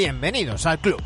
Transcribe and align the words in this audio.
bienvenidos 0.00 0.64
al 0.64 0.78
club. 0.78 0.96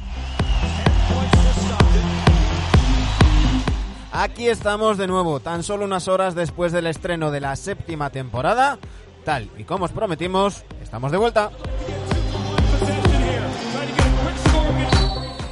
Aquí 4.13 4.47
estamos 4.49 4.97
de 4.99 5.09
nuevo, 5.09 5.41
tan 5.41 5.65
solo 5.65 5.85
unas 5.85 6.07
horas 6.07 6.37
después 6.37 6.71
del 6.71 6.87
estreno 6.87 7.33
de 7.33 7.41
la 7.41 7.57
séptima 7.57 8.11
temporada. 8.11 8.79
Tal 9.25 9.51
y 9.59 9.65
como 9.65 9.87
os 9.87 9.91
prometimos, 9.91 10.63
estamos 10.81 11.11
de 11.11 11.19
vuelta. 11.19 11.51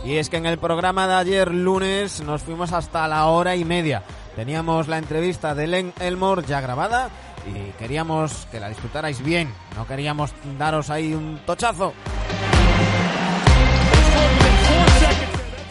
Y 0.05 0.19
es 0.19 0.29
que 0.31 0.37
en 0.37 0.47
el 0.47 0.59
programa 0.59 1.09
de 1.09 1.15
ayer 1.15 1.53
lunes 1.53 2.21
nos 2.21 2.43
fuimos 2.43 2.73
hasta 2.73 3.09
la 3.09 3.27
hora 3.27 3.57
y 3.57 3.65
media. 3.65 4.05
Teníamos 4.37 4.87
la 4.87 4.99
entrevista 4.99 5.57
de 5.57 5.67
Len 5.67 5.93
Elmore 5.99 6.45
ya 6.47 6.61
grabada 6.61 7.11
y 7.53 7.73
queríamos 7.77 8.47
que 8.53 8.61
la 8.61 8.69
disfrutarais 8.69 9.21
bien. 9.25 9.53
No 9.77 9.85
queríamos 9.89 10.31
daros 10.61 10.91
ahí 10.91 11.13
un 11.13 11.41
tochazo. 11.45 11.93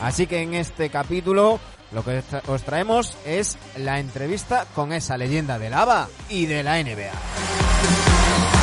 Así 0.02 0.26
que 0.26 0.42
en 0.42 0.56
este 0.56 0.90
capítulo 0.90 1.60
lo 1.92 2.04
que 2.04 2.24
os 2.48 2.64
traemos 2.64 3.16
es 3.26 3.58
la 3.78 4.00
entrevista 4.00 4.66
con 4.74 4.94
esa 4.94 5.16
leyenda 5.16 5.60
del 5.60 5.74
ABA 5.76 6.10
y 6.30 6.48
de 6.48 6.64
la 6.64 6.82
NBA. 6.82 8.61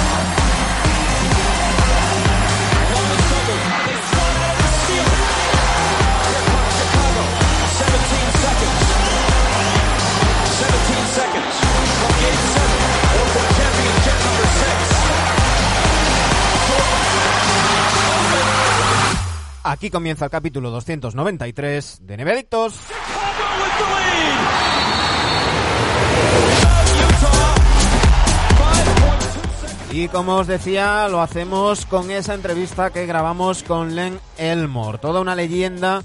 Aquí 19.71 19.91
comienza 19.91 20.25
el 20.25 20.31
capítulo 20.31 20.71
293 20.71 21.99
de 22.01 22.17
Nevedictos. 22.17 22.73
Y 29.93 30.09
como 30.09 30.37
os 30.37 30.47
decía, 30.47 31.07
lo 31.11 31.21
hacemos 31.21 31.85
con 31.85 32.11
esa 32.11 32.33
entrevista 32.33 32.89
que 32.91 33.05
grabamos 33.05 33.63
con 33.63 33.95
Len 33.95 34.19
Elmore, 34.39 34.97
toda 34.97 35.21
una 35.21 35.35
leyenda 35.35 36.03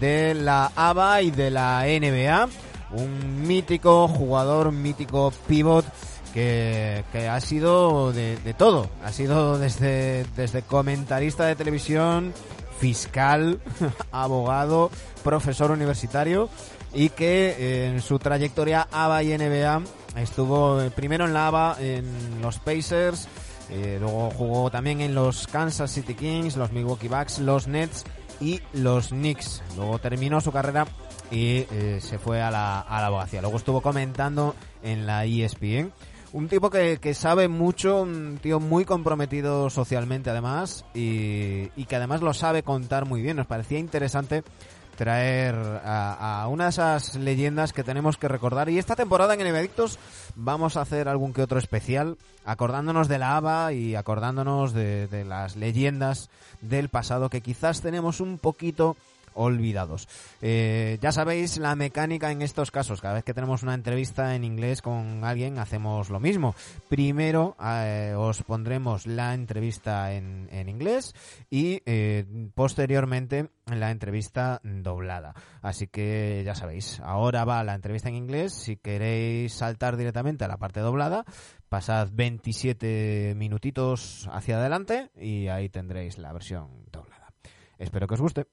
de 0.00 0.34
la 0.34 0.72
ABA 0.74 1.22
y 1.22 1.30
de 1.30 1.52
la 1.52 1.82
NBA, 1.86 2.48
un 2.90 3.46
mítico 3.46 4.08
jugador, 4.08 4.72
mítico 4.72 5.32
pivot 5.46 5.84
que, 6.32 7.04
que 7.12 7.28
ha 7.28 7.40
sido 7.40 8.12
de, 8.12 8.36
de, 8.38 8.54
todo, 8.54 8.90
ha 9.04 9.12
sido 9.12 9.56
desde, 9.60 10.24
desde 10.34 10.62
comentarista 10.62 11.44
de 11.44 11.54
televisión, 11.54 12.34
fiscal, 12.84 13.62
abogado, 14.12 14.90
profesor 15.22 15.70
universitario 15.70 16.50
y 16.92 17.08
que 17.08 17.48
eh, 17.58 17.86
en 17.88 18.02
su 18.02 18.18
trayectoria 18.18 18.86
ABA 18.92 19.22
y 19.22 19.38
NBA 19.38 19.82
estuvo 20.20 20.82
eh, 20.82 20.90
primero 20.90 21.24
en 21.24 21.32
la 21.32 21.46
ABA 21.46 21.78
en 21.80 22.42
los 22.42 22.58
Pacers, 22.58 23.26
eh, 23.70 23.96
luego 23.98 24.30
jugó 24.36 24.70
también 24.70 25.00
en 25.00 25.14
los 25.14 25.46
Kansas 25.46 25.90
City 25.92 26.12
Kings, 26.12 26.56
los 26.56 26.72
Milwaukee 26.72 27.08
Bucks, 27.08 27.38
los 27.38 27.68
Nets 27.68 28.04
y 28.38 28.60
los 28.74 29.08
Knicks. 29.08 29.62
Luego 29.78 29.98
terminó 29.98 30.42
su 30.42 30.52
carrera 30.52 30.86
y 31.30 31.64
se 32.00 32.18
fue 32.18 32.42
a 32.42 32.50
la, 32.50 32.80
a 32.80 33.00
la 33.00 33.06
abogacía. 33.06 33.40
Luego 33.40 33.56
estuvo 33.56 33.80
comentando 33.80 34.54
en 34.82 35.06
la 35.06 35.24
ESPN 35.24 35.90
un 36.34 36.48
tipo 36.48 36.68
que, 36.68 37.14
sabe 37.14 37.46
mucho, 37.46 38.02
un 38.02 38.40
tío 38.42 38.58
muy 38.58 38.84
comprometido 38.84 39.70
socialmente 39.70 40.30
además 40.30 40.84
y, 40.92 41.70
y, 41.76 41.84
que 41.86 41.94
además 41.94 42.22
lo 42.22 42.34
sabe 42.34 42.64
contar 42.64 43.04
muy 43.04 43.22
bien. 43.22 43.36
Nos 43.36 43.46
parecía 43.46 43.78
interesante 43.78 44.42
traer 44.96 45.54
a, 45.54 46.44
una 46.50 46.64
de 46.64 46.70
esas 46.70 47.14
leyendas 47.14 47.72
que 47.72 47.84
tenemos 47.84 48.16
que 48.16 48.26
recordar 48.26 48.68
y 48.68 48.78
esta 48.80 48.96
temporada 48.96 49.34
en 49.34 49.42
Evedictos 49.46 50.00
vamos 50.34 50.76
a 50.76 50.80
hacer 50.80 51.08
algún 51.08 51.32
que 51.32 51.42
otro 51.42 51.60
especial 51.60 52.16
acordándonos 52.44 53.06
de 53.06 53.18
la 53.18 53.36
ABA 53.36 53.72
y 53.72 53.94
acordándonos 53.94 54.72
de, 54.72 55.06
de 55.06 55.24
las 55.24 55.54
leyendas 55.54 56.30
del 56.62 56.88
pasado 56.88 57.28
que 57.30 57.42
quizás 57.42 57.80
tenemos 57.80 58.18
un 58.20 58.38
poquito 58.38 58.96
olvidados. 59.34 60.08
Eh, 60.40 60.98
ya 61.00 61.12
sabéis 61.12 61.58
la 61.58 61.74
mecánica 61.76 62.30
en 62.30 62.42
estos 62.42 62.70
casos. 62.70 63.00
Cada 63.00 63.14
vez 63.14 63.24
que 63.24 63.34
tenemos 63.34 63.62
una 63.62 63.74
entrevista 63.74 64.34
en 64.34 64.44
inglés 64.44 64.80
con 64.82 65.24
alguien 65.24 65.58
hacemos 65.58 66.10
lo 66.10 66.20
mismo. 66.20 66.54
Primero 66.88 67.56
eh, 67.62 68.14
os 68.16 68.42
pondremos 68.42 69.06
la 69.06 69.34
entrevista 69.34 70.12
en, 70.14 70.24
inglés 70.68 71.14
y 71.50 71.82
eh, 71.84 72.24
posteriormente 72.54 73.50
la 73.66 73.90
entrevista 73.90 74.60
doblada. 74.62 75.34
Así 75.62 75.86
que 75.86 76.42
ya 76.44 76.54
sabéis, 76.54 77.00
ahora 77.00 77.44
va 77.44 77.62
la 77.64 77.74
entrevista 77.74 78.08
en 78.08 78.14
inglés. 78.14 78.52
Si 78.54 78.76
queréis 78.76 79.52
saltar 79.54 79.96
directamente 79.96 80.44
a 80.44 80.48
la 80.48 80.56
parte 80.58 80.80
doblada, 80.80 81.24
pasad 81.68 82.08
27 82.12 83.34
minutitos 83.36 84.28
hacia 84.32 84.56
adelante 84.58 85.10
y 85.20 85.48
ahí 85.48 85.68
tendréis 85.68 86.18
la 86.18 86.32
versión 86.32 86.68
doblada. 86.92 87.32
Espero 87.78 88.06
que 88.06 88.14
os 88.14 88.20
guste. 88.20 88.46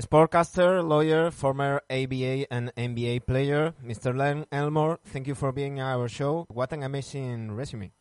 Sportcaster, 0.00 0.82
lawyer, 0.86 1.30
former 1.30 1.82
ABA 1.90 2.50
and 2.50 2.74
NBA 2.76 3.26
player, 3.26 3.74
Mr. 3.84 4.16
Len 4.16 4.46
Elmore, 4.50 4.98
thank 5.04 5.26
you 5.26 5.34
for 5.34 5.52
being 5.52 5.80
on 5.80 6.00
our 6.00 6.08
show. 6.08 6.46
What 6.48 6.72
an 6.72 6.82
amazing 6.82 7.52
resume. 7.52 7.92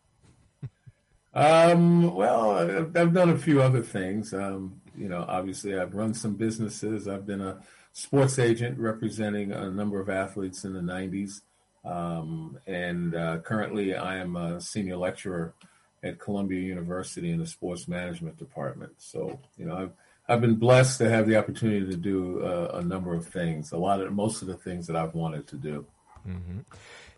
um, 1.33 2.15
well, 2.15 2.51
I've, 2.51 2.95
I've 2.95 3.13
done 3.13 3.31
a 3.31 3.37
few 3.37 3.61
other 3.61 3.81
things. 3.81 4.33
Um, 4.33 4.79
you 4.97 5.09
know, 5.09 5.25
obviously, 5.27 5.77
I've 5.77 5.93
run 5.93 6.13
some 6.13 6.35
businesses. 6.35 7.09
I've 7.09 7.25
been 7.25 7.41
a 7.41 7.57
sports 7.91 8.39
agent 8.39 8.79
representing 8.79 9.51
a 9.51 9.69
number 9.69 9.99
of 9.99 10.09
athletes 10.09 10.63
in 10.63 10.71
the 10.71 10.79
90s. 10.79 11.41
Um, 11.83 12.57
and 12.67 13.13
uh, 13.15 13.39
currently, 13.39 13.95
I 13.95 14.15
am 14.19 14.37
a 14.37 14.61
senior 14.61 14.95
lecturer 14.95 15.55
at 16.01 16.19
Columbia 16.19 16.61
University 16.61 17.31
in 17.31 17.39
the 17.39 17.45
sports 17.45 17.89
management 17.89 18.37
department. 18.37 18.93
So, 18.99 19.41
you 19.57 19.65
know, 19.65 19.75
I've 19.75 19.91
I've 20.31 20.39
been 20.39 20.55
blessed 20.55 20.99
to 20.99 21.09
have 21.09 21.27
the 21.27 21.35
opportunity 21.35 21.85
to 21.85 21.97
do 21.97 22.41
uh, 22.41 22.79
a 22.81 22.81
number 22.81 23.13
of 23.13 23.27
things. 23.27 23.73
A 23.73 23.77
lot 23.77 23.99
of 23.99 24.13
most 24.13 24.41
of 24.41 24.47
the 24.47 24.53
things 24.55 24.87
that 24.87 24.95
I've 24.95 25.13
wanted 25.13 25.45
to 25.47 25.57
do. 25.57 25.85
Mm-hmm. 26.25 26.59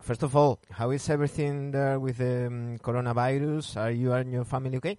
First 0.00 0.24
of 0.24 0.34
all, 0.34 0.58
how 0.72 0.90
is 0.90 1.08
everything 1.08 1.70
there 1.70 2.00
with 2.00 2.18
the 2.18 2.48
um, 2.48 2.78
coronavirus? 2.78 3.76
Are 3.76 3.92
you 3.92 4.10
and 4.12 4.32
your 4.32 4.44
family 4.44 4.76
okay? 4.78 4.98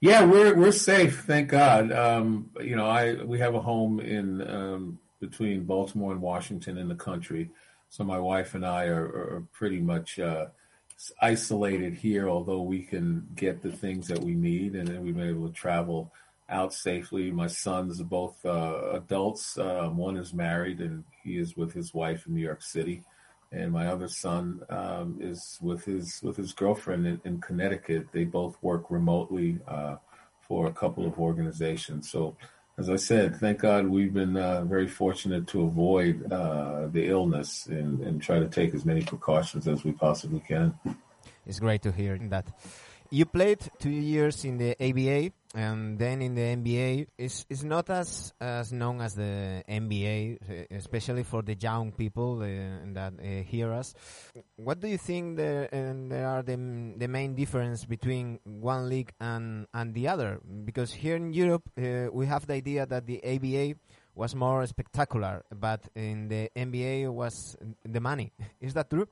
Yeah, 0.00 0.24
we're 0.24 0.54
we're 0.54 0.72
safe, 0.72 1.24
thank 1.26 1.50
God. 1.50 1.92
Um, 1.92 2.48
you 2.60 2.74
know, 2.74 2.86
I 2.86 3.22
we 3.22 3.38
have 3.40 3.54
a 3.54 3.60
home 3.60 4.00
in 4.00 4.26
um, 4.58 4.98
between 5.20 5.64
Baltimore 5.64 6.12
and 6.12 6.22
Washington 6.22 6.78
in 6.78 6.88
the 6.88 6.94
country, 7.10 7.50
so 7.90 8.02
my 8.02 8.18
wife 8.30 8.54
and 8.54 8.64
I 8.64 8.84
are, 8.86 9.06
are 9.32 9.44
pretty 9.52 9.78
much 9.80 10.18
uh, 10.18 10.46
isolated 11.20 11.92
here. 12.06 12.30
Although 12.30 12.62
we 12.62 12.82
can 12.92 13.28
get 13.36 13.60
the 13.60 13.70
things 13.82 14.08
that 14.08 14.20
we 14.24 14.34
need, 14.34 14.74
and, 14.74 14.88
and 14.88 15.00
we've 15.04 15.14
been 15.14 15.28
able 15.28 15.48
to 15.48 15.54
travel 15.54 16.10
out 16.48 16.72
safely. 16.74 17.30
My 17.30 17.46
sons 17.46 18.00
are 18.00 18.04
both 18.04 18.44
uh, 18.44 18.92
adults. 18.94 19.58
Um, 19.58 19.96
one 19.96 20.16
is 20.16 20.34
married 20.34 20.80
and 20.80 21.04
he 21.22 21.38
is 21.38 21.56
with 21.56 21.72
his 21.72 21.94
wife 21.94 22.26
in 22.26 22.34
New 22.34 22.42
York 22.42 22.62
City, 22.62 23.02
and 23.50 23.72
my 23.72 23.86
other 23.88 24.08
son 24.08 24.60
um, 24.70 25.18
is 25.20 25.58
with 25.60 25.84
his 25.84 26.20
with 26.22 26.36
his 26.36 26.52
girlfriend 26.52 27.06
in, 27.06 27.20
in 27.24 27.40
Connecticut. 27.40 28.08
They 28.12 28.24
both 28.24 28.56
work 28.62 28.90
remotely 28.90 29.58
uh, 29.68 29.96
for 30.40 30.66
a 30.66 30.72
couple 30.72 31.06
of 31.06 31.18
organizations. 31.18 32.10
So, 32.10 32.36
as 32.78 32.88
I 32.90 32.96
said, 32.96 33.36
thank 33.36 33.60
God 33.60 33.86
we've 33.86 34.12
been 34.14 34.36
uh, 34.36 34.64
very 34.64 34.88
fortunate 34.88 35.46
to 35.48 35.62
avoid 35.62 36.30
uh, 36.32 36.86
the 36.90 37.06
illness 37.08 37.66
and, 37.66 38.00
and 38.00 38.20
try 38.20 38.38
to 38.38 38.48
take 38.48 38.74
as 38.74 38.84
many 38.84 39.02
precautions 39.02 39.68
as 39.68 39.84
we 39.84 39.92
possibly 39.92 40.40
can. 40.40 40.74
It's 41.46 41.60
great 41.60 41.82
to 41.82 41.92
hear 41.92 42.18
that. 42.30 42.46
You 43.10 43.26
played 43.26 43.58
two 43.78 43.90
years 43.90 44.42
in 44.44 44.56
the 44.56 44.74
ABA 44.80 45.32
and 45.54 45.98
then 45.98 46.22
in 46.22 46.34
the 46.34 46.42
NBA, 46.56 47.06
it's, 47.18 47.44
it's 47.50 47.62
not 47.62 47.90
as 47.90 48.32
as 48.40 48.72
known 48.72 49.00
as 49.00 49.14
the 49.14 49.62
NBA, 49.68 50.38
eh, 50.48 50.76
especially 50.76 51.22
for 51.24 51.42
the 51.42 51.54
young 51.54 51.92
people 51.92 52.40
uh, 52.40 52.46
that 52.92 53.14
uh, 53.18 53.42
hear 53.44 53.72
us. 53.72 53.94
What 54.56 54.80
do 54.80 54.88
you 54.88 54.98
think 54.98 55.36
there, 55.36 55.68
there 55.70 56.26
are 56.28 56.42
the, 56.42 56.56
the 56.96 57.08
main 57.08 57.34
difference 57.34 57.84
between 57.84 58.38
one 58.44 58.88
league 58.88 59.12
and, 59.20 59.66
and 59.74 59.92
the 59.94 60.08
other? 60.08 60.40
Because 60.64 60.92
here 60.92 61.16
in 61.16 61.32
Europe, 61.32 61.68
uh, 61.76 62.08
we 62.12 62.26
have 62.26 62.46
the 62.46 62.54
idea 62.54 62.86
that 62.86 63.06
the 63.06 63.20
ABA 63.22 63.76
was 64.14 64.34
more 64.34 64.64
spectacular, 64.66 65.44
but 65.54 65.80
in 65.94 66.28
the 66.28 66.50
NBA 66.56 67.10
was 67.10 67.56
the 67.84 68.00
money. 68.00 68.32
Is 68.60 68.74
that 68.74 68.90
true? 68.90 69.08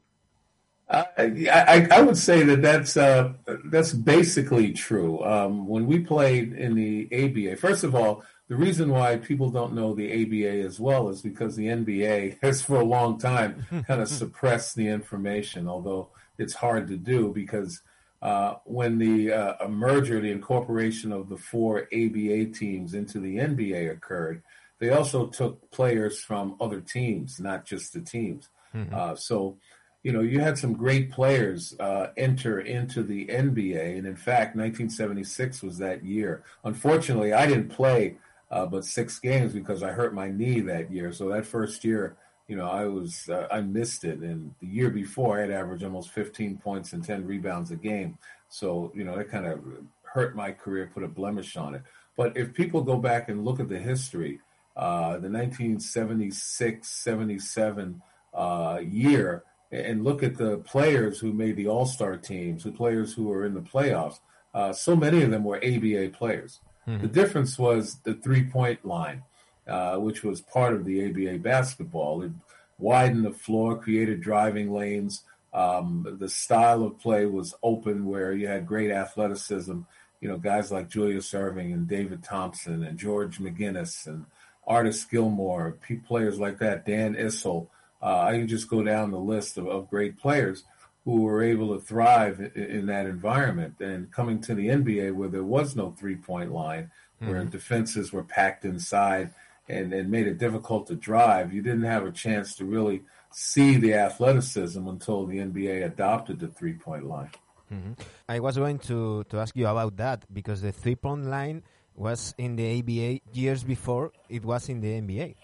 I, 0.91 1.07
I, 1.53 1.89
I 1.91 2.01
would 2.03 2.17
say 2.17 2.43
that 2.45 2.63
that's 2.63 2.97
uh, 2.97 3.33
that's 3.65 3.93
basically 3.93 4.73
true. 4.73 5.23
Um, 5.25 5.67
when 5.69 5.87
we 5.87 6.01
played 6.01 6.53
in 6.53 6.75
the 6.75 7.09
ABA, 7.13 7.57
first 7.57 7.85
of 7.85 7.95
all, 7.95 8.25
the 8.49 8.57
reason 8.57 8.91
why 8.91 9.17
people 9.17 9.51
don't 9.51 9.75
know 9.75 9.95
the 9.95 10.11
ABA 10.11 10.61
as 10.65 10.81
well 10.81 11.09
is 11.09 11.23
because 11.23 11.55
the 11.55 11.67
NBA 11.67 12.39
has, 12.43 12.63
for 12.63 12.81
a 12.81 12.85
long 12.85 13.19
time, 13.21 13.65
kind 13.87 14.01
of 14.03 14.09
suppressed 14.09 14.75
the 14.75 14.89
information. 14.89 15.69
Although 15.69 16.11
it's 16.39 16.55
hard 16.55 16.89
to 16.89 16.97
do 16.97 17.33
because 17.33 17.83
uh, 18.21 18.55
when 18.65 18.99
the 18.99 19.33
uh, 19.33 19.69
merger, 19.69 20.21
the 20.21 20.31
incorporation 20.33 21.13
of 21.13 21.29
the 21.29 21.37
four 21.37 21.83
ABA 21.93 22.47
teams 22.47 22.95
into 22.95 23.21
the 23.21 23.37
NBA 23.37 23.93
occurred, 23.93 24.43
they 24.81 24.91
also 24.91 25.27
took 25.29 25.71
players 25.71 26.21
from 26.21 26.57
other 26.61 26.81
teams, 26.81 27.39
not 27.39 27.65
just 27.65 27.93
the 27.93 28.01
teams. 28.01 28.49
Mm-hmm. 28.75 28.95
Uh, 28.95 29.15
so 29.15 29.57
you 30.03 30.13
know, 30.13 30.21
you 30.21 30.41
had 30.41 30.57
some 30.59 30.73
great 30.73 31.11
players 31.11 31.77
uh, 31.79 32.09
enter 32.17 32.59
into 32.61 33.03
the 33.03 33.27
NBA, 33.27 33.99
and 33.99 34.07
in 34.07 34.17
fact, 34.17 34.57
1976 34.57 35.63
was 35.63 35.79
that 35.79 36.05
year. 36.05 36.43
Unfortunately, 36.65 37.33
I 37.33 37.47
didn't 37.47 37.69
play 37.71 38.17
uh, 38.51 38.67
but 38.67 38.85
six 38.85 39.19
games 39.19 39.53
because 39.53 39.83
I 39.83 39.91
hurt 39.93 40.15
my 40.15 40.31
knee 40.31 40.61
that 40.61 40.91
year. 40.91 41.13
So 41.13 41.29
that 41.29 41.45
first 41.47 41.85
year, 41.85 42.17
you 42.49 42.57
know, 42.57 42.67
I 42.69 42.87
was 42.87 43.29
uh, 43.29 43.47
I 43.51 43.61
missed 43.61 44.05
it, 44.05 44.21
and 44.21 44.55
the 44.61 44.67
year 44.69 44.89
before, 44.89 45.37
I 45.39 45.43
had 45.43 45.51
averaged 45.51 45.85
almost 45.85 46.11
15 46.11 46.57
points 46.59 46.95
and 46.95 47.05
10 47.05 47.27
rebounds 47.27 47.71
a 47.71 47.77
game. 47.77 48.17
So 48.49 48.93
you 48.95 49.05
know, 49.05 49.19
that 49.19 49.29
kind 49.31 49.47
of 49.47 49.61
hurt 50.03 50.35
my 50.35 50.51
career, 50.53 50.91
put 50.93 51.03
a 51.03 51.09
blemish 51.09 51.59
on 51.59 51.75
it. 51.75 51.83
But 52.17 52.39
if 52.39 52.55
people 52.55 52.83
go 52.83 52.97
back 52.97 53.29
and 53.29 53.45
look 53.45 53.61
at 53.61 53.69
the 53.69 53.79
history, 53.79 54.41
uh, 54.79 55.11
the 55.19 55.29
1976 55.31 56.89
77 56.89 58.01
uh, 58.33 58.79
year 58.83 59.45
and 59.73 60.05
look 60.05 60.23
at 60.23 60.37
the 60.37 60.59
players 60.59 61.21
who 61.21 61.33
made 61.33 61.57
the 61.57 61.69
All 61.69 61.87
Star 61.87 62.17
teams, 62.17 62.65
the 62.65 62.73
players 62.73 63.15
who 63.15 63.25
were 63.25 63.45
in 63.45 63.55
the 63.55 63.61
playoffs, 63.61 64.19
uh, 64.53 64.73
so 64.73 64.97
many 64.97 65.23
of 65.23 65.31
them 65.31 65.45
were 65.45 65.59
ABA 65.65 66.11
players. 66.15 66.61
Mm-hmm. 66.89 67.03
The 67.03 67.09
difference 67.09 67.59
was 67.59 67.97
the 68.03 68.15
three 68.15 68.45
point 68.45 68.85
line, 68.85 69.23
uh, 69.69 69.97
which 69.97 70.23
was 70.25 70.41
part 70.41 70.75
of 70.75 70.85
the 70.85 71.07
ABA 71.07 71.39
basketball. 71.39 72.23
It 72.23 72.33
widened 72.79 73.25
the 73.25 73.31
floor, 73.33 73.79
created 73.79 74.21
driving 74.23 74.73
lanes. 74.73 75.23
Um, 75.53 76.07
the 76.21 76.29
style 76.29 76.85
of 76.85 76.99
play 77.01 77.27
was 77.27 77.55
open, 77.63 78.07
where 78.07 78.33
you 78.33 78.49
had 78.49 78.67
great 78.67 78.91
athleticism. 78.91 79.81
You 80.21 80.29
know, 80.29 80.37
guys 80.37 80.71
like 80.71 80.89
Julius 80.91 81.33
Erving 81.33 81.73
and 81.73 81.89
David 81.89 82.23
Thompson 82.23 82.85
and 82.85 82.99
George 82.99 83.39
McGinnis 83.39 84.07
and 84.07 84.27
Artis 84.67 85.05
Gilmore, 85.05 85.77
players 86.07 86.39
like 86.41 86.59
that, 86.59 86.85
Dan 86.85 87.15
Issel. 87.15 87.69
Uh, 88.03 88.21
I 88.33 88.33
can 88.39 88.49
just 88.49 88.69
go 88.69 88.83
down 88.83 89.11
the 89.11 89.19
list 89.21 89.59
of, 89.59 89.69
of 89.69 89.91
great 89.91 90.19
players 90.19 90.65
who 91.05 91.23
were 91.23 91.43
able 91.43 91.75
to 91.75 91.81
thrive 91.81 92.41
in, 92.55 92.63
in, 92.65 92.87
that 92.87 93.07
environment. 93.07 93.75
And 93.81 94.11
coming 94.11 94.41
to 94.43 94.55
the 94.55 94.69
NBA 94.69 95.15
where 95.15 95.29
there 95.29 95.45
was 95.45 95.77
no 95.77 95.91
three 95.93 96.17
point 96.17 96.53
line, 96.53 96.91
mm-hmm. 97.21 97.31
where 97.31 97.45
defenses 97.45 98.13
were 98.13 98.25
packed 98.25 98.65
inside 98.65 99.31
and, 99.69 99.93
and 99.93 100.11
made 100.11 100.27
it 100.27 100.39
difficult 100.39 100.87
to 100.89 100.95
drive, 100.97 101.53
you 101.53 101.61
didn't 101.63 101.85
have 101.85 102.07
a 102.07 102.11
chance 102.11 102.55
to 102.57 102.65
really 102.65 103.03
see 103.33 103.77
the 103.77 103.95
athleticism 103.95 104.89
until 104.89 105.27
the 105.27 105.39
NBA 105.39 105.85
adopted 105.85 106.41
the 106.41 106.49
three 106.49 106.73
point 106.75 107.05
line. 107.05 107.31
Mm-hmm. 107.73 107.93
I 108.29 108.41
was 108.41 108.57
going 108.57 108.79
to, 108.91 109.25
to 109.25 109.39
ask 109.39 109.55
you 109.55 109.67
about 109.67 109.97
that 109.99 110.25
because 110.33 110.63
the 110.63 110.73
three 110.73 110.97
point 110.97 111.27
line 111.27 111.63
was 111.95 112.35
in 112.39 112.57
the 112.57 112.79
ABA 112.79 113.37
years 113.39 113.63
before 113.63 114.11
it 114.31 114.43
was 114.43 114.71
in 114.71 114.81
the 114.81 114.89
NBA. 114.89 115.35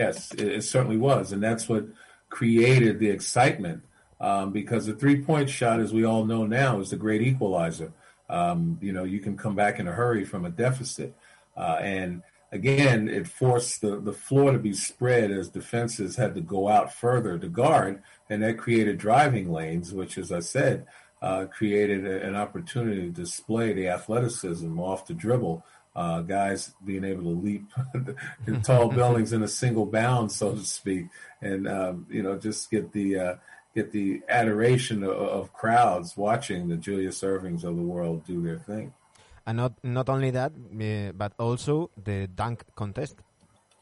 Yes, 0.00 0.32
it, 0.32 0.40
it 0.48 0.64
certainly 0.64 0.96
was, 0.96 1.30
and 1.32 1.42
that's 1.42 1.68
what 1.68 1.84
created 2.30 2.98
the 3.00 3.10
excitement 3.10 3.82
um, 4.18 4.50
because 4.50 4.86
the 4.86 4.94
three 4.94 5.20
point 5.20 5.50
shot, 5.50 5.78
as 5.80 5.92
we 5.92 6.04
all 6.06 6.24
know 6.24 6.46
now, 6.46 6.80
is 6.80 6.88
the 6.90 6.96
great 6.96 7.20
equalizer. 7.20 7.92
Um, 8.30 8.78
you 8.80 8.92
know, 8.94 9.04
you 9.04 9.20
can 9.20 9.36
come 9.36 9.54
back 9.54 9.78
in 9.78 9.86
a 9.86 9.92
hurry 9.92 10.24
from 10.24 10.46
a 10.46 10.50
deficit, 10.50 11.14
uh, 11.54 11.76
and 11.82 12.22
again, 12.50 13.08
it 13.10 13.28
forced 13.28 13.82
the, 13.82 14.00
the 14.00 14.12
floor 14.14 14.52
to 14.52 14.58
be 14.58 14.72
spread 14.72 15.30
as 15.30 15.50
defenses 15.50 16.16
had 16.16 16.34
to 16.34 16.40
go 16.40 16.66
out 16.68 16.92
further 16.94 17.38
to 17.38 17.48
guard, 17.48 18.02
and 18.30 18.42
that 18.42 18.56
created 18.56 18.96
driving 18.96 19.52
lanes, 19.52 19.92
which, 19.92 20.16
as 20.16 20.32
I 20.32 20.40
said, 20.40 20.86
uh, 21.20 21.44
created 21.44 22.06
a, 22.06 22.22
an 22.26 22.36
opportunity 22.36 23.02
to 23.02 23.10
display 23.10 23.74
the 23.74 23.88
athleticism 23.88 24.80
off 24.80 25.06
the 25.06 25.12
dribble 25.12 25.62
uh, 25.94 26.20
guys 26.22 26.72
being 26.84 27.04
able 27.04 27.22
to 27.24 27.30
leap 27.40 27.66
tall 28.64 28.88
buildings 28.88 29.32
in 29.32 29.42
a 29.42 29.48
single 29.48 29.86
bound, 29.86 30.30
so 30.32 30.52
to 30.52 30.60
speak, 30.62 31.06
and 31.40 31.68
um, 31.68 32.06
you 32.10 32.22
know 32.22 32.36
just 32.38 32.70
get 32.70 32.92
the 32.92 33.18
uh, 33.18 33.34
get 33.74 33.92
the 33.92 34.22
adoration 34.28 35.02
of, 35.02 35.10
of, 35.10 35.52
crowds 35.52 36.16
watching 36.16 36.68
the 36.68 36.76
Julius 36.76 37.20
Ervings 37.22 37.64
of 37.64 37.76
the 37.76 37.82
world 37.82 38.24
do 38.26 38.42
their 38.42 38.58
thing. 38.58 38.92
And 39.46 39.56
not 39.56 39.72
not 39.82 40.08
only 40.08 40.30
that, 40.30 40.52
but 41.18 41.32
also 41.38 41.90
the 42.02 42.28
dunk 42.28 42.62
contest. 42.76 43.16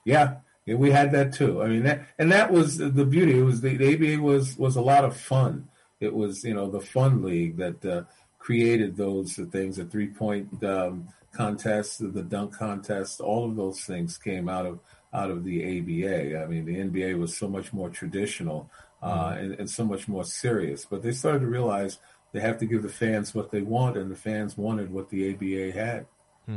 Yeah, 0.04 0.36
yeah, 0.64 0.76
we 0.76 0.90
had 0.90 1.12
that 1.12 1.34
too. 1.34 1.62
I 1.62 1.68
mean, 1.68 1.82
that, 1.82 2.06
and 2.18 2.32
that 2.32 2.50
was 2.50 2.78
the 2.78 3.04
beauty. 3.04 3.38
It 3.38 3.42
was 3.42 3.60
the, 3.60 3.76
the 3.76 3.94
ABA 3.94 4.22
was 4.22 4.56
was 4.56 4.76
a 4.76 4.80
lot 4.80 5.04
of 5.04 5.14
fun. 5.16 5.68
It 6.00 6.14
was 6.14 6.42
you 6.44 6.54
know 6.54 6.70
the 6.70 6.80
fun 6.80 7.22
league 7.22 7.58
that 7.58 7.84
uh, 7.84 8.04
created 8.38 8.96
those 8.96 9.34
things, 9.52 9.76
the 9.76 9.84
three 9.84 10.06
point 10.06 10.64
um, 10.64 11.08
contest, 11.42 11.90
the 12.18 12.24
dunk 12.36 12.50
contest, 12.64 13.14
all 13.30 13.42
of 13.48 13.54
those 13.62 13.78
things 13.90 14.10
came 14.28 14.46
out 14.56 14.66
of 14.70 14.74
out 15.20 15.30
of 15.34 15.38
the 15.48 15.56
ABA. 15.74 16.12
I 16.42 16.44
mean, 16.52 16.64
the 16.70 16.76
NBA 16.88 17.10
was 17.24 17.30
so 17.42 17.46
much 17.56 17.68
more 17.78 17.90
traditional 18.00 18.60
uh, 19.00 19.08
mm-hmm. 19.08 19.42
and, 19.42 19.50
and, 19.60 19.68
so 19.78 19.82
much 19.92 20.02
more 20.14 20.26
serious. 20.44 20.80
But 20.90 20.98
they 21.04 21.14
started 21.22 21.42
to 21.46 21.50
realize 21.58 21.90
they 22.32 22.42
have 22.48 22.58
to 22.62 22.66
give 22.72 22.82
the 22.88 22.94
fans 23.02 23.26
what 23.38 23.48
they 23.54 23.64
want, 23.76 23.92
and 24.00 24.06
the 24.14 24.20
fans 24.28 24.50
wanted 24.66 24.86
what 24.96 25.06
the 25.12 25.20
ABA 25.30 25.64
had. 25.84 26.00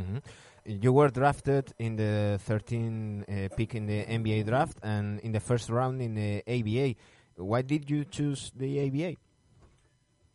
Mm-hmm. 0.00 0.18
You 0.84 0.90
were 0.98 1.10
drafted 1.20 1.64
in 1.86 1.92
the 2.04 2.14
13th 2.48 2.76
uh, 2.82 3.48
pick 3.58 3.70
in 3.78 3.84
the 3.92 4.00
NBA 4.18 4.38
draft 4.50 4.76
and 4.94 5.06
in 5.26 5.32
the 5.36 5.44
first 5.50 5.66
round 5.78 5.96
in 6.08 6.12
the 6.22 6.32
ABA. 6.56 6.86
Why 7.50 7.60
did 7.72 7.82
you 7.92 8.00
choose 8.16 8.40
the 8.62 8.70
ABA? 8.86 9.10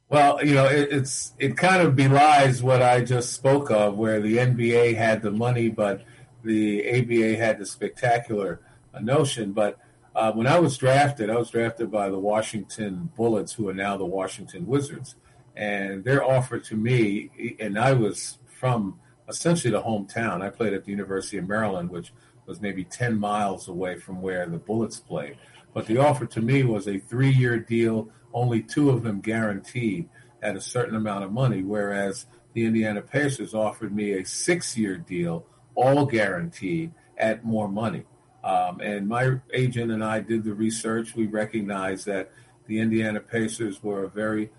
Well, 0.10 0.44
you 0.44 0.54
know, 0.54 0.68
it, 0.68 0.88
it's 0.92 1.34
it 1.38 1.58
kind 1.58 1.82
of 1.82 1.96
belies 1.96 2.64
what 2.64 2.82
I 2.82 3.04
just 3.04 3.34
spoke 3.34 3.70
of, 3.70 3.98
where 3.98 4.22
the 4.22 4.38
NBA 4.38 4.96
had 4.96 5.22
the 5.22 5.32
money, 5.32 5.68
but 5.68 6.04
the 6.44 6.88
ABA 6.90 7.36
had 7.36 7.60
the 7.60 7.66
spectacular 7.66 8.62
notion. 9.02 9.52
But 9.52 9.78
uh, 10.16 10.32
when 10.32 10.48
I 10.48 10.60
was 10.60 10.78
drafted, 10.78 11.30
I 11.30 11.36
was 11.36 11.50
drafted 11.50 11.92
by 11.92 12.08
the 12.10 12.20
Washington 12.20 13.12
Bullets, 13.18 13.52
who 13.54 13.68
are 13.68 13.74
now 13.74 13.98
the 13.98 14.06
Washington 14.06 14.66
Wizards, 14.66 15.16
and 15.58 16.06
their 16.06 16.24
offer 16.24 16.58
to 16.58 16.76
me, 16.78 17.58
and 17.60 17.78
I 17.78 17.92
was 17.92 18.38
from 18.48 19.00
essentially 19.28 19.72
the 19.72 19.82
hometown. 19.84 20.42
I 20.42 20.52
played 20.52 20.72
at 20.72 20.86
the 20.86 20.92
University 20.92 21.38
of 21.38 21.50
Maryland, 21.50 21.90
which 21.90 22.14
was 22.46 22.62
maybe 22.62 22.86
ten 22.86 23.20
miles 23.20 23.68
away 23.68 24.00
from 24.00 24.22
where 24.22 24.46
the 24.46 24.58
Bullets 24.58 25.02
played. 25.02 25.38
But 25.74 25.86
the 25.86 25.98
offer 25.98 26.26
to 26.28 26.42
me 26.42 26.64
was 26.64 26.88
a 26.88 26.98
three-year 26.98 27.60
deal 27.60 28.10
only 28.34 28.62
two 28.62 28.90
of 28.90 29.04
them 29.04 29.20
guaranteed 29.22 30.10
at 30.42 30.56
a 30.56 30.62
certain 30.62 30.96
amount 30.96 31.24
of 31.24 31.32
money, 31.32 31.64
whereas 31.64 32.26
the 32.54 32.66
Indiana 32.66 33.02
Pacers 33.02 33.54
offered 33.54 33.96
me 33.96 34.14
a 34.14 34.26
six-year 34.26 34.98
deal, 34.98 35.46
all 35.76 36.06
guaranteed 36.06 36.92
at 37.18 37.44
more 37.44 37.68
money. 37.68 38.04
Um, 38.44 38.80
and 38.80 39.08
my 39.08 39.40
agent 39.54 39.92
and 39.92 40.04
I 40.04 40.20
did 40.22 40.44
the 40.44 40.54
research. 40.54 41.16
We 41.16 41.28
recognized 41.28 42.06
that 42.06 42.32
the 42.68 42.80
Indiana 42.80 43.20
Pacers 43.20 43.82
were 43.82 44.04
a 44.04 44.10
very 44.10 44.52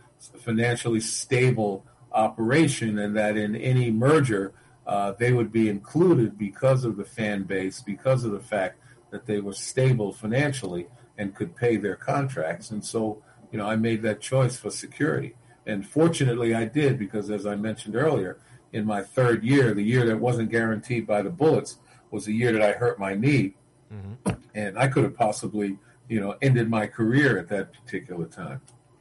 financially 0.43 1.01
stable 1.01 1.85
operation, 2.13 2.99
and 2.99 3.17
that 3.17 3.37
in 3.37 3.55
any 3.55 3.91
merger, 3.91 4.53
uh, 4.87 5.13
they 5.19 5.33
would 5.33 5.53
be 5.53 5.69
included 5.69 6.39
because 6.39 6.85
of 6.85 6.97
the 6.97 7.05
fan 7.05 7.43
base, 7.45 7.83
because 7.83 8.25
of 8.25 8.33
the 8.33 8.41
fact 8.41 8.81
that 9.11 9.27
they 9.27 9.41
were 9.41 9.53
stable 9.53 10.13
financially 10.13 10.87
and 11.17 11.35
could 11.35 11.55
pay 11.55 11.77
their 11.77 11.97
contracts. 11.97 12.71
And 12.71 12.85
so 12.85 13.23
you 13.53 13.59
know, 13.59 13.67
I 13.67 13.77
made 13.77 14.03
that 14.03 14.21
choice 14.21 14.57
for 14.57 14.71
security. 14.71 15.35
And 15.67 15.87
fortunately, 15.87 16.55
I 16.55 16.65
did 16.65 16.99
because, 16.99 17.31
as 17.31 17.47
I 17.47 17.55
mentioned 17.57 17.95
earlier, 17.97 18.39
in 18.73 18.85
my 18.87 19.03
third 19.03 19.45
year, 19.45 19.75
the 19.75 19.83
year 19.83 20.07
that 20.07 20.19
wasn't 20.19 20.51
guaranteed 20.51 21.07
by 21.07 21.23
the 21.23 21.31
bullets 21.31 21.79
was 22.11 22.25
the 22.27 22.33
year 22.35 22.53
that 22.53 22.63
I 22.63 22.73
hurt 22.73 22.99
my 22.99 23.15
knee. 23.15 23.55
Mm-hmm. 23.93 24.31
And 24.55 24.79
I 24.79 24.89
could 24.89 25.05
have 25.05 25.17
possibly, 25.17 25.79
you 26.09 26.21
know, 26.21 26.37
ended 26.43 26.69
my 26.71 26.87
career 26.87 27.39
at 27.39 27.49
that 27.49 27.73
particular 27.85 28.27
time. 28.27 28.61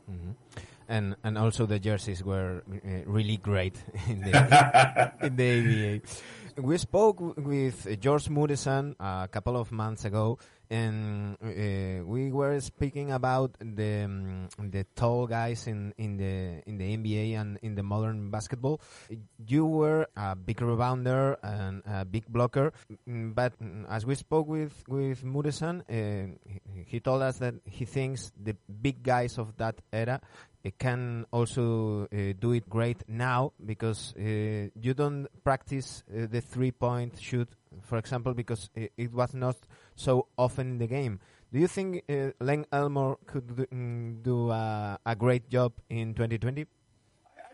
Mm-hmm. 0.10 0.32
And 0.90 1.18
and 1.22 1.38
also 1.38 1.66
the 1.66 1.80
jerseys 1.80 2.24
were 2.24 2.64
uh, 2.70 3.04
really 3.06 3.36
great 3.36 3.76
in 4.08 4.22
the 4.22 4.32
in 5.22 5.36
the 5.36 5.96
ABA 5.96 6.08
we 6.58 6.78
spoke 6.78 7.22
with 7.38 7.86
George 8.02 8.28
Muresan 8.30 8.96
a 9.00 9.28
couple 9.32 9.56
of 9.58 9.72
months 9.72 10.06
ago, 10.06 10.40
and 10.70 11.38
uh, 11.42 12.04
we 12.04 12.32
were 12.32 12.60
speaking 12.60 13.12
about 13.12 13.52
the 13.60 14.04
um, 14.06 14.50
the 14.60 14.84
tall 14.96 15.28
guys 15.28 15.68
in, 15.68 15.94
in 15.98 16.18
the 16.18 16.62
in 16.68 16.78
the 16.78 16.98
NBA 16.98 17.40
and 17.40 17.58
in 17.62 17.76
the 17.76 17.84
modern 17.84 18.30
basketball. 18.32 18.82
You 19.46 19.66
were 19.66 20.08
a 20.18 20.36
big 20.36 20.58
rebounder 20.58 21.38
and 21.44 21.84
a 21.86 22.04
big 22.04 22.28
blocker, 22.28 22.74
but 23.08 23.54
as 23.90 24.06
we 24.06 24.16
spoke 24.16 24.48
with 24.48 24.84
with 24.90 25.24
Muresan, 25.24 25.82
uh, 25.88 26.36
he 26.86 27.00
told 27.00 27.22
us 27.22 27.38
that 27.38 27.54
he 27.66 27.86
thinks 27.86 28.32
the 28.38 28.56
big 28.82 29.04
guys 29.04 29.38
of 29.38 29.56
that 29.58 29.76
era 29.94 30.20
can 30.80 31.26
also 31.32 32.04
uh, 32.06 32.34
do 32.40 32.52
it 32.54 32.70
great 32.70 33.04
now 33.08 33.54
because 33.66 34.14
uh, 34.18 34.68
you 34.80 34.94
don't 34.94 35.28
practice 35.44 36.04
uh, 36.10 36.26
the 36.30 36.42
three 36.42 36.72
point 36.72 37.14
shoot, 37.20 37.48
for 37.84 37.98
example, 37.98 38.34
because 38.34 38.70
it 38.76 39.14
was 39.14 39.34
not 39.34 39.56
so 39.96 40.28
often 40.38 40.72
in 40.72 40.78
the 40.80 40.88
game. 40.88 41.20
Do 41.54 41.60
you 41.60 41.68
think 41.68 42.04
uh, 42.10 42.32
Len 42.42 42.66
Elmore 42.72 43.18
could 43.26 43.56
do, 43.56 43.66
mm, 43.68 44.22
do 44.24 44.50
uh, 44.50 44.98
a 45.06 45.16
great 45.16 45.50
job 45.50 45.74
in 45.90 46.14
2020? 46.14 46.66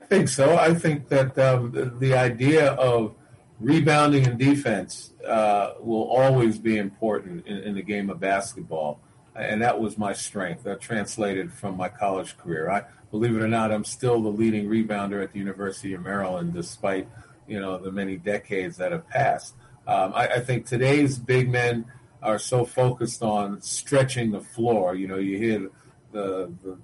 I 0.02 0.06
think 0.08 0.30
so. 0.30 0.58
I 0.58 0.74
think 0.74 1.08
that 1.10 1.38
um, 1.38 1.72
the, 1.72 1.86
the, 1.86 2.14
idea 2.16 2.72
of 2.74 3.14
rebounding 3.60 4.26
and 4.28 4.40
defense 4.40 5.12
uh, 5.26 5.74
will 5.80 6.06
always 6.06 6.58
be 6.58 6.78
important 6.78 7.46
in, 7.46 7.58
in, 7.58 7.76
the 7.76 7.84
game 7.84 8.10
of 8.10 8.20
basketball 8.20 9.00
and 9.36 9.62
that 9.62 9.80
was 9.80 9.98
my 9.98 10.14
strength. 10.14 10.64
That 10.64 10.80
translated 10.80 11.52
from 11.52 11.76
my 11.78 11.90
college 11.90 12.38
career. 12.38 12.70
I 12.70 12.84
believe 13.12 13.36
it 13.36 13.42
or 13.42 13.48
not, 13.48 13.72
I'm 13.72 13.84
still 13.86 14.22
the 14.22 14.30
leading 14.30 14.68
rebounder 14.70 15.24
at 15.24 15.32
the 15.32 15.40
University 15.40 15.94
of 15.94 16.02
Maryland, 16.04 16.54
despite 16.54 17.08
you 17.48 17.60
know 17.60 17.78
the 17.78 17.92
many 17.92 18.18
decades 18.18 18.78
that 18.78 18.92
have 18.92 19.08
passed. 19.10 19.56
Um, 19.88 20.14
I, 20.16 20.28
I, 20.36 20.40
think 20.40 20.66
today's 20.66 21.18
big 21.20 21.50
men 21.50 21.84
are 22.22 22.40
so 22.40 22.64
focused 22.64 23.22
on 23.22 23.62
stretching 23.62 24.32
the 24.32 24.40
floor. 24.40 24.96
You 24.96 25.08
know, 25.10 25.18
you 25.18 25.38
hear 25.38 25.70
the 26.14 26.54
the, 26.64 26.78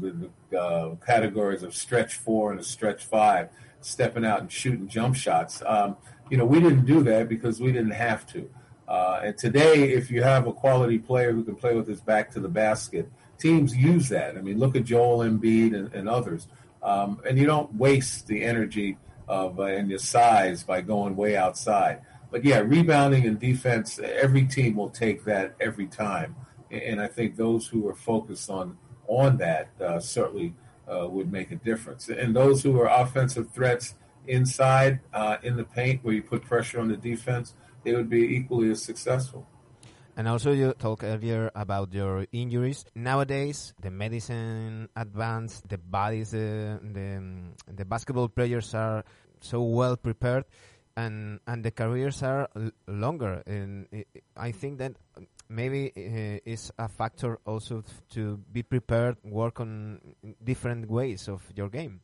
the, 0.00 0.30
the 0.50 0.58
uh, 0.60 0.94
categories 1.06 1.62
of 1.62 1.74
stretch 1.74 2.14
four 2.14 2.50
and 2.50 2.58
a 2.58 2.62
stretch 2.64 3.04
five, 3.04 3.48
stepping 3.82 4.24
out 4.24 4.40
and 4.40 4.50
shooting 4.50 4.88
jump 4.88 5.16
shots. 5.16 5.62
Um, 5.66 5.96
you 6.30 6.36
know, 6.38 6.46
we 6.46 6.60
didn't 6.60 6.86
do 6.86 7.02
that 7.02 7.28
because 7.28 7.60
we 7.60 7.72
didn't 7.72 7.90
have 7.90 8.26
to. 8.28 8.48
Uh, 8.90 9.20
and 9.22 9.38
today, 9.38 9.92
if 9.92 10.10
you 10.10 10.20
have 10.20 10.48
a 10.48 10.52
quality 10.52 10.98
player 10.98 11.32
who 11.32 11.44
can 11.44 11.54
play 11.54 11.76
with 11.76 11.86
his 11.86 12.00
back 12.00 12.28
to 12.28 12.40
the 12.40 12.48
basket, 12.48 13.08
teams 13.38 13.74
use 13.74 14.08
that. 14.08 14.36
I 14.36 14.40
mean, 14.40 14.58
look 14.58 14.74
at 14.74 14.82
Joel 14.84 15.18
Embiid 15.18 15.76
and, 15.76 15.94
and 15.94 16.08
others. 16.08 16.48
Um, 16.82 17.20
and 17.26 17.38
you 17.38 17.46
don't 17.46 17.72
waste 17.76 18.26
the 18.26 18.42
energy 18.42 18.98
of 19.28 19.60
uh, 19.60 19.64
and 19.64 19.88
your 19.88 20.00
size 20.00 20.64
by 20.64 20.80
going 20.80 21.14
way 21.14 21.36
outside. 21.36 22.00
But 22.32 22.44
yeah, 22.44 22.58
rebounding 22.58 23.26
and 23.26 23.38
defense, 23.38 24.00
every 24.02 24.44
team 24.46 24.74
will 24.74 24.90
take 24.90 25.24
that 25.24 25.54
every 25.60 25.86
time. 25.86 26.34
And 26.72 27.00
I 27.00 27.06
think 27.06 27.36
those 27.36 27.68
who 27.68 27.88
are 27.88 27.94
focused 27.94 28.50
on 28.50 28.76
on 29.06 29.36
that 29.36 29.68
uh, 29.80 30.00
certainly 30.00 30.54
uh, 30.92 31.06
would 31.08 31.30
make 31.30 31.52
a 31.52 31.56
difference. 31.56 32.08
And 32.08 32.34
those 32.34 32.60
who 32.64 32.80
are 32.80 32.86
offensive 32.88 33.50
threats 33.52 33.94
inside 34.26 34.98
uh, 35.14 35.36
in 35.44 35.56
the 35.56 35.64
paint, 35.64 36.02
where 36.02 36.14
you 36.14 36.22
put 36.22 36.42
pressure 36.42 36.80
on 36.80 36.88
the 36.88 36.96
defense 36.96 37.54
they 37.82 37.94
would 37.94 38.08
be 38.10 38.36
equally 38.36 38.70
as 38.70 38.82
successful. 38.82 39.46
And 40.16 40.28
also, 40.28 40.52
you 40.52 40.74
talked 40.76 41.02
earlier 41.04 41.50
about 41.54 41.94
your 41.94 42.26
injuries. 42.32 42.84
Nowadays, 42.94 43.72
the 43.80 43.90
medicine 43.90 44.88
advanced, 44.94 45.68
the 45.68 45.78
bodies, 45.78 46.34
uh, 46.34 46.76
the, 46.82 47.22
mm, 47.22 47.42
the 47.72 47.84
basketball 47.84 48.28
players 48.28 48.74
are 48.74 49.04
so 49.40 49.62
well 49.62 49.96
prepared, 49.96 50.44
and 50.96 51.40
and 51.46 51.64
the 51.64 51.70
careers 51.70 52.22
are 52.22 52.50
longer. 52.86 53.40
And 53.46 53.86
I 54.36 54.52
think 54.52 54.78
that 54.78 54.92
maybe 55.48 55.86
it's 55.96 56.42
uh, 56.44 56.52
is 56.52 56.72
a 56.84 56.88
factor 56.88 57.38
also 57.46 57.82
to 58.10 58.36
be 58.52 58.62
prepared, 58.62 59.16
work 59.24 59.60
on 59.60 60.00
different 60.44 60.90
ways 60.90 61.28
of 61.28 61.40
your 61.56 61.70
game. 61.70 62.00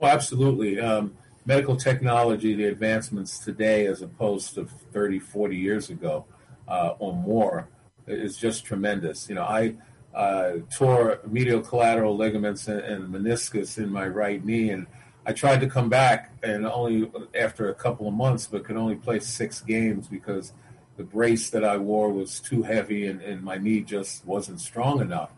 Well, 0.00 0.10
absolutely. 0.10 0.80
Um, 0.80 1.14
medical 1.44 1.76
technology, 1.76 2.54
the 2.54 2.64
advancements 2.64 3.38
today 3.38 3.86
as 3.86 4.02
opposed 4.02 4.54
to 4.54 4.66
30, 4.92 5.18
40 5.18 5.56
years 5.56 5.90
ago 5.90 6.24
uh, 6.68 6.94
or 6.98 7.14
more 7.14 7.68
is 8.06 8.36
just 8.36 8.64
tremendous. 8.64 9.28
You 9.28 9.36
know, 9.36 9.44
I 9.44 9.76
uh, 10.14 10.56
tore 10.74 11.20
medial 11.26 11.60
collateral 11.60 12.16
ligaments 12.16 12.68
and, 12.68 12.80
and, 12.80 13.14
meniscus 13.14 13.78
in 13.78 13.88
my 13.92 14.08
right 14.08 14.44
knee, 14.44 14.70
and 14.70 14.86
I 15.24 15.32
tried 15.32 15.60
to 15.60 15.68
come 15.68 15.88
back, 15.88 16.32
and 16.42 16.66
only 16.66 17.10
after 17.38 17.68
a 17.68 17.74
couple 17.74 18.08
of 18.08 18.14
months, 18.14 18.46
but 18.48 18.64
could 18.64 18.76
only 18.76 18.96
play 18.96 19.20
six 19.20 19.60
games 19.60 20.08
because 20.08 20.52
the 20.96 21.04
brace 21.04 21.48
that 21.50 21.62
I 21.64 21.76
wore 21.76 22.10
was 22.12 22.40
too 22.40 22.62
heavy, 22.64 23.06
and, 23.06 23.20
and 23.20 23.40
my 23.44 23.56
knee 23.58 23.82
just 23.82 24.24
wasn't 24.26 24.60
strong 24.60 25.00
enough. 25.00 25.30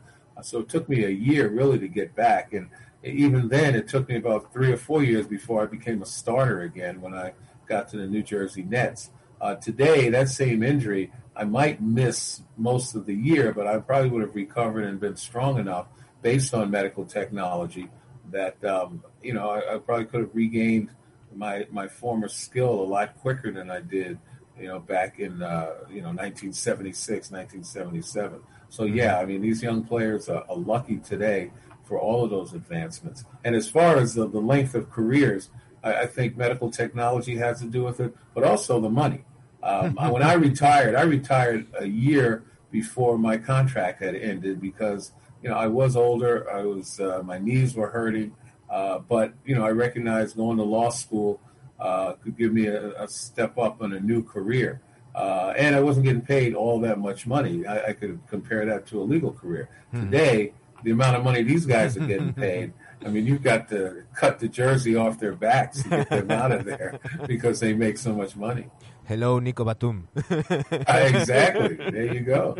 So 0.43 0.61
it 0.61 0.71
took 0.71 0.89
me 0.89 1.05
a 1.05 1.11
year 1.11 1.51
really 1.51 1.79
to 1.79 1.89
get 1.89 2.15
back, 2.17 2.55
and 2.55 2.71
even 3.05 3.49
then, 3.49 3.75
it 3.75 3.89
took 3.89 4.09
me 4.09 4.17
about 4.17 4.53
three 4.53 4.73
or 4.73 4.77
four 4.77 5.03
years 5.03 5.27
before 5.27 5.63
I 5.63 5.67
became 5.67 6.03
a 6.03 6.07
starter 6.07 6.61
again 6.61 7.01
when 7.01 7.15
I 7.15 7.33
got 7.67 7.89
to 7.89 7.97
the 7.97 8.07
New 8.07 8.23
Jersey 8.23 8.63
Nets. 8.63 9.11
Uh, 9.41 9.57
today, 9.57 10.09
that 10.11 10.29
same 10.29 10.63
injury, 10.63 11.11
I 11.35 11.45
might 11.45 11.83
miss 11.83 12.43
most 12.57 12.95
of 12.95 13.07
the 13.07 13.15
year, 13.15 13.53
but 13.53 13.67
I 13.67 13.79
probably 13.79 14.11
would 14.11 14.23
have 14.23 14.35
recovered 14.37 14.85
and 14.85 15.01
been 15.01 15.17
strong 15.17 15.59
enough 15.59 15.87
based 16.23 16.55
on 16.55 16.71
medical 16.71 17.05
technology 17.05 17.89
that, 18.31 18.63
um, 18.65 19.03
you 19.21 19.35
know, 19.35 19.51
I, 19.51 19.75
I, 19.75 19.79
probably 19.79 20.05
could 20.05 20.21
have 20.21 20.35
regained 20.35 20.91
my, 21.35 21.67
my 21.73 21.89
former 21.89 22.29
skill 22.29 22.69
a 22.71 22.85
lot 22.87 23.19
quicker 23.21 23.51
than 23.51 23.69
I 23.69 23.81
did, 23.81 24.19
you 24.59 24.69
know, 24.69 24.79
back 24.79 25.19
in, 25.19 25.43
uh, 25.43 25.73
you 25.91 26.03
know, 26.03 26.09
1976, 26.11 27.31
1977. 27.33 28.41
So, 28.69 28.85
mm-hmm. 28.85 28.95
yeah, 28.97 29.19
I 29.19 29.27
mean, 29.27 29.43
these 29.43 29.61
young 29.63 29.83
players 29.83 30.29
are, 30.29 30.45
are 30.49 30.57
lucky 30.57 30.99
today 30.99 31.51
for 31.93 31.99
all 32.01 32.25
of 32.25 32.31
those 32.31 32.55
advancements. 32.55 33.23
And 33.45 33.55
as 33.55 33.69
far 33.69 33.99
as 33.99 34.15
the, 34.15 34.27
the 34.27 34.39
length 34.41 34.75
of 34.75 34.91
careers, 34.91 35.51
I, 35.85 35.95
I, 35.95 36.07
think 36.07 36.39
medical 36.39 36.71
technology 36.71 37.37
has 37.37 37.61
to 37.61 37.67
do 37.67 37.85
with 37.85 38.01
it, 38.01 38.17
but 38.35 38.45
also 38.45 38.81
the 38.81 38.89
money. 38.89 39.27
Um, 39.63 39.95
when 40.11 40.23
I 40.23 40.33
retired, 40.33 40.95
I 40.95 41.03
retired 41.03 41.67
a 41.79 41.85
year 41.87 42.45
before 42.71 43.19
my 43.19 43.37
contract 43.37 44.01
had 44.03 44.15
ended 44.17 44.59
because 44.59 45.13
you 45.43 45.51
know 45.51 45.55
I 45.57 45.67
was 45.67 45.95
older, 45.95 46.51
I 46.51 46.63
was 46.63 46.99
uh, 46.99 47.21
my 47.27 47.37
knees 47.37 47.75
were 47.75 47.91
hurting, 47.91 48.35
uh, 48.71 49.01
but 49.01 49.35
you 49.45 49.55
know 49.55 49.67
I 49.67 49.73
recognized 49.73 50.35
going 50.39 50.57
to 50.57 50.63
law 50.63 50.89
school 50.89 51.43
uh, 51.79 52.15
could 52.25 52.39
give 52.39 52.55
me 52.55 52.69
a, 52.69 53.03
a, 53.03 53.07
step 53.07 53.59
up 53.59 53.83
in 53.83 53.93
a 53.93 54.01
new 54.01 54.23
career. 54.23 54.81
Uh, 55.15 55.53
and 55.59 55.77
I 55.77 55.81
wasn't 55.81 56.07
getting 56.07 56.23
paid 56.23 56.55
all 56.55 56.81
that 56.81 56.99
much 56.99 57.27
money. 57.27 57.67
I, 57.67 57.89
I 57.89 57.93
could 57.93 58.19
compare 58.29 58.65
that 58.65 58.87
to 58.87 59.03
a 59.03 59.05
legal 59.05 59.31
career. 59.31 59.69
Mm-hmm. 59.93 60.11
Today, 60.11 60.55
the 60.83 60.91
amount 60.91 61.17
of 61.17 61.25
money 61.25 61.43
these 61.43 61.67
guys 61.67 61.97
are 61.97 62.07
getting 62.07 62.33
paid. 62.33 62.73
I 63.05 63.09
mean, 63.09 63.27
you've 63.27 63.43
got 63.43 63.69
to 63.71 64.05
cut 64.15 64.39
the 64.39 64.49
jersey 64.49 64.95
off 64.97 65.19
their 65.19 65.35
backs 65.35 65.83
to 65.83 65.89
get 65.91 66.11
them 66.11 66.31
out 66.31 66.53
of 66.53 66.65
there 66.65 66.99
because 67.27 67.59
they 67.61 67.73
make 67.73 67.99
so 67.99 68.15
much 68.15 68.37
money. 68.37 68.67
Hello, 69.09 69.41
Nico 69.41 69.65
Batum. 69.65 70.07
Uh, 70.31 70.43
exactly. 70.89 71.75
There 71.75 72.15
you 72.15 72.21
go. 72.21 72.57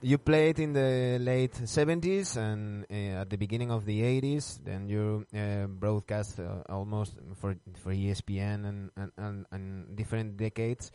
You 0.00 0.18
played 0.18 0.60
in 0.60 0.72
the 0.72 1.18
late 1.20 1.52
70s 1.54 2.36
and 2.36 2.86
uh, 2.88 3.22
at 3.22 3.30
the 3.30 3.36
beginning 3.36 3.72
of 3.72 3.84
the 3.84 4.00
80s. 4.02 4.60
Then 4.64 4.88
you 4.88 5.26
uh, 5.36 5.66
broadcast 5.66 6.38
uh, 6.38 6.62
almost 6.68 7.18
for 7.40 7.56
for 7.82 7.92
ESPN 7.92 8.66
and, 8.66 8.90
and, 8.96 9.10
and, 9.18 9.46
and 9.50 9.96
different 9.96 10.36
decades. 10.36 10.92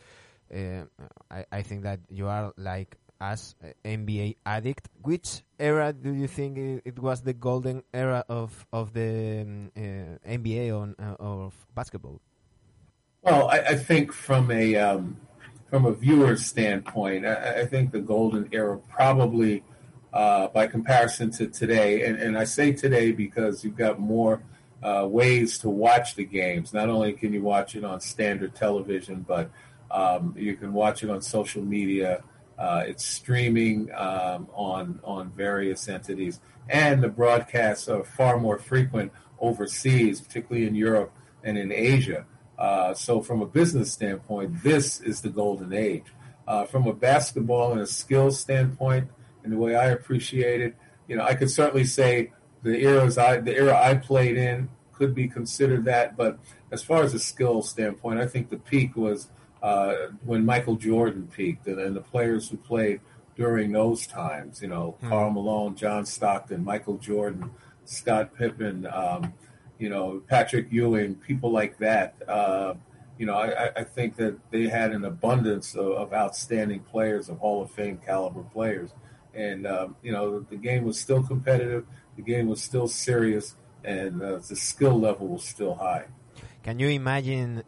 Uh, 0.52 0.84
I, 1.30 1.44
I 1.52 1.62
think 1.62 1.82
that 1.82 2.00
you 2.08 2.26
are 2.28 2.52
like 2.56 2.96
as 3.22 3.54
NBA 3.84 4.36
addict. 4.44 4.88
Which 5.00 5.42
era 5.58 5.92
do 5.92 6.12
you 6.12 6.26
think 6.26 6.58
it, 6.84 6.98
was 6.98 7.22
the 7.22 7.32
golden 7.32 7.84
era 7.94 8.24
of 8.28 8.66
of 8.72 8.92
the 8.92 9.42
um, 9.42 9.70
uh, 9.76 10.18
NBA 10.38 10.74
on 10.78 10.94
uh, 10.98 11.14
of 11.20 11.54
basketball? 11.74 12.20
Well, 13.22 13.48
I, 13.48 13.58
I 13.60 13.74
think 13.76 14.12
from 14.12 14.50
a 14.50 14.74
um, 14.76 15.16
from 15.70 15.86
a 15.86 15.92
viewer's 15.92 16.44
standpoint, 16.44 17.24
I, 17.24 17.60
I, 17.62 17.66
think 17.66 17.92
the 17.92 18.00
golden 18.00 18.48
era 18.50 18.76
probably 18.78 19.62
uh, 20.12 20.48
by 20.48 20.66
comparison 20.66 21.30
to 21.30 21.46
today, 21.46 22.04
and, 22.04 22.18
and, 22.18 22.36
I 22.36 22.44
say 22.44 22.72
today 22.72 23.12
because 23.12 23.64
you've 23.64 23.78
got 23.78 23.98
more 23.98 24.42
uh, 24.82 25.06
ways 25.10 25.56
to 25.60 25.70
watch 25.70 26.14
the 26.16 26.24
games. 26.26 26.74
Not 26.74 26.90
only 26.90 27.14
can 27.14 27.32
you 27.32 27.40
watch 27.42 27.74
it 27.76 27.82
on 27.84 28.00
standard 28.00 28.54
television, 28.54 29.24
but 29.26 29.50
um, 29.90 30.34
you 30.36 30.54
can 30.56 30.74
watch 30.74 31.02
it 31.02 31.08
on 31.08 31.22
social 31.22 31.62
media. 31.62 32.22
Uh, 32.62 32.84
it's 32.86 33.04
streaming 33.04 33.90
um, 33.92 34.46
on 34.54 35.00
on 35.02 35.32
various 35.32 35.88
entities, 35.88 36.38
and 36.68 37.02
the 37.02 37.08
broadcasts 37.08 37.88
are 37.88 38.04
far 38.04 38.38
more 38.38 38.56
frequent 38.56 39.10
overseas, 39.40 40.20
particularly 40.20 40.64
in 40.68 40.76
Europe 40.76 41.12
and 41.42 41.58
in 41.58 41.72
Asia. 41.72 42.24
Uh, 42.56 42.94
so, 42.94 43.20
from 43.20 43.42
a 43.42 43.46
business 43.46 43.90
standpoint, 43.92 44.62
this 44.62 45.00
is 45.00 45.22
the 45.22 45.28
golden 45.28 45.72
age. 45.72 46.04
Uh, 46.46 46.64
from 46.64 46.86
a 46.86 46.92
basketball 46.92 47.72
and 47.72 47.80
a 47.80 47.86
skill 47.86 48.30
standpoint, 48.30 49.10
and 49.42 49.52
the 49.52 49.56
way 49.58 49.74
I 49.74 49.86
appreciate 49.88 50.60
it, 50.60 50.76
you 51.08 51.16
know, 51.16 51.24
I 51.24 51.34
could 51.34 51.50
certainly 51.50 51.82
say 51.84 52.30
the 52.62 52.76
eras 52.78 53.18
I 53.18 53.38
the 53.40 53.56
era 53.56 53.76
I 53.76 53.94
played 53.96 54.36
in 54.36 54.68
could 54.92 55.16
be 55.16 55.26
considered 55.26 55.84
that. 55.86 56.16
But 56.16 56.38
as 56.70 56.80
far 56.80 57.02
as 57.02 57.12
a 57.12 57.18
skill 57.18 57.62
standpoint, 57.62 58.20
I 58.20 58.28
think 58.28 58.50
the 58.50 58.58
peak 58.58 58.94
was 58.94 59.26
uh, 59.62 59.94
when 60.24 60.44
Michael 60.44 60.76
Jordan 60.76 61.28
peaked 61.34 61.66
and, 61.66 61.94
the 61.94 62.00
players 62.00 62.48
who 62.50 62.56
played 62.56 63.00
during 63.36 63.72
those 63.72 64.06
times, 64.06 64.60
you 64.60 64.68
know, 64.68 64.94
mm-hmm. 64.98 65.08
Karl 65.08 65.30
Malone, 65.30 65.76
John 65.76 66.04
Stockton, 66.04 66.64
Michael 66.64 66.98
Jordan, 66.98 67.50
Scott 67.84 68.36
Pippen, 68.36 68.86
um, 68.92 69.32
you 69.78 69.88
know, 69.88 70.20
Patrick 70.28 70.66
Ewing, 70.70 71.14
people 71.14 71.50
like 71.52 71.78
that. 71.78 72.14
Uh, 72.28 72.74
you 73.18 73.26
know, 73.26 73.34
I, 73.36 73.66
I, 73.76 73.84
think 73.84 74.16
that 74.16 74.38
they 74.50 74.66
had 74.66 74.90
an 74.92 75.04
abundance 75.04 75.74
of, 75.76 75.92
of, 75.92 76.12
outstanding 76.12 76.80
players, 76.80 77.28
of 77.28 77.38
Hall 77.38 77.62
of 77.62 77.70
Fame 77.70 78.00
caliber 78.04 78.42
players. 78.42 78.90
And, 79.32 79.66
um, 79.66 79.96
you 80.02 80.10
know, 80.12 80.40
the 80.40 80.56
game 80.56 80.84
was 80.84 81.00
still 81.00 81.22
competitive, 81.22 81.86
the 82.16 82.22
game 82.22 82.48
was 82.48 82.60
still 82.60 82.88
serious, 82.88 83.54
and 83.84 84.20
uh, 84.22 84.38
the 84.38 84.56
skill 84.56 84.98
level 84.98 85.28
was 85.28 85.44
still 85.44 85.74
high. 85.76 86.06
Can 86.62 86.78
you 86.78 86.88
imagine 86.90 87.58
uh, 87.58 87.64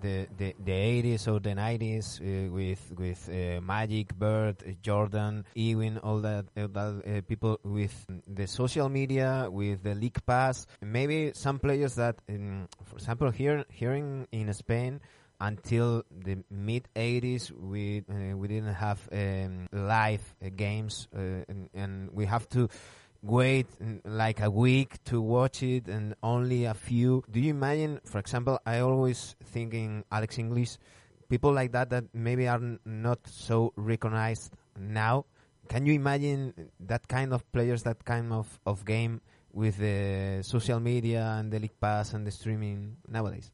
the, 0.00 0.28
the 0.36 0.54
the 0.64 0.72
80s 0.72 1.26
or 1.26 1.40
the 1.40 1.50
90s 1.54 2.20
uh, 2.22 2.52
with 2.52 2.92
with 2.96 3.28
uh, 3.28 3.60
Magic, 3.60 4.14
Bird, 4.14 4.62
Jordan, 4.80 5.44
Ewing, 5.54 5.98
all 5.98 6.18
that, 6.20 6.46
that 6.54 6.76
uh, 7.02 7.20
people 7.26 7.58
with 7.64 8.06
the 8.32 8.46
social 8.46 8.88
media, 8.88 9.48
with 9.50 9.82
the 9.82 9.96
league 9.96 10.24
pass? 10.24 10.66
Maybe 10.80 11.32
some 11.34 11.58
players 11.58 11.96
that, 11.96 12.14
um, 12.28 12.68
for 12.84 12.94
example, 12.96 13.32
here 13.32 13.64
here 13.70 13.94
in, 13.94 14.28
in 14.30 14.54
Spain 14.54 15.00
until 15.40 16.04
the 16.10 16.38
mid 16.50 16.86
80s 16.94 17.50
we 17.50 18.04
uh, 18.08 18.36
we 18.36 18.46
didn't 18.46 18.74
have 18.74 19.00
um, 19.10 19.66
live 19.72 20.22
uh, 20.40 20.48
games 20.54 21.08
uh, 21.12 21.42
and, 21.48 21.68
and, 21.74 22.10
we 22.12 22.24
have 22.26 22.48
to 22.50 22.68
wait 23.22 23.66
like 24.04 24.40
a 24.40 24.50
week 24.50 25.02
to 25.04 25.20
watch 25.20 25.62
it 25.62 25.86
and 25.86 26.14
only 26.22 26.64
a 26.64 26.74
few. 26.74 27.24
Do 27.30 27.40
you 27.40 27.50
imagine, 27.50 28.00
for 28.04 28.18
example, 28.18 28.60
I 28.64 28.80
always 28.80 29.36
think 29.44 29.74
in 29.74 30.04
Alex 30.10 30.38
English, 30.38 30.78
people 31.28 31.52
like 31.52 31.72
that 31.72 31.90
that 31.90 32.04
maybe 32.14 32.46
are 32.48 32.60
not 32.84 33.18
so 33.26 33.72
recognized 33.76 34.52
now. 34.78 35.24
Can 35.68 35.84
you 35.84 35.92
imagine 35.92 36.54
that 36.86 37.08
kind 37.08 37.32
of 37.34 37.50
players, 37.52 37.82
that 37.82 38.04
kind 38.04 38.32
of, 38.32 38.58
of 38.64 38.84
game 38.84 39.20
with 39.52 39.78
the 39.78 40.38
social 40.42 40.80
media 40.80 41.36
and 41.38 41.50
the 41.52 41.58
league 41.58 41.78
pass 41.80 42.14
and 42.14 42.26
the 42.26 42.30
streaming 42.30 42.96
nowadays? 43.08 43.50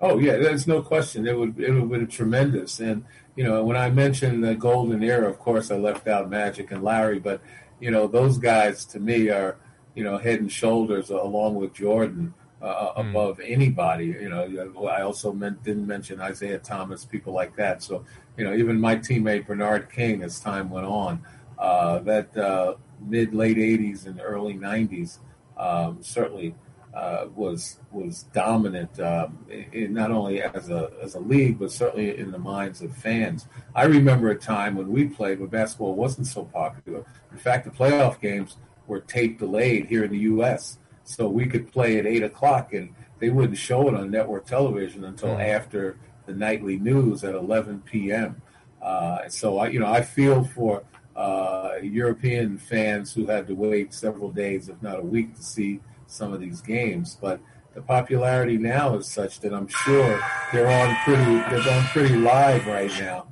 Oh 0.00 0.18
yeah, 0.18 0.36
there's 0.36 0.66
no 0.66 0.82
question. 0.82 1.26
It 1.26 1.38
would 1.38 1.58
it 1.58 1.70
would 1.70 2.00
be 2.00 2.06
tremendous. 2.06 2.80
And 2.80 3.04
you 3.36 3.44
know, 3.44 3.62
when 3.64 3.76
I 3.76 3.90
mentioned 3.90 4.44
the 4.44 4.54
golden 4.54 5.02
era, 5.02 5.28
of 5.30 5.38
course, 5.38 5.70
I 5.70 5.76
left 5.76 6.08
out 6.08 6.28
Magic 6.28 6.70
and 6.72 6.82
Larry, 6.82 7.20
but 7.20 7.40
you 7.84 7.90
know, 7.90 8.06
those 8.06 8.38
guys 8.38 8.86
to 8.86 8.98
me 8.98 9.28
are, 9.28 9.58
you 9.94 10.02
know, 10.04 10.16
head 10.16 10.40
and 10.40 10.50
shoulders 10.50 11.10
along 11.10 11.56
with 11.56 11.74
Jordan 11.74 12.32
uh, 12.62 12.94
mm. 12.94 13.10
above 13.10 13.40
anybody. 13.40 14.06
You 14.06 14.30
know, 14.30 14.86
I 14.88 15.02
also 15.02 15.34
meant, 15.34 15.62
didn't 15.62 15.86
mention 15.86 16.18
Isiah 16.18 16.60
Thomas, 16.60 17.04
people 17.04 17.34
like 17.34 17.54
that. 17.56 17.82
So, 17.82 18.06
you 18.38 18.44
know, 18.46 18.54
even 18.54 18.80
my 18.80 18.96
teammate 18.96 19.46
Bernard 19.46 19.90
King, 19.92 20.22
as 20.22 20.40
time 20.40 20.70
went 20.70 20.86
on, 20.86 21.20
uh, 21.58 21.98
that 22.00 22.34
uh, 22.34 22.76
mid 23.06 23.34
late 23.34 23.58
'80s 23.58 24.06
and 24.06 24.18
early 24.18 24.54
'90s, 24.54 25.18
um, 25.58 25.98
certainly 26.00 26.54
uh, 26.94 27.26
was 27.34 27.80
was 27.90 28.22
dominant, 28.32 29.00
um, 29.00 29.44
in, 29.72 29.92
not 29.92 30.10
only 30.12 30.40
as 30.42 30.70
a 30.70 30.90
as 31.02 31.14
a 31.14 31.20
league, 31.20 31.58
but 31.58 31.72
certainly 31.72 32.16
in 32.16 32.30
the 32.30 32.38
minds 32.38 32.82
of 32.82 32.96
fans. 32.96 33.46
I 33.74 33.84
remember 33.84 34.30
a 34.30 34.36
time 34.38 34.76
when 34.76 34.88
we 34.88 35.06
played 35.06 35.40
when 35.40 35.48
basketball 35.48 35.94
wasn't 35.94 36.28
so 36.28 36.44
popular. 36.44 37.04
In 37.32 37.38
fact, 37.38 37.64
the 37.64 37.70
playoff 37.70 38.20
games 38.20 38.56
were 38.86 39.00
tape 39.00 39.38
delayed 39.38 39.86
here 39.86 40.04
in 40.04 40.12
the 40.12 40.18
U.S., 40.18 40.78
so 41.02 41.26
we 41.28 41.46
could 41.46 41.72
play 41.72 41.98
at 41.98 42.06
eight 42.06 42.22
o'clock, 42.22 42.72
and 42.72 42.94
they 43.18 43.28
wouldn't 43.30 43.58
show 43.58 43.88
it 43.88 43.94
on 43.94 44.10
network 44.10 44.46
television 44.46 45.04
until 45.04 45.30
mm. 45.30 45.44
after 45.48 45.98
the 46.26 46.32
nightly 46.32 46.78
news 46.78 47.24
at 47.24 47.34
11 47.34 47.80
p.m. 47.84 48.40
Uh, 48.80 49.28
so 49.28 49.58
I, 49.58 49.68
you 49.68 49.80
know, 49.80 49.86
I 49.92 50.02
feel 50.02 50.44
for 50.44 50.84
uh, 51.16 51.70
European 51.82 52.56
fans 52.58 53.12
who 53.12 53.26
had 53.26 53.46
to 53.48 53.54
wait 53.54 53.92
several 53.92 54.30
days, 54.30 54.68
if 54.68 54.80
not 54.82 54.98
a 55.00 55.02
week, 55.02 55.34
to 55.36 55.42
see 55.42 55.80
some 56.14 56.32
of 56.32 56.40
these 56.40 56.60
games, 56.60 57.18
but 57.20 57.40
the 57.74 57.82
popularity 57.82 58.56
now 58.56 58.94
is 58.94 59.08
such 59.10 59.40
that 59.40 59.52
I'm 59.52 59.66
sure 59.66 60.20
they're 60.52 60.68
on 60.70 60.94
pretty 61.04 61.32
they're 61.62 61.74
on 61.74 61.84
pretty 61.88 62.14
live 62.16 62.66
right 62.68 62.90
now, 63.00 63.26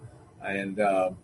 and 0.45 0.81
um, 0.81 1.17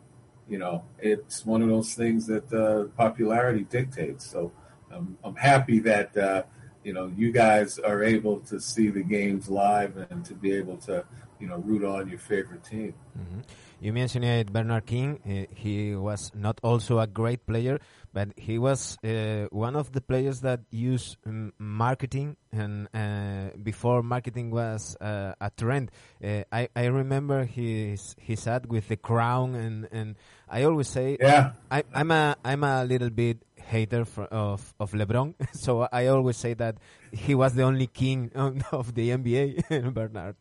you 0.49 0.59
know 0.59 0.85
it's 1.01 1.45
one 1.45 1.61
of 1.63 1.69
those 1.69 1.95
things 1.95 2.27
that 2.29 2.47
uh, 2.53 2.85
popularity 2.97 3.65
dictates. 3.65 4.25
So 4.31 4.53
I'm 4.91 5.37
happy 5.37 5.81
that 5.81 6.17
uh, 6.17 6.43
you 6.85 6.93
know 6.93 7.13
you 7.17 7.33
guys 7.33 7.81
are 7.81 8.05
able 8.05 8.39
to 8.51 8.61
see 8.61 8.89
the 8.89 9.03
games 9.03 9.49
live 9.49 9.97
and 10.11 10.25
to 10.27 10.35
be 10.35 10.53
able 10.53 10.77
to 10.89 11.05
you 11.41 11.49
know 11.49 11.57
root 11.59 11.83
on 11.85 12.09
your 12.09 12.21
favorite 12.21 12.63
team. 12.63 12.95
Mm-hmm. 13.19 13.41
You 13.81 13.93
mentioned 13.93 14.53
Bernard 14.53 14.87
King. 14.87 15.21
Uh, 15.25 15.47
he 15.55 15.95
was 15.95 16.33
not 16.35 16.59
also 16.65 16.99
a 16.99 17.07
great 17.07 17.47
player, 17.47 17.79
but 18.13 18.31
he 18.37 18.59
was 18.59 18.99
uh, 19.05 19.47
one 19.53 19.77
of 19.77 19.93
the 19.93 20.01
players 20.01 20.41
that 20.41 20.63
used 20.71 21.17
um, 21.25 21.53
marketing, 21.59 22.37
and 22.51 22.89
uh, 22.93 23.55
before 23.63 24.03
marketing 24.03 24.51
was 24.51 24.97
uh, 25.01 25.33
a 25.41 25.53
trend. 25.57 25.93
Uh, 26.23 26.43
I, 26.51 26.69
I 26.75 26.87
remember 26.87 27.45
his 27.45 28.17
he 28.19 28.35
sat 28.35 28.69
with 28.69 28.89
the 28.89 28.97
crown, 28.97 29.55
and, 29.55 29.87
and 29.93 30.17
I 30.49 30.65
always 30.65 30.89
say, 30.89 31.17
yeah, 31.21 31.53
I, 31.71 31.85
am 31.95 32.11
a 32.11 32.35
I'm 32.45 32.65
a 32.65 32.85
little 32.85 33.11
bit 33.11 33.45
hater 33.55 34.05
for, 34.07 34.25
of 34.25 34.75
of 34.81 34.91
LeBron, 34.91 35.35
so 35.55 35.87
I 35.93 36.07
always 36.09 36.37
say 36.37 36.55
that 36.55 36.79
he 37.13 37.37
was 37.37 37.55
the 37.55 37.63
only 37.63 37.87
king 37.87 38.33
of, 38.35 38.57
of 38.73 38.93
the 38.95 39.11
NBA, 39.11 39.95
Bernard. 39.95 40.35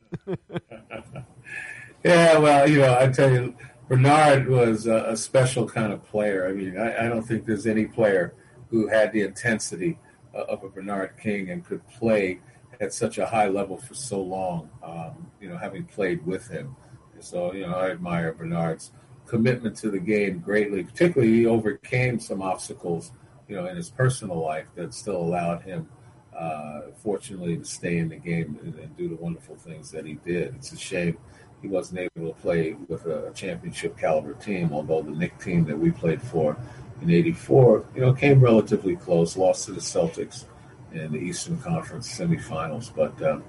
Yeah, 2.04 2.38
well, 2.38 2.70
you 2.70 2.80
know, 2.80 2.96
I 3.00 3.08
tell 3.08 3.32
you, 3.32 3.56
Bernard 3.90 4.48
was 4.48 4.86
a, 4.86 5.08
a 5.10 5.18
special 5.18 5.68
kind 5.68 5.92
of 5.92 6.04
player. 6.06 6.48
I 6.48 6.52
mean, 6.52 6.78
I, 6.78 7.06
I, 7.06 7.10
don't 7.10 7.24
think 7.24 7.46
there's 7.46 7.66
any 7.66 7.86
player 7.86 8.36
who 8.70 8.88
had 8.88 9.12
the 9.14 9.22
intensity 9.22 9.98
uh, 10.36 10.44
of 10.44 10.64
a 10.64 10.70
Bernard 10.70 11.12
King 11.20 11.50
and 11.50 11.66
could 11.66 11.88
play 11.90 12.40
at 12.80 12.94
such 12.94 13.18
a 13.18 13.26
high 13.26 13.48
level 13.48 13.78
for 13.78 13.96
so 13.96 14.22
long. 14.22 14.70
Um, 14.84 15.32
you 15.42 15.50
know, 15.50 15.58
having 15.58 15.86
played 15.86 16.24
with 16.26 16.48
him, 16.48 16.76
so 17.20 17.54
you 17.54 17.66
know, 17.66 17.74
I 17.74 17.90
admire 17.92 18.32
Bernard's 18.34 18.92
commitment 19.26 19.76
to 19.78 19.90
the 19.90 20.00
game 20.00 20.40
greatly. 20.40 20.84
Particularly, 20.84 21.34
he 21.34 21.46
overcame 21.48 22.20
some 22.20 22.44
obstacles, 22.44 23.12
you 23.48 23.56
know, 23.56 23.66
in 23.66 23.76
his 23.76 23.90
personal 23.90 24.40
life 24.40 24.68
that 24.76 24.94
still 24.94 25.18
allowed 25.18 25.64
him. 25.64 25.90
Uh, 26.38 26.82
fortunately, 27.02 27.58
to 27.58 27.66
stay 27.66 27.98
in 27.98 28.10
the 28.10 28.16
game 28.16 28.60
and, 28.62 28.76
and 28.76 28.96
do 28.96 29.10
the 29.10 29.16
wonderful 29.16 29.56
things 29.56 29.90
that 29.90 30.06
he 30.06 30.14
did. 30.24 30.54
It's 30.54 30.72
a 30.72 30.78
shame 30.78 31.18
he 31.62 31.68
wasn't 31.68 32.00
able 32.18 32.30
to 32.34 32.42
play 32.42 32.74
with 32.88 33.06
a 33.06 33.32
championship 33.34 33.98
caliber 33.98 34.34
team, 34.34 34.72
although 34.72 35.02
the 35.02 35.12
Knick 35.12 35.40
team 35.40 35.66
that 35.66 35.78
we 35.78 35.92
played 35.92 36.22
for 36.22 36.56
in 37.02 37.10
84, 37.12 37.86
you 37.96 38.02
know, 38.02 38.14
came 38.14 38.40
relatively 38.40 38.96
close, 38.96 39.38
lost 39.38 39.66
to 39.66 39.72
the 39.72 39.80
Celtics 39.80 40.46
in 40.94 41.12
the 41.12 41.18
Eastern 41.18 41.58
Conference 41.58 42.08
semifinals. 42.18 42.92
But, 42.96 43.20
um, 43.28 43.44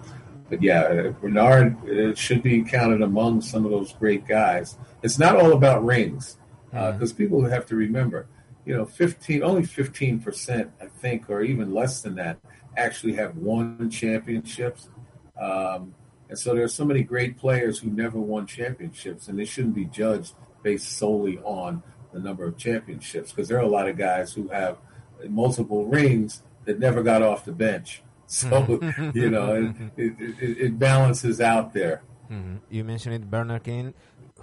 but 0.48 0.62
yeah, 0.62 0.80
uh, 0.82 1.10
Bernard 1.10 2.18
should 2.18 2.42
be 2.42 2.62
counted 2.62 3.02
among 3.02 3.42
some 3.42 3.64
of 3.64 3.70
those 3.70 3.92
great 3.94 4.26
guys. 4.26 4.76
It's 5.02 5.18
not 5.18 5.36
all 5.36 5.52
about 5.52 5.84
rings, 5.84 6.38
because 6.70 6.92
uh, 6.92 6.92
mm-hmm. 6.96 7.04
uh, 7.04 7.16
people 7.16 7.44
have 7.44 7.66
to 7.66 7.76
remember, 7.76 8.26
you 8.64 8.74
know, 8.74 8.86
15, 8.86 9.42
only 9.42 9.62
15%, 9.62 10.70
I 10.80 10.86
think, 10.86 11.28
or 11.28 11.42
even 11.42 11.72
less 11.72 12.00
than 12.00 12.14
that, 12.16 12.38
actually 12.76 13.14
have 13.14 13.36
won 13.36 13.90
championships. 13.90 14.88
Um, 15.38 15.94
and 16.28 16.38
so 16.38 16.54
there 16.54 16.62
are 16.64 16.68
so 16.70 16.84
many 16.84 17.02
great 17.02 17.38
players 17.38 17.78
who 17.78 17.90
never 17.90 18.20
won 18.20 18.46
championships, 18.46 19.28
and 19.28 19.38
they 19.38 19.44
shouldn't 19.46 19.74
be 19.74 19.86
judged 19.86 20.34
based 20.62 20.92
solely 20.96 21.38
on 21.42 21.82
the 22.12 22.20
number 22.20 22.44
of 22.44 22.56
championships 22.56 23.30
because 23.32 23.48
there 23.48 23.56
are 23.58 23.64
a 23.68 23.74
lot 23.78 23.88
of 23.88 23.96
guys 23.96 24.32
who 24.32 24.48
have 24.48 24.76
multiple 25.28 25.86
rings 25.86 26.42
that 26.66 26.78
never 26.78 27.02
got 27.02 27.22
off 27.22 27.44
the 27.44 27.52
bench. 27.52 28.02
So, 28.30 28.60
you 29.16 29.30
know, 29.32 29.72
it, 29.96 29.96
it, 30.20 30.36
it, 30.36 30.72
balances 30.78 31.40
out 31.40 31.72
there. 31.72 32.02
Mm-hmm. 32.30 32.56
You 32.68 32.84
mentioned 32.84 33.14
it, 33.16 33.24
Bernard 33.30 33.64
King. 33.64 33.94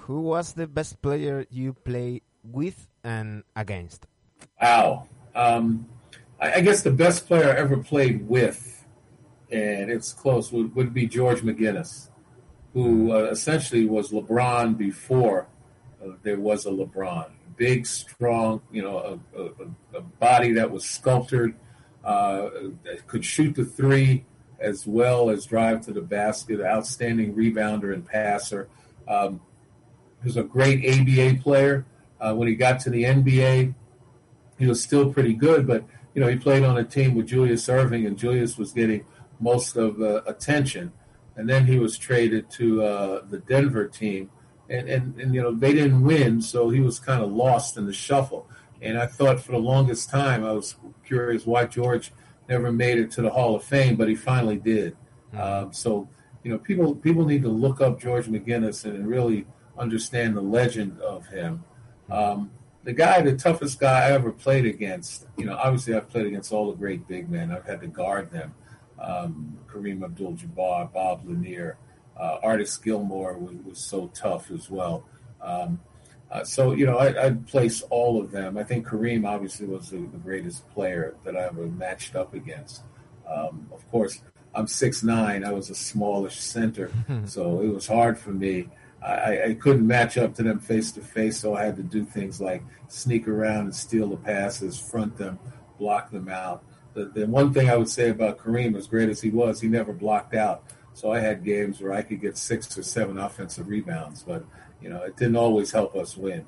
Who 0.10 0.22
was 0.26 0.54
the 0.58 0.66
best 0.66 1.00
player 1.06 1.46
you 1.52 1.74
played 1.86 2.24
with 2.42 2.88
and 3.04 3.44
against? 3.56 4.08
Wow. 4.60 5.06
Um, 5.36 5.86
I, 6.42 6.58
I 6.58 6.60
guess 6.66 6.82
the 6.82 6.90
best 6.90 7.28
player 7.28 7.46
I 7.46 7.62
ever 7.62 7.78
played 7.78 8.28
with 8.28 8.58
and 9.52 9.92
it's 9.92 10.14
close, 10.14 10.52
would, 10.52 10.76
would 10.76 10.94
be 10.94 11.08
George 11.08 11.42
McGinnis, 11.42 12.10
who 12.74 13.12
uh, 13.14 13.24
essentially 13.32 13.86
was 13.86 14.12
LeBron 14.12 14.78
before 14.78 15.48
uh, 16.04 16.10
there 16.24 16.40
was 16.40 16.66
a 16.66 16.72
LeBron. 16.72 17.28
Big, 17.58 17.86
strong, 17.86 18.62
you 18.72 18.82
know, 18.82 19.20
a, 19.38 19.42
a, 19.42 19.50
a 19.96 20.02
body 20.02 20.54
that 20.54 20.72
was 20.72 20.84
sculptured, 20.84 21.56
uh, 22.04 22.50
that 22.84 23.06
could 23.08 23.24
shoot 23.24 23.56
the 23.56 23.66
three 23.66 24.26
as 24.60 24.88
well 24.88 25.30
as 25.30 25.46
drive 25.46 25.82
to 25.82 25.92
the 25.92 26.02
basket, 26.02 26.62
outstanding 26.62 27.36
rebounder 27.36 27.94
and 27.94 28.06
passer. 28.06 28.68
Um, 29.08 29.42
he 30.22 30.28
was 30.30 30.38
a 30.38 30.44
great 30.44 30.84
ABA 30.86 31.42
player. 31.44 31.86
Uh, 32.20 32.34
when 32.34 32.48
he 32.48 32.56
got 32.56 32.80
to 32.82 32.90
the 32.90 33.04
NBA, 33.04 33.76
he 34.58 34.66
was 34.66 34.82
still 34.82 35.14
pretty 35.14 35.34
good, 35.34 35.68
but, 35.68 35.84
you 36.16 36.22
know, 36.22 36.28
he 36.28 36.38
played 36.38 36.64
on 36.64 36.78
a 36.78 36.84
team 36.84 37.14
with 37.14 37.28
Julius 37.28 37.68
Erving, 37.68 38.08
and 38.08 38.18
Julius 38.18 38.58
was 38.58 38.72
getting– 38.72 39.06
most 39.40 39.76
of 39.76 39.98
the 39.98 40.28
attention. 40.30 40.92
And 41.36 41.50
then 41.50 41.66
he 41.66 41.80
was 41.80 41.98
traded 41.98 42.50
to 42.52 42.84
uh, 42.84 43.22
the 43.30 43.40
Denver 43.40 43.88
team. 43.88 44.30
And, 44.70 44.90
and, 44.90 45.20
and, 45.20 45.36
you 45.36 45.42
know, 45.42 45.52
they 45.54 45.74
didn't 45.74 46.04
win, 46.04 46.42
so 46.42 46.70
he 46.70 46.80
was 46.80 47.00
kind 47.00 47.22
of 47.22 47.32
lost 47.32 47.78
in 47.78 47.86
the 47.86 47.94
shuffle. 47.94 48.48
And 48.82 48.98
I 48.98 49.06
thought 49.06 49.40
for 49.40 49.52
the 49.52 49.60
longest 49.60 50.10
time, 50.10 50.44
I 50.44 50.54
was 50.54 50.76
curious 51.06 51.46
why 51.46 51.66
George 51.66 52.12
never 52.50 52.72
made 52.72 52.98
it 52.98 53.12
to 53.12 53.22
the 53.22 53.30
Hall 53.30 53.56
of 53.56 53.64
Fame, 53.64 53.96
but 53.96 54.08
he 54.08 54.16
finally 54.16 54.58
did. 54.58 54.96
Hmm. 55.32 55.38
Um, 55.38 55.74
so, 55.74 56.10
you 56.44 56.52
know, 56.52 56.58
people 56.58 56.96
people 56.96 57.26
need 57.26 57.42
to 57.44 57.50
look 57.50 57.82
up 57.82 58.00
George 58.00 58.26
McGinnis 58.28 58.86
and 58.86 59.08
really 59.08 59.46
understand 59.78 60.36
the 60.36 60.42
legend 60.42 61.00
of 61.00 61.28
him. 61.28 61.64
Um, 62.10 62.52
the 62.84 62.94
guy, 62.94 63.22
the 63.22 63.36
toughest 63.36 63.80
guy 63.80 64.08
I 64.08 64.12
ever 64.12 64.32
played 64.32 64.66
against. 64.66 65.28
You 65.38 65.46
know, 65.46 65.58
obviously 65.58 65.96
I've 65.96 66.10
played 66.10 66.28
against 66.28 66.52
all 66.52 66.72
the 66.72 66.78
great 66.78 67.08
big 67.08 67.30
men. 67.30 67.52
I've 67.52 67.66
had 67.66 67.82
to 67.82 67.88
guard 67.88 68.32
them, 68.32 68.54
um, 69.00 69.58
Kareem 69.70 70.04
Abdul-Jabbar, 70.04 70.92
Bob 70.94 71.22
Lanier, 71.26 71.78
uh, 72.18 72.40
Artis 72.44 72.78
Gilmore 72.78 73.38
was, 73.38 73.56
was, 73.68 73.80
so 73.80 74.08
tough 74.14 74.50
as 74.52 74.70
well. 74.70 75.06
Um, 75.42 75.80
uh, 76.32 76.44
so 76.44 76.72
you 76.74 76.86
know, 76.86 76.98
I, 76.98 77.26
would 77.26 77.48
place 77.48 77.82
all 77.90 78.22
of 78.22 78.32
them. 78.32 78.58
I 78.58 78.64
think 78.64 78.88
Kareem 78.88 79.28
obviously 79.28 79.68
was 79.68 79.90
the, 79.90 79.98
the 79.98 80.18
greatest 80.18 80.68
player 80.74 81.16
that 81.24 81.36
I 81.36 81.42
ever 81.44 81.68
matched 81.68 82.16
up 82.16 82.34
against. 82.34 82.84
Um, 83.28 83.68
of 83.74 83.88
course, 83.92 84.22
I'm 84.54 84.68
six 84.68 85.04
nine. 85.04 85.44
I 85.44 85.52
was 85.52 85.70
a 85.70 85.76
smallish 85.76 86.40
center, 86.40 86.90
so 87.26 87.60
it 87.62 87.68
was 87.68 87.86
hard 87.88 88.18
for 88.18 88.32
me. 88.32 88.70
I, 89.04 89.44
I 89.50 89.54
couldn't 89.54 89.86
match 89.86 90.18
up 90.18 90.34
to 90.36 90.44
them 90.44 90.58
face 90.60 90.92
to 90.94 91.02
face, 91.02 91.38
so 91.38 91.54
I 91.54 91.64
had 91.64 91.76
to 91.76 91.84
do 91.84 92.06
things 92.06 92.42
like 92.42 92.64
sneak 92.88 93.28
around 93.28 93.66
and 93.66 93.76
steal 93.76 94.08
the 94.10 94.18
passes, 94.18 94.80
front 94.80 95.18
them, 95.18 95.38
block 95.78 96.10
them 96.10 96.28
out 96.28 96.64
the, 96.96 97.06
the 97.06 97.28
one 97.28 97.54
thing 97.54 97.70
I 97.70 97.76
would 97.78 97.90
say 97.90 98.10
about 98.10 98.38
Kareem, 98.40 98.76
as 98.76 98.88
great 98.88 99.10
as 99.10 99.22
he 99.22 99.30
was, 99.30 99.62
he 99.62 99.68
never 99.68 99.94
blocked 99.94 100.34
out. 100.34 100.64
So 100.94 101.12
I 101.12 101.20
had 101.20 101.44
games 101.44 101.82
where 101.82 101.94
I 101.94 102.02
could 102.02 102.22
get 102.22 102.38
six 102.38 102.76
or 102.78 102.84
seven 102.84 103.18
offensive 103.20 103.68
rebounds, 103.68 104.24
but 104.24 104.46
you 104.82 104.90
know 104.90 105.04
it 105.04 105.18
didn't 105.18 105.36
always 105.36 105.72
help 105.72 105.94
us 105.96 106.16
win. 106.16 106.46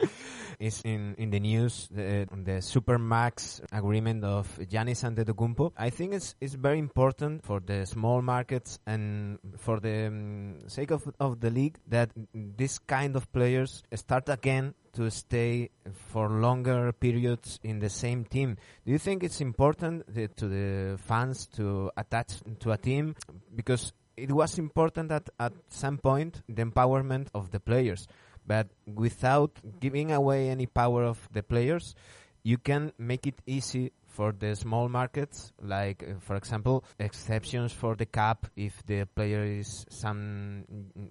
it's 0.58 0.80
in 0.80 1.14
in 1.18 1.30
the 1.30 1.40
news 1.40 1.88
the, 1.90 2.26
the 2.44 2.60
supermax 2.64 3.60
agreement 3.70 4.24
of 4.24 4.46
Giannis 4.58 5.04
Antetokounmpo. 5.04 5.72
I 5.76 5.90
think 5.90 6.14
it's 6.14 6.34
it's 6.40 6.54
very 6.54 6.78
important 6.78 7.44
for 7.44 7.60
the 7.60 7.84
small 7.84 8.22
markets 8.22 8.78
and 8.86 9.38
for 9.58 9.78
the 9.78 10.06
um, 10.06 10.54
sake 10.68 10.90
of 10.90 11.04
of 11.20 11.38
the 11.40 11.50
league 11.50 11.76
that 11.88 12.10
this 12.34 12.78
kind 12.78 13.14
of 13.14 13.30
players 13.30 13.82
start 13.94 14.30
again 14.30 14.72
to 14.92 15.10
stay 15.10 15.70
for 16.10 16.28
longer 16.28 16.92
periods 16.92 17.58
in 17.62 17.78
the 17.78 17.88
same 17.88 18.24
team. 18.24 18.56
Do 18.84 18.92
you 18.92 18.98
think 18.98 19.22
it's 19.24 19.40
important 19.40 20.02
uh, 20.08 20.26
to 20.36 20.48
the 20.48 20.98
fans 20.98 21.46
to 21.56 21.90
attach 21.96 22.40
to 22.60 22.72
a 22.72 22.76
team 22.78 23.14
because 23.54 23.92
it 24.16 24.30
was 24.30 24.58
important 24.58 25.08
that 25.08 25.30
at 25.40 25.52
some 25.70 25.96
point 25.98 26.42
the 26.48 26.62
empowerment 26.64 27.28
of 27.34 27.50
the 27.50 27.60
players, 27.60 28.06
but 28.46 28.68
without 28.86 29.50
giving 29.80 30.12
away 30.12 30.50
any 30.50 30.66
power 30.66 31.04
of 31.04 31.26
the 31.32 31.42
players, 31.42 31.94
you 32.42 32.58
can 32.58 32.92
make 32.98 33.26
it 33.26 33.36
easy 33.46 33.92
for 34.12 34.32
the 34.38 34.54
small 34.54 34.88
markets, 34.90 35.52
like 35.62 36.04
uh, 36.08 36.12
for 36.20 36.36
example, 36.36 36.84
exceptions 36.98 37.72
for 37.72 37.96
the 37.96 38.04
cap 38.06 38.46
if 38.56 38.84
the 38.86 39.04
player 39.06 39.42
is 39.44 39.86
some, 39.88 40.64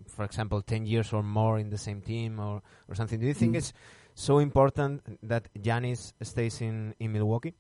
for 0.08 0.24
example, 0.24 0.62
ten 0.62 0.86
years 0.86 1.12
or 1.12 1.24
more 1.24 1.58
in 1.60 1.70
the 1.70 1.78
same 1.78 2.00
team 2.02 2.40
or 2.40 2.62
or 2.88 2.96
something. 2.96 3.20
Do 3.20 3.26
you 3.26 3.34
think 3.34 3.54
mm. 3.54 3.58
it's 3.58 3.74
so 4.14 4.38
important 4.38 5.02
that 5.24 5.50
Giannis 5.58 6.14
stays 6.22 6.62
in 6.62 6.94
in 7.00 7.12
Milwaukee? 7.12 7.56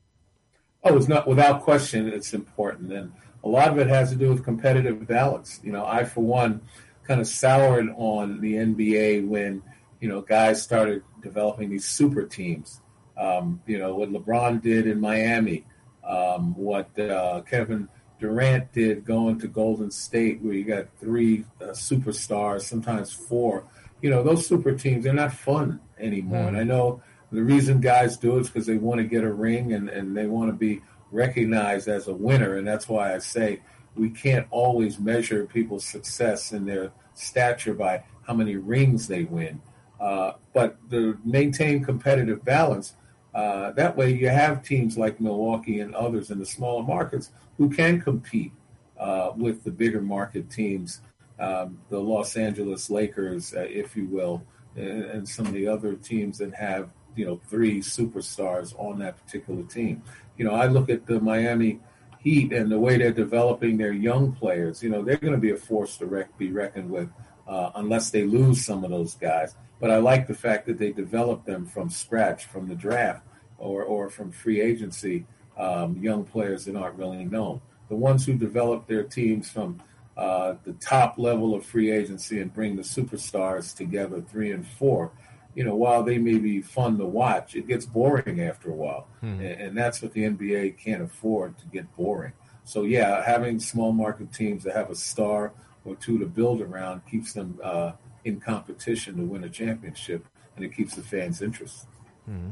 Oh, 0.83 0.95
it's 0.95 1.07
not 1.09 1.27
without 1.27 1.61
question. 1.63 2.07
It's 2.07 2.33
important, 2.35 2.91
and 2.93 3.11
a 3.43 3.47
lot 3.49 3.67
of 3.69 3.79
it 3.79 3.87
has 3.87 4.11
to 4.11 4.15
do 4.15 4.29
with 4.29 4.43
competitive 4.45 5.07
balance. 5.07 5.59
You 5.63 5.71
know, 5.71 5.85
I 5.85 6.05
for 6.05 6.21
one 6.21 6.61
kind 7.07 7.19
of 7.19 7.25
soured 7.27 7.89
on 7.97 8.41
the 8.41 8.53
NBA 8.55 9.27
when 9.27 9.63
you 9.99 10.07
know 10.07 10.21
guys 10.21 10.61
started 10.61 11.01
developing 11.21 11.69
these 11.71 11.85
super 11.85 12.23
teams 12.29 12.80
um, 13.21 13.61
you 13.67 13.77
know, 13.77 13.93
what 13.93 14.11
LeBron 14.11 14.63
did 14.63 14.87
in 14.87 14.99
Miami, 14.99 15.63
um, 16.03 16.55
what 16.57 16.97
uh, 16.99 17.41
Kevin 17.47 17.87
Durant 18.19 18.73
did 18.73 19.05
going 19.05 19.37
to 19.41 19.47
Golden 19.47 19.91
State, 19.91 20.41
where 20.41 20.53
you 20.55 20.63
got 20.63 20.87
three 20.99 21.45
uh, 21.61 21.65
superstars, 21.67 22.63
sometimes 22.63 23.11
four. 23.13 23.65
You 24.01 24.09
know, 24.09 24.23
those 24.23 24.47
super 24.47 24.71
teams, 24.71 25.03
they're 25.03 25.13
not 25.13 25.33
fun 25.33 25.79
anymore. 25.99 26.45
mm 26.45 26.47
And 26.49 26.57
I 26.57 26.61
mm. 26.63 26.67
know 26.67 27.03
the 27.31 27.43
reason 27.43 27.79
guys 27.79 28.17
do 28.17 28.37
it 28.37 28.41
is 28.41 28.47
because 28.47 28.65
they 28.65 28.77
want 28.77 28.97
to 29.01 29.05
get 29.05 29.23
a 29.23 29.31
ring 29.31 29.71
and, 29.71 29.87
and 29.87 30.17
they 30.17 30.25
want 30.25 30.49
to 30.49 30.57
be 30.57 30.81
recognized 31.11 31.87
as 31.87 32.07
a 32.07 32.13
winner. 32.15 32.55
And 32.57 32.67
that's 32.67 32.89
why 32.89 33.13
I 33.13 33.19
say 33.19 33.61
we 33.95 34.09
can't 34.09 34.47
always 34.49 34.97
measure 34.99 35.45
people's 35.45 35.85
success 35.85 36.51
and 36.53 36.67
their 36.67 36.91
stature 37.13 37.73
by 37.75 38.03
how 38.25 38.33
many 38.33 38.55
rings 38.57 39.07
they 39.07 39.23
win. 39.25 39.61
Uh, 39.99 40.33
but 40.55 40.77
to 40.89 41.17
maintain 41.23 41.83
competitive 41.85 42.43
balance, 42.43 42.95
uh, 43.33 43.71
that 43.71 43.95
way, 43.95 44.11
you 44.13 44.29
have 44.29 44.63
teams 44.63 44.97
like 44.97 45.21
Milwaukee 45.21 45.79
and 45.79 45.95
others 45.95 46.31
in 46.31 46.39
the 46.39 46.45
smaller 46.45 46.83
markets 46.83 47.31
who 47.57 47.69
can 47.69 48.01
compete 48.01 48.51
uh, 48.99 49.31
with 49.35 49.63
the 49.63 49.71
bigger 49.71 50.01
market 50.01 50.49
teams, 50.49 51.01
um, 51.39 51.79
the 51.89 51.99
Los 51.99 52.35
Angeles 52.35 52.89
Lakers, 52.89 53.53
uh, 53.55 53.61
if 53.61 53.95
you 53.95 54.05
will, 54.07 54.43
and, 54.75 55.03
and, 55.05 55.27
some 55.29 55.47
of 55.47 55.53
the 55.53 55.67
other 55.67 55.95
teams 55.95 56.37
that 56.37 56.53
have 56.53 56.89
you 57.15 57.25
know 57.25 57.39
three 57.47 57.79
superstars 57.79 58.75
on 58.77 58.99
that 58.99 59.23
particular 59.25 59.63
team. 59.63 60.03
You 60.37 60.43
know, 60.45 60.53
I 60.53 60.67
look 60.67 60.89
at 60.89 61.07
the 61.07 61.19
Miami 61.21 61.79
Heat 62.23 62.53
and 62.53 62.71
the 62.71 62.77
way 62.77 62.99
they're 62.99 63.11
developing 63.11 63.77
their 63.77 63.91
young 63.91 64.33
players, 64.33 64.83
you 64.83 64.89
know, 64.91 65.01
they're 65.01 65.17
going 65.17 65.33
to 65.33 65.39
be 65.39 65.49
a 65.51 65.55
force 65.55 65.97
to 65.97 66.05
rec- 66.05 66.37
be 66.37 66.51
reckoned 66.51 66.91
with 66.91 67.09
uh, 67.47 67.71
unless 67.73 68.11
they 68.11 68.25
lose 68.25 68.63
some 68.63 68.83
of 68.83 68.91
those 68.91 69.15
guys. 69.15 69.55
But 69.79 69.89
I 69.89 69.97
like 69.97 70.27
the 70.27 70.35
fact 70.35 70.67
that 70.67 70.77
they 70.77 70.91
developed 70.91 71.47
them 71.47 71.65
from 71.65 71.89
scratch, 71.89 72.45
from 72.45 72.67
the 72.67 72.75
draft, 72.75 73.25
or, 73.57 73.81
or 73.81 74.07
from 74.11 74.31
free 74.31 74.61
agency, 74.61 75.25
um, 75.57 75.97
young 75.97 76.23
players 76.23 76.65
that 76.65 76.75
aren't 76.75 76.95
really 76.97 77.25
known. 77.25 77.59
The 77.89 77.95
ones 77.95 78.27
who 78.27 78.33
develop 78.37 78.85
their 78.85 79.03
teams 79.03 79.49
from 79.49 79.81
uh, 80.15 80.53
the 80.63 80.73
top 80.73 81.17
level 81.17 81.55
of 81.55 81.65
free 81.65 81.89
agency 81.91 82.39
and 82.39 82.53
bring 82.53 82.75
the 82.75 82.81
superstars 82.83 83.75
together, 83.75 84.21
three 84.21 84.51
and 84.51 84.65
four, 84.67 85.11
you 85.55 85.63
know, 85.63 85.75
while 85.75 86.03
they 86.03 86.17
may 86.17 86.37
be 86.37 86.61
fun 86.61 86.97
to 86.97 87.05
watch, 87.05 87.55
it 87.55 87.67
gets 87.67 87.85
boring 87.85 88.41
after 88.41 88.69
a 88.69 88.73
while. 88.73 89.07
Hmm. 89.19 89.39
And, 89.41 89.55
and, 89.61 89.77
that's 89.77 90.01
what 90.01 90.13
the 90.13 90.23
NBA 90.23 90.77
can't 90.77 91.01
afford 91.03 91.57
to 91.59 91.65
get 91.67 91.93
boring. 91.95 92.33
So, 92.63 92.83
yeah, 92.83 93.23
having 93.25 93.59
small 93.59 93.91
market 93.91 94.31
teams 94.31 94.63
that 94.63 94.75
have 94.75 94.89
a 94.89 94.95
star 94.95 95.53
or 95.83 95.95
two 95.95 96.19
to 96.19 96.25
build 96.25 96.61
around 96.61 97.01
keeps 97.09 97.33
them 97.33 97.59
uh, 97.63 97.93
in 98.23 98.39
competition 98.39 99.17
to 99.17 99.23
win 99.23 99.43
a 99.43 99.49
championship 99.49 100.27
and 100.55 100.63
it 100.63 100.75
keeps 100.75 100.95
the 100.95 101.01
fans' 101.01 101.41
interest. 101.41 101.87
Hmm. 102.25 102.51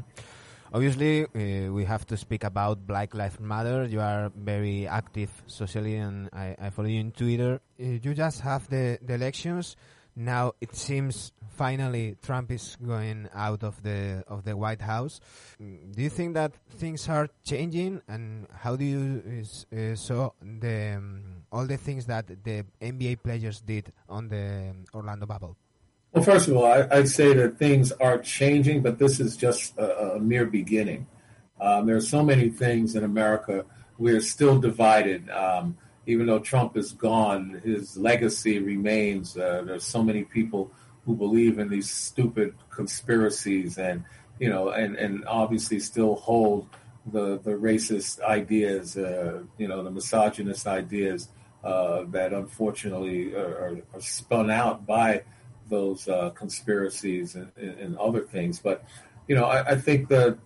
Obviously, 0.72 1.24
uh, 1.24 1.72
we 1.72 1.84
have 1.84 2.06
to 2.06 2.16
speak 2.16 2.44
about 2.44 2.86
Black 2.86 3.14
Lives 3.14 3.40
Matter. 3.40 3.86
You 3.86 4.00
are 4.00 4.30
very 4.36 4.86
active 4.86 5.28
socially, 5.46 5.96
and 5.96 6.28
I, 6.32 6.54
I 6.60 6.70
follow 6.70 6.88
you 6.88 7.00
on 7.00 7.10
Twitter. 7.10 7.60
Eh, 7.78 7.98
you 8.02 8.14
just 8.14 8.40
have 8.40 8.68
the, 8.70 8.98
the 9.02 9.14
elections. 9.14 9.74
Now 10.16 10.52
it 10.60 10.74
seems 10.74 11.32
finally 11.56 12.16
Trump 12.22 12.50
is 12.50 12.76
going 12.84 13.28
out 13.34 13.62
of 13.62 13.82
the 13.82 14.24
of 14.26 14.44
the 14.44 14.56
White 14.56 14.80
House. 14.82 15.20
Mm, 15.62 15.94
do 15.94 16.02
you 16.02 16.10
think 16.10 16.34
that 16.34 16.52
things 16.78 17.08
are 17.08 17.28
changing, 17.44 18.02
and 18.08 18.46
how 18.52 18.76
do 18.76 18.84
you 18.84 19.22
uh, 19.72 19.94
saw 19.94 20.30
the 20.42 20.94
um, 20.98 21.20
all 21.52 21.66
the 21.66 21.76
things 21.76 22.06
that 22.06 22.26
the 22.42 22.64
NBA 22.82 23.22
players 23.22 23.60
did 23.60 23.92
on 24.08 24.28
the 24.28 24.70
um, 24.70 24.84
Orlando 24.94 25.26
bubble? 25.26 25.56
Well, 26.12 26.24
first 26.24 26.48
of 26.48 26.56
all, 26.56 26.66
I, 26.66 26.86
would 26.90 27.08
say 27.08 27.32
that 27.34 27.56
things 27.58 27.92
are 27.92 28.18
changing, 28.18 28.82
but 28.82 28.98
this 28.98 29.20
is 29.20 29.36
just 29.36 29.78
a, 29.78 30.14
a 30.18 30.18
mere 30.18 30.44
beginning. 30.44 31.06
Um, 31.60 31.86
there 31.86 31.94
are 31.94 32.00
so 32.02 32.24
many 32.24 32.48
things 32.48 32.96
in 32.96 33.04
America 33.04 33.64
we 33.98 34.12
are 34.12 34.20
still 34.20 34.58
divided. 34.58 35.28
Um, 35.30 35.76
even 36.06 36.26
though 36.26 36.38
Trump 36.38 36.76
is 36.76 36.92
gone, 36.92 37.60
his 37.64 37.96
legacy 37.96 38.58
remains. 38.58 39.36
Uh, 39.36 39.62
there's 39.66 39.84
so 39.84 40.02
many 40.02 40.24
people 40.24 40.70
who 41.04 41.14
believe 41.14 41.58
in 41.58 41.68
these 41.68 41.90
stupid 41.90 42.54
conspiracies 42.70 43.78
and, 43.78 44.04
you 44.38 44.48
know, 44.48 44.68
and, 44.70 44.96
and 44.96 45.24
obviously 45.26 45.78
still 45.78 46.14
hold 46.14 46.68
the, 47.06 47.38
the 47.40 47.52
racist 47.52 48.20
ideas, 48.22 48.96
uh, 48.96 49.42
you 49.58 49.68
know, 49.68 49.82
the 49.82 49.90
misogynist 49.90 50.66
ideas 50.66 51.28
uh, 51.64 52.04
that 52.08 52.32
unfortunately 52.32 53.34
are, 53.34 53.82
are, 53.92 54.00
spun 54.00 54.50
out 54.50 54.86
by 54.86 55.22
those 55.68 56.08
uh, 56.08 56.30
conspiracies 56.30 57.34
and, 57.34 57.52
and, 57.56 57.96
other 57.98 58.22
things. 58.22 58.58
But, 58.58 58.82
you 59.28 59.34
know, 59.36 59.44
I, 59.44 59.70
I 59.72 59.76
think 59.76 60.08
the 60.08 60.38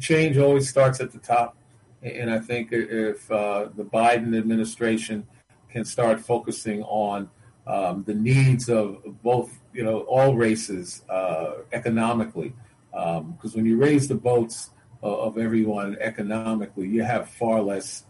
change 0.00 0.38
always 0.38 0.68
starts 0.68 0.98
at 1.00 1.12
the 1.12 1.18
top 1.20 1.56
and 2.02 2.30
I 2.30 2.40
think 2.40 2.70
if 2.72 3.30
uh, 3.30 3.68
the 3.76 3.84
Biden 3.84 4.36
administration 4.36 5.26
can 5.70 5.84
start 5.84 6.18
focusing 6.20 6.82
on 6.82 7.30
um, 7.66 8.02
the 8.04 8.14
needs 8.14 8.68
of 8.68 9.22
both, 9.22 9.56
you 9.72 9.84
know, 9.84 10.00
all 10.00 10.34
races 10.36 11.04
uh, 11.08 11.54
economically, 11.72 12.54
because 12.90 13.54
um, 13.54 13.54
when 13.54 13.64
you 13.66 13.76
raise 13.76 14.08
the 14.08 14.16
boats 14.16 14.70
of 15.00 15.38
everyone 15.38 15.96
economically, 16.00 16.88
you 16.88 17.02
have 17.04 17.28
far 17.28 17.62
less 17.62 18.04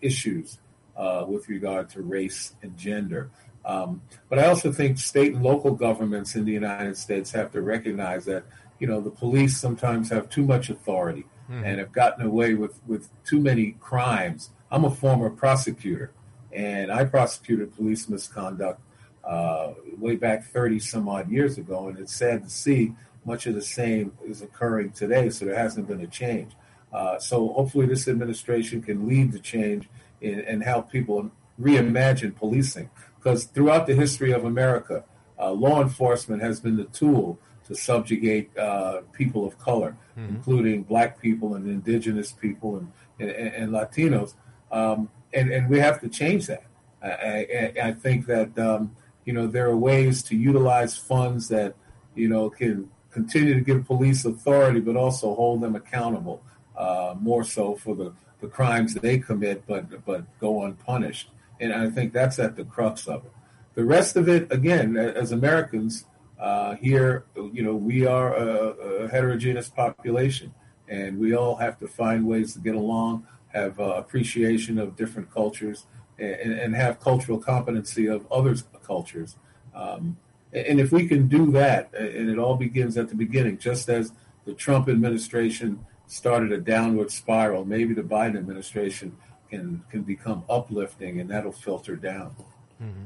issues 0.00 0.58
uh, 0.96 1.24
with 1.28 1.48
regard 1.50 1.90
to 1.90 2.00
race 2.02 2.54
and 2.62 2.74
gender. 2.76 3.30
Um, 3.66 4.00
but 4.30 4.38
I 4.38 4.46
also 4.46 4.72
think 4.72 4.98
state 4.98 5.34
and 5.34 5.42
local 5.42 5.72
governments 5.74 6.36
in 6.36 6.44
the 6.46 6.52
United 6.52 6.96
States 6.96 7.30
have 7.32 7.50
to 7.52 7.60
recognize 7.60 8.24
that, 8.26 8.44
you 8.78 8.86
know, 8.86 9.00
the 9.00 9.10
police 9.10 9.58
sometimes 9.58 10.08
have 10.08 10.30
too 10.30 10.44
much 10.46 10.70
authority 10.70 11.26
mm-hmm. 11.50 11.64
and 11.64 11.78
have 11.78 11.92
gotten 11.92 12.24
away 12.26 12.54
with, 12.54 12.80
with 12.86 13.08
too 13.24 13.40
many 13.40 13.76
crimes. 13.80 14.50
I'm 14.70 14.84
a 14.84 14.90
former 14.90 15.30
prosecutor, 15.30 16.12
and 16.52 16.90
I 16.90 17.04
prosecuted 17.04 17.74
police 17.76 18.08
misconduct 18.08 18.80
uh, 19.24 19.74
way 19.98 20.16
back 20.16 20.44
30 20.46 20.78
some 20.80 21.08
odd 21.08 21.30
years 21.30 21.58
ago, 21.58 21.88
and 21.88 21.98
it's 21.98 22.14
sad 22.14 22.44
to 22.44 22.50
see 22.50 22.94
much 23.24 23.46
of 23.46 23.54
the 23.56 23.62
same 23.62 24.12
is 24.26 24.40
occurring 24.42 24.90
today, 24.90 25.30
so 25.30 25.44
there 25.46 25.56
hasn't 25.58 25.88
been 25.88 26.00
a 26.00 26.06
change. 26.06 26.52
Uh, 26.92 27.18
so 27.18 27.48
hopefully, 27.48 27.84
this 27.86 28.06
administration 28.06 28.80
can 28.80 29.08
lead 29.08 29.32
the 29.32 29.40
change 29.40 29.88
in, 30.20 30.60
help 30.60 30.90
people 30.92 31.30
reimagine 31.60 32.34
policing. 32.36 32.88
Because 33.18 33.44
throughout 33.46 33.88
the 33.88 33.94
history 33.94 34.30
of 34.30 34.44
America, 34.44 35.02
uh, 35.40 35.50
law 35.50 35.82
enforcement 35.82 36.40
has 36.40 36.60
been 36.60 36.76
the 36.76 36.84
tool 36.84 37.40
to 37.66 37.74
subjugate 37.74 38.56
uh, 38.56 39.00
people 39.12 39.44
of 39.46 39.58
color, 39.58 39.96
mm-hmm. 40.16 40.34
including 40.36 40.82
black 40.84 41.20
people 41.20 41.54
and 41.54 41.66
indigenous 41.66 42.32
people 42.32 42.76
and, 42.76 42.92
and, 43.18 43.30
and 43.30 43.72
Latinos. 43.72 44.34
Um, 44.70 45.10
and, 45.32 45.50
and 45.52 45.68
we 45.68 45.78
have 45.80 46.00
to 46.00 46.08
change 46.08 46.46
that. 46.46 46.64
I, 47.02 47.10
I, 47.10 47.72
I 47.88 47.92
think 47.92 48.26
that, 48.26 48.58
um, 48.58 48.94
you 49.24 49.32
know, 49.32 49.46
there 49.46 49.68
are 49.68 49.76
ways 49.76 50.22
to 50.24 50.36
utilize 50.36 50.96
funds 50.96 51.48
that, 51.48 51.74
you 52.14 52.28
know, 52.28 52.50
can 52.50 52.88
continue 53.10 53.54
to 53.54 53.60
give 53.60 53.84
police 53.86 54.24
authority, 54.24 54.80
but 54.80 54.96
also 54.96 55.34
hold 55.34 55.60
them 55.60 55.76
accountable 55.76 56.42
uh, 56.76 57.14
more 57.20 57.44
so 57.44 57.74
for 57.74 57.94
the, 57.94 58.12
the 58.40 58.46
crimes 58.48 58.94
that 58.94 59.02
they 59.02 59.18
commit, 59.18 59.66
but, 59.66 60.04
but 60.04 60.24
go 60.40 60.62
unpunished. 60.62 61.30
And 61.58 61.72
I 61.72 61.90
think 61.90 62.12
that's 62.12 62.38
at 62.38 62.56
the 62.56 62.64
crux 62.64 63.06
of 63.08 63.24
it. 63.24 63.32
The 63.74 63.84
rest 63.84 64.16
of 64.16 64.28
it, 64.28 64.50
again, 64.52 64.96
as 64.96 65.32
Americans, 65.32 66.06
uh, 66.38 66.76
here, 66.76 67.24
you 67.52 67.62
know, 67.62 67.74
we 67.74 68.06
are 68.06 68.34
a, 68.34 68.44
a, 68.44 69.08
heterogeneous 69.08 69.68
population, 69.70 70.52
and 70.86 71.18
we 71.18 71.34
all 71.34 71.56
have 71.56 71.78
to 71.78 71.88
find 71.88 72.26
ways 72.26 72.52
to 72.52 72.58
get 72.60 72.74
along, 72.74 73.26
have 73.48 73.80
uh, 73.80 73.84
appreciation 73.94 74.78
of 74.78 74.96
different 74.96 75.30
cultures, 75.30 75.86
and, 76.18 76.52
and, 76.52 76.74
have 76.76 77.00
cultural 77.00 77.38
competency 77.38 78.04
of 78.06 78.30
other 78.30 78.54
cultures. 78.84 79.36
Um, 79.74 80.18
and 80.52 80.78
if 80.78 80.92
we 80.92 81.08
can 81.08 81.26
do 81.26 81.50
that, 81.52 81.92
and 81.94 82.28
it 82.30 82.38
all 82.38 82.56
begins 82.56 82.96
at 82.98 83.08
the 83.08 83.14
beginning, 83.14 83.56
just 83.58 83.88
as 83.88 84.12
the 84.44 84.52
Trump 84.52 84.88
administration 84.90 85.86
started 86.06 86.52
a 86.52 86.58
downward 86.58 87.10
spiral, 87.10 87.64
maybe 87.64 87.94
the 87.94 88.02
Biden 88.02 88.36
administration 88.36 89.16
can 89.50 89.84
can 89.90 90.02
become 90.02 90.44
uplifting, 90.50 91.18
and 91.20 91.30
that'll 91.30 91.50
filter 91.52 91.96
down. 91.96 92.34
Mm-hmm. 92.82 93.04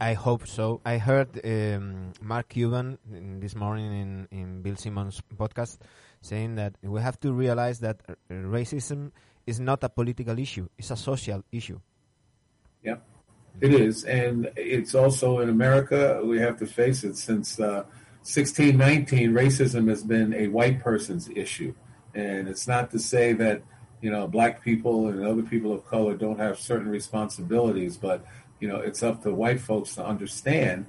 I 0.00 0.14
hope 0.14 0.46
so. 0.46 0.80
I 0.84 0.98
heard 0.98 1.40
um, 1.44 2.12
Mark 2.22 2.50
Cuban 2.50 2.98
this 3.40 3.56
morning 3.56 3.92
in, 3.92 4.28
in 4.30 4.62
Bill 4.62 4.76
Simmons' 4.76 5.20
podcast 5.36 5.78
saying 6.20 6.54
that 6.54 6.74
we 6.82 7.00
have 7.00 7.18
to 7.20 7.32
realize 7.32 7.80
that 7.80 7.96
racism 8.30 9.10
is 9.46 9.58
not 9.58 9.82
a 9.82 9.88
political 9.88 10.38
issue; 10.38 10.68
it's 10.78 10.92
a 10.92 10.96
social 10.96 11.42
issue. 11.50 11.80
Yeah, 12.84 12.96
it 13.60 13.74
is, 13.74 14.04
and 14.04 14.52
it's 14.56 14.94
also 14.94 15.40
in 15.40 15.48
America. 15.48 16.20
We 16.24 16.38
have 16.38 16.58
to 16.58 16.66
face 16.66 17.02
it. 17.02 17.16
Since 17.16 17.58
uh, 17.58 17.82
1619, 18.22 19.32
racism 19.32 19.88
has 19.88 20.04
been 20.04 20.32
a 20.32 20.46
white 20.46 20.78
person's 20.80 21.28
issue, 21.28 21.74
and 22.14 22.46
it's 22.46 22.68
not 22.68 22.92
to 22.92 23.00
say 23.00 23.32
that 23.32 23.62
you 24.00 24.12
know 24.12 24.28
black 24.28 24.62
people 24.62 25.08
and 25.08 25.26
other 25.26 25.42
people 25.42 25.72
of 25.72 25.84
color 25.88 26.14
don't 26.16 26.38
have 26.38 26.60
certain 26.60 26.88
responsibilities, 26.88 27.96
but 27.96 28.22
you 28.60 28.68
know, 28.68 28.76
it's 28.76 29.02
up 29.02 29.22
to 29.22 29.32
white 29.32 29.60
folks 29.60 29.94
to 29.94 30.04
understand 30.04 30.86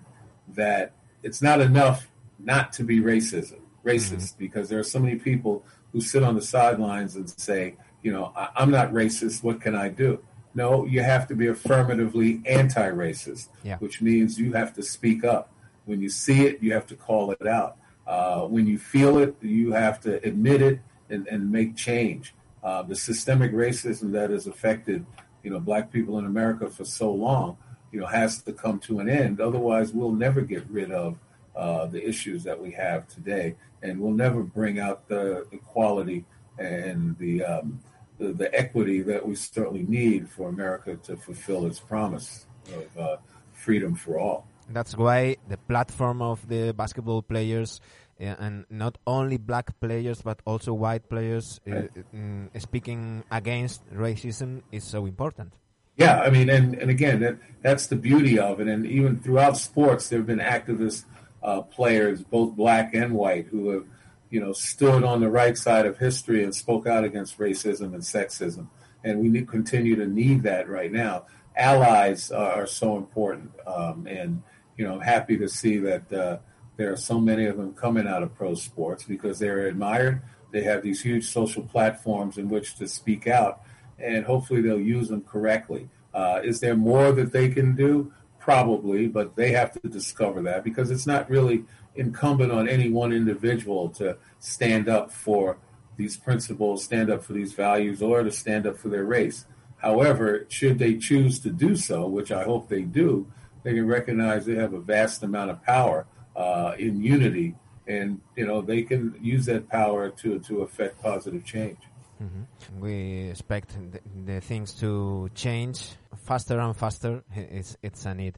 that 0.56 0.94
it's 1.24 1.42
not 1.42 1.62
enough 1.62 2.08
not 2.40 2.74
to 2.74 2.84
be 2.84 3.00
racism, 3.00 3.60
racist, 3.86 4.14
mm-hmm. 4.34 4.40
because 4.40 4.70
there 4.70 4.80
are 4.80 4.84
so 4.84 5.00
many 5.00 5.16
people 5.18 5.64
who 5.92 6.02
sit 6.02 6.24
on 6.24 6.36
the 6.36 6.42
sidelines 6.42 7.16
and 7.16 7.30
say, 7.30 7.76
you 8.02 8.12
know, 8.12 8.32
I- 8.36 8.50
I'm 8.56 8.72
not 8.72 8.92
racist. 8.92 9.44
What 9.44 9.62
can 9.62 9.76
I 9.76 9.90
do? 9.90 10.20
No, 10.56 10.86
you 10.86 11.02
have 11.02 11.28
to 11.28 11.36
be 11.36 11.48
affirmatively 11.48 12.42
anti 12.46 12.90
racist, 12.90 13.50
yeah. 13.64 13.78
which 13.78 14.02
means 14.02 14.40
you 14.40 14.54
have 14.54 14.74
to 14.76 14.84
speak 14.84 15.24
up. 15.24 15.52
When 15.86 16.02
you 16.02 16.10
see 16.10 16.46
it, 16.46 16.62
you 16.62 16.74
have 16.74 16.88
to 16.88 16.96
call 16.96 17.32
it 17.32 17.48
out. 17.48 17.78
Uh, 18.08 18.42
when 18.42 18.66
you 18.66 18.78
feel 18.80 19.20
it, 19.20 19.36
you 19.42 19.74
have 19.74 20.00
to 20.02 20.16
admit 20.28 20.62
it 20.62 20.80
and, 21.10 21.28
and 21.28 21.52
make 21.52 21.76
change. 21.76 22.34
Uh, 22.64 22.82
the 22.82 22.96
systemic 22.96 23.54
racism 23.54 24.12
that 24.12 24.32
has 24.32 24.48
affected 24.48 25.06
you 25.44 25.52
know, 25.52 25.60
black 25.60 25.92
people 25.92 26.20
in 26.20 26.26
America 26.26 26.70
for 26.70 26.86
so 26.86 27.12
long, 27.12 27.58
you 27.92 28.00
know, 28.00 28.06
has 28.06 28.42
to 28.44 28.52
come 28.54 28.80
to 28.80 29.00
an 29.00 29.10
end. 29.10 29.40
Otherwise, 29.40 29.94
we'll 29.94 30.12
never 30.16 30.42
get 30.42 30.64
rid 30.70 30.92
of 30.92 31.18
uh, 31.56 31.86
the 31.88 31.98
issues 32.08 32.44
that 32.44 32.60
we 32.62 32.72
have 32.72 33.08
today, 33.08 33.56
and 33.82 34.00
we'll 34.00 34.14
never 34.16 34.44
bring 34.44 34.80
out 34.80 35.08
the 35.08 35.48
equality 35.52 36.26
and 36.60 37.18
the, 37.18 37.44
um, 37.44 37.80
the, 38.20 38.34
the 38.34 38.50
equity 38.58 39.02
that 39.02 39.26
we 39.28 39.34
certainly 39.36 39.84
need 39.88 40.30
for 40.30 40.50
America 40.50 40.96
to 41.02 41.16
fulfill 41.16 41.66
its 41.66 41.80
promise 41.80 42.46
of 42.76 43.00
uh, 43.00 43.18
freedom 43.54 43.96
for 43.96 44.20
all. 44.20 44.46
That's 44.72 44.96
why 44.96 45.38
the 45.48 45.58
platform 45.58 46.22
of 46.22 46.48
the 46.48 46.74
basketball 46.78 47.24
players 47.24 47.82
and 48.20 48.66
not 48.70 48.98
only 49.08 49.38
black 49.38 49.80
players 49.80 50.22
but 50.22 50.40
also 50.46 50.74
white 50.74 51.10
players 51.10 51.60
uh, 51.68 51.84
mm, 52.14 52.50
speaking 52.62 53.24
against 53.32 53.82
racism 53.94 54.62
is 54.72 54.84
so 54.84 55.06
important. 55.06 55.54
Yeah, 55.98 56.20
I 56.22 56.30
mean, 56.30 56.50
and, 56.50 56.76
and 56.76 56.90
again, 56.90 57.20
that, 57.22 57.38
that's 57.62 57.88
the 57.88 57.98
beauty 57.98 58.40
of 58.40 58.62
it. 58.62 58.68
And 58.70 58.86
even 58.86 59.20
throughout 59.20 59.58
sports, 59.58 60.08
there 60.08 60.20
have 60.20 60.28
been 60.28 60.40
activist 60.40 61.04
uh, 61.44 61.62
players, 61.62 62.22
both 62.24 62.56
black 62.56 62.94
and 62.94 63.14
white, 63.14 63.48
who 63.48 63.70
have, 63.72 63.84
you 64.30 64.40
know, 64.40 64.54
stood 64.54 65.04
on 65.04 65.20
the 65.20 65.30
right 65.30 65.58
side 65.58 65.86
of 65.86 65.98
history 65.98 66.42
and 66.42 66.56
spoke 66.56 66.88
out 66.88 67.04
against 67.04 67.38
racism 67.38 67.94
and 67.94 68.02
sexism. 68.02 68.68
And 69.04 69.20
we 69.20 69.28
need, 69.28 69.50
continue 69.50 69.98
to 69.98 70.06
need 70.08 70.44
that 70.44 70.70
right 70.70 70.92
now. 70.92 71.26
Allies 71.58 72.32
are, 72.32 72.62
are 72.62 72.66
so 72.68 72.96
important. 72.96 73.52
Um, 73.68 74.08
and, 74.08 74.42
you 74.78 74.88
know, 74.88 74.96
I'm 74.96 75.02
happy 75.02 75.36
to 75.38 75.50
see 75.50 75.80
that 75.80 76.14
uh, 76.14 76.38
there 76.80 76.94
are 76.94 76.98
so 76.98 77.20
many 77.20 77.46
of 77.46 77.58
them 77.58 77.74
coming 77.74 78.08
out 78.08 78.24
of 78.24 78.34
pro 78.36 78.56
sports 78.56 79.04
because 79.04 79.38
they're 79.38 79.68
admired. 79.68 80.22
They 80.52 80.64
have 80.64 80.82
these 80.82 81.02
huge 81.02 81.26
social 81.26 81.62
platforms 81.64 82.38
in 82.38 82.48
which 82.48 82.78
to 82.78 82.88
speak 82.88 83.28
out, 83.28 83.62
and 84.00 84.26
hopefully 84.26 84.62
they'll 84.62 84.80
use 84.80 85.10
them 85.10 85.22
correctly. 85.22 85.90
Uh, 86.14 86.40
is 86.42 86.62
there 86.62 86.78
more 86.78 87.12
that 87.12 87.34
they 87.34 87.50
can 87.50 87.76
do? 87.76 88.14
Probably, 88.40 89.08
but 89.10 89.36
they 89.36 89.52
have 89.52 89.74
to 89.80 89.90
discover 89.90 90.42
that 90.44 90.64
because 90.64 90.90
it's 90.90 91.06
not 91.06 91.30
really 91.30 91.66
incumbent 91.96 92.54
on 92.54 92.70
any 92.70 92.90
one 92.90 93.12
individual 93.12 93.90
to 93.90 94.18
stand 94.40 94.88
up 94.88 95.12
for 95.12 95.58
these 95.98 96.16
principles, 96.16 96.86
stand 96.86 97.12
up 97.12 97.26
for 97.26 97.34
these 97.34 97.52
values, 97.52 98.02
or 98.02 98.24
to 98.24 98.32
stand 98.32 98.66
up 98.66 98.78
for 98.78 98.88
their 98.88 99.04
race. 99.06 99.46
However, 99.80 100.46
should 100.48 100.80
they 100.80 100.96
choose 100.96 101.40
to 101.40 101.50
do 101.50 101.76
so, 101.76 102.08
which 102.08 102.32
I 102.32 102.44
hope 102.46 102.70
they 102.70 102.84
do, 102.84 103.28
they 103.64 103.74
can 103.74 103.86
recognize 103.86 104.46
they 104.46 104.56
have 104.56 104.74
a 104.74 104.80
vast 104.80 105.22
amount 105.24 105.52
of 105.52 105.62
power 105.62 106.08
uh, 106.40 106.72
in 106.80 107.02
unity, 107.04 107.54
and 107.86 108.22
you 108.36 108.48
know 108.48 108.62
they 108.62 108.84
can 108.84 109.14
use 109.22 109.46
that 109.48 109.68
power 109.70 110.10
to 110.10 110.40
to 110.40 110.62
affect 110.62 111.02
positive 111.04 111.44
change. 111.44 111.78
Mm-hmm. 112.24 112.80
We 112.82 113.30
expect 113.30 113.78
the, 113.92 114.00
the, 114.26 114.42
things 114.42 114.74
to 114.82 115.30
change 115.36 115.96
faster 116.24 116.60
and 116.60 116.76
faster. 116.76 117.24
It's 117.36 117.78
it's 117.84 118.06
a 118.06 118.14
need. 118.14 118.38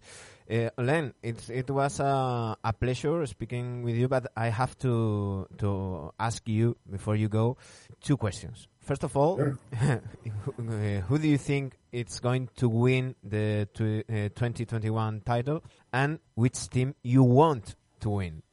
Uh, 0.49 0.69
Len, 0.79 1.13
it 1.23 1.49
it 1.49 1.69
was 1.69 1.99
a, 1.99 2.57
a 2.63 2.73
pleasure 2.73 3.25
speaking 3.25 3.83
with 3.83 3.95
you, 3.95 4.07
but 4.07 4.27
I 4.35 4.49
have 4.49 4.77
to 4.79 5.47
to 5.59 6.11
ask 6.19 6.47
you 6.49 6.75
before 6.91 7.15
you 7.15 7.29
go 7.29 7.57
two 8.01 8.17
questions. 8.17 8.67
First 8.79 9.03
of 9.03 9.15
all, 9.15 9.37
sure. 9.37 9.55
who 11.07 11.17
do 11.19 11.27
you 11.27 11.37
think 11.37 11.77
it's 11.91 12.19
going 12.19 12.49
to 12.57 12.67
win 12.67 13.13
the 13.23 13.69
2021 13.75 15.15
uh, 15.15 15.19
title, 15.23 15.61
and 15.93 16.17
which 16.33 16.67
team 16.67 16.95
you 17.03 17.21
want 17.23 17.75
to 18.01 18.09
win? 18.09 18.43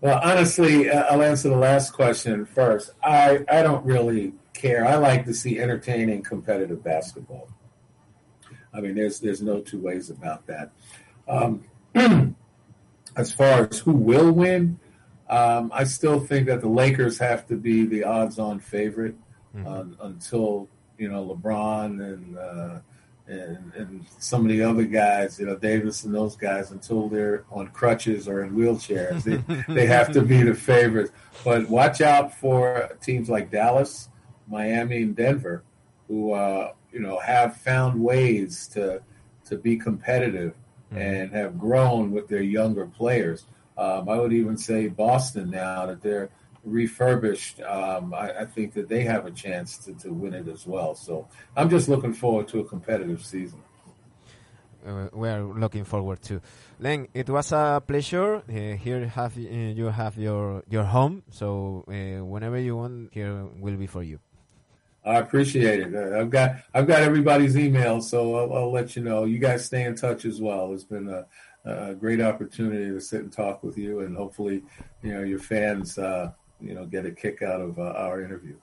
Well, 0.00 0.20
honestly, 0.22 0.88
uh, 0.88 1.06
I'll 1.12 1.22
answer 1.24 1.48
the 1.48 1.56
last 1.56 1.90
question 1.92 2.46
first. 2.46 2.90
I, 3.02 3.40
I 3.50 3.62
don't 3.62 3.84
really 3.84 4.32
care. 4.54 4.86
I 4.86 4.94
like 4.94 5.24
to 5.24 5.34
see 5.34 5.58
entertaining 5.58 6.22
competitive 6.22 6.84
basketball. 6.84 7.48
I 8.72 8.80
mean, 8.80 8.94
there's 8.94 9.18
there's 9.18 9.42
no 9.42 9.58
two 9.58 9.80
ways 9.80 10.08
about 10.08 10.46
that. 10.46 10.70
Um, 11.26 11.64
as 13.16 13.32
far 13.32 13.66
as 13.68 13.80
who 13.80 13.90
will 13.90 14.30
win, 14.30 14.78
um, 15.28 15.72
I 15.74 15.82
still 15.82 16.20
think 16.20 16.46
that 16.46 16.60
the 16.60 16.68
Lakers 16.68 17.18
have 17.18 17.48
to 17.48 17.56
be 17.56 17.84
the 17.84 18.04
odds-on 18.04 18.60
favorite 18.60 19.16
mm-hmm. 19.52 19.66
uh, 19.66 20.04
until 20.06 20.68
you 20.96 21.08
know 21.08 21.26
LeBron 21.28 22.04
and 22.04 22.38
uh, 22.38 22.78
and, 23.28 23.72
and 23.74 24.06
some 24.18 24.42
of 24.42 24.48
the 24.50 24.62
other 24.62 24.84
guys, 24.84 25.38
you 25.38 25.46
know, 25.46 25.56
Davis 25.56 26.04
and 26.04 26.14
those 26.14 26.34
guys, 26.36 26.70
until 26.70 27.08
they're 27.08 27.44
on 27.50 27.68
crutches 27.68 28.26
or 28.26 28.42
in 28.42 28.54
wheelchairs, 28.56 29.22
they, 29.24 29.74
they 29.74 29.86
have 29.86 30.12
to 30.12 30.22
be 30.22 30.42
the 30.42 30.54
favorites. 30.54 31.12
But 31.44 31.68
watch 31.68 32.00
out 32.00 32.34
for 32.34 32.88
teams 33.02 33.28
like 33.28 33.50
Dallas, 33.50 34.08
Miami, 34.48 35.02
and 35.02 35.14
Denver, 35.14 35.62
who 36.08 36.32
uh, 36.32 36.72
you 36.90 37.00
know 37.00 37.18
have 37.18 37.56
found 37.58 38.02
ways 38.02 38.66
to 38.68 39.02
to 39.46 39.56
be 39.58 39.76
competitive 39.76 40.54
mm-hmm. 40.90 40.98
and 40.98 41.32
have 41.32 41.58
grown 41.58 42.12
with 42.12 42.28
their 42.28 42.42
younger 42.42 42.86
players. 42.86 43.44
Um, 43.76 44.08
I 44.08 44.18
would 44.18 44.32
even 44.32 44.56
say 44.56 44.88
Boston 44.88 45.50
now 45.50 45.86
that 45.86 46.00
they're 46.02 46.30
refurbished, 46.70 47.60
um, 47.62 48.14
I, 48.14 48.40
I, 48.40 48.44
think 48.44 48.74
that 48.74 48.88
they 48.88 49.02
have 49.04 49.26
a 49.26 49.30
chance 49.30 49.78
to, 49.78 49.92
to 49.94 50.12
win 50.12 50.34
it 50.34 50.48
as 50.48 50.66
well. 50.66 50.94
So 50.94 51.26
I'm 51.56 51.68
just 51.70 51.88
looking 51.88 52.12
forward 52.12 52.48
to 52.48 52.60
a 52.60 52.64
competitive 52.64 53.24
season. 53.24 53.60
Uh, 54.86 55.08
we 55.12 55.28
are 55.28 55.42
looking 55.42 55.84
forward 55.84 56.22
to. 56.22 56.40
Len, 56.78 57.08
it 57.12 57.28
was 57.28 57.52
a 57.52 57.82
pleasure. 57.86 58.36
Uh, 58.48 58.76
here 58.76 59.06
have 59.08 59.36
uh, 59.36 59.40
you 59.40 59.86
have 59.86 60.16
your 60.16 60.62
your 60.70 60.84
home. 60.84 61.22
So 61.30 61.84
uh, 61.88 62.24
whenever 62.24 62.58
you 62.58 62.76
want, 62.76 63.10
here 63.12 63.44
will 63.58 63.76
be 63.76 63.86
for 63.86 64.02
you. 64.02 64.20
I 65.04 65.16
appreciate 65.16 65.80
it. 65.80 65.94
Uh, 65.94 66.18
I've 66.20 66.30
got 66.30 66.56
I've 66.72 66.86
got 66.86 67.02
everybody's 67.02 67.56
email, 67.56 68.00
so 68.00 68.36
I'll, 68.36 68.52
I'll 68.54 68.72
let 68.72 68.94
you 68.94 69.02
know. 69.02 69.24
You 69.24 69.38
guys 69.38 69.64
stay 69.64 69.82
in 69.82 69.96
touch 69.96 70.24
as 70.24 70.40
well. 70.40 70.72
It's 70.72 70.84
been 70.84 71.08
a, 71.08 71.26
a 71.68 71.94
great 71.94 72.20
opportunity 72.20 72.88
to 72.90 73.00
sit 73.00 73.20
and 73.20 73.32
talk 73.32 73.64
with 73.64 73.76
you, 73.76 74.00
and 74.00 74.16
hopefully, 74.16 74.62
you 75.02 75.12
know, 75.12 75.22
your 75.22 75.40
fans 75.40 75.98
uh, 75.98 76.30
you 76.60 76.74
know 76.74 76.84
get 76.86 77.06
a 77.06 77.10
kick 77.10 77.42
out 77.42 77.60
of 77.60 77.78
uh, 77.78 77.92
our 77.96 78.20
interview. 78.22 78.56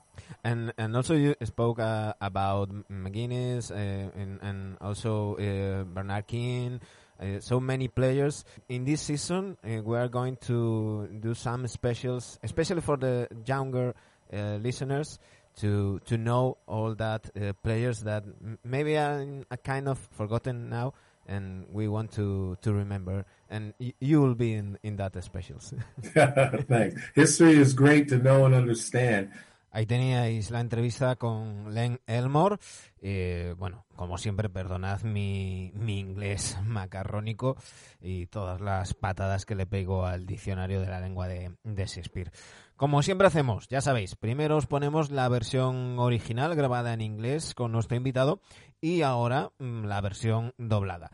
And 0.44 0.72
and 0.78 0.96
also 0.96 1.14
you 1.14 1.34
spoke 1.44 1.78
uh, 1.80 2.12
about 2.20 2.70
McGinnis 2.90 3.70
uh, 3.70 3.74
and 3.76 4.38
and 4.42 4.76
also 4.80 5.36
uh, 5.36 5.84
Bernard 5.84 6.26
King. 6.26 6.80
Uh, 7.18 7.40
so 7.40 7.58
many 7.58 7.88
players 7.88 8.44
in 8.68 8.84
this 8.84 9.00
season 9.00 9.56
uh, 9.64 9.80
we 9.82 9.96
are 9.96 10.08
going 10.08 10.36
to 10.36 11.08
do 11.22 11.32
some 11.32 11.66
specials 11.66 12.38
especially 12.42 12.82
for 12.82 12.96
the 12.98 13.26
younger 13.46 13.94
uh, 14.34 14.58
listeners 14.60 15.18
to 15.56 15.98
to 16.04 16.18
know 16.18 16.58
all 16.68 16.94
that 16.94 17.24
uh, 17.34 17.54
players 17.64 18.00
that 18.04 18.22
maybe 18.62 18.98
are 19.00 19.24
a 19.50 19.56
kind 19.56 19.88
of 19.88 19.96
forgotten 20.12 20.68
now 20.68 20.92
and 21.28 21.66
we 21.72 21.88
want 21.88 22.12
to, 22.12 22.56
to 22.62 22.72
remember. 22.72 23.24
And 23.48 23.74
you 23.78 24.20
will 24.20 24.34
be 24.34 24.54
in, 24.54 24.78
in 24.82 24.96
that 24.96 25.12
Thanks. 26.68 27.02
History 27.14 27.56
is 27.58 27.74
great 27.74 28.08
to 28.08 28.18
know 28.18 28.46
and 28.46 28.54
understand. 28.54 29.30
Ahí 29.72 29.84
teníais 29.84 30.50
la 30.50 30.60
entrevista 30.60 31.16
con 31.16 31.74
Len 31.74 32.00
Elmore. 32.06 32.56
Eh, 33.02 33.54
bueno, 33.58 33.84
como 33.94 34.16
siempre, 34.16 34.48
perdonad 34.48 35.02
mi, 35.02 35.70
mi, 35.74 35.98
inglés 35.98 36.56
macarrónico 36.64 37.56
y 38.00 38.26
todas 38.26 38.60
las 38.62 38.94
patadas 38.94 39.44
que 39.44 39.54
le 39.54 39.66
pego 39.66 40.06
al 40.06 40.24
diccionario 40.24 40.80
de 40.80 40.86
la 40.86 41.00
lengua 41.00 41.28
de, 41.28 41.52
de 41.62 41.86
Shakespeare. 41.86 42.32
Como 42.76 43.02
siempre 43.02 43.26
hacemos, 43.26 43.68
ya 43.68 43.80
sabéis, 43.80 44.16
primero 44.16 44.56
os 44.58 44.66
ponemos 44.66 45.10
la 45.10 45.28
versión 45.30 45.98
original 45.98 46.54
grabada 46.54 46.92
en 46.92 47.00
inglés 47.00 47.54
con 47.54 47.72
nuestro 47.72 47.96
invitado 47.96 48.40
y 48.80 49.02
ahora 49.02 49.50
mm, 49.58 49.84
la 49.84 50.00
versión 50.00 50.52
doblada. 50.58 51.10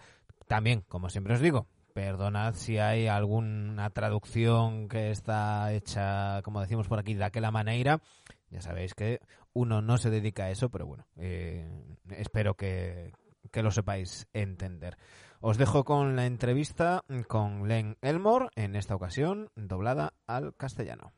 También, 0.47 0.83
como 0.89 1.09
siempre 1.09 1.35
os 1.35 1.41
digo, 1.41 1.67
perdonad 1.95 2.55
si 2.55 2.79
hay 2.79 3.07
alguna 3.07 3.91
traducción 3.91 4.89
que 4.89 5.11
está 5.11 5.73
hecha, 5.73 6.43
como 6.43 6.61
decimos 6.61 6.89
por 6.89 6.99
aquí, 6.99 7.15
de 7.15 7.25
aquella 7.25 7.51
manera. 7.51 8.01
Ya 8.51 8.61
sabéis 8.61 8.95
que 8.95 9.21
uno 9.55 9.81
no 9.81 9.97
se 9.99 10.11
dedica 10.11 10.45
a 10.45 10.51
eso, 10.51 10.71
pero 10.71 10.87
bueno, 10.87 11.07
eh, 11.17 11.71
espero 12.11 12.55
que, 12.55 13.13
que 13.51 13.63
lo 13.63 13.71
sepáis 13.71 14.27
entender. 14.33 14.99
Os 15.41 15.57
dejo 15.59 15.85
con 15.85 16.15
la 16.17 16.27
entrevista 16.27 17.03
mm, 17.09 17.21
con 17.23 17.69
Len 17.69 17.97
Elmore, 18.03 18.49
en 18.57 18.77
esta 18.77 18.95
ocasión 18.95 19.49
doblada 19.57 20.13
al 20.27 20.55
castellano. 20.57 21.13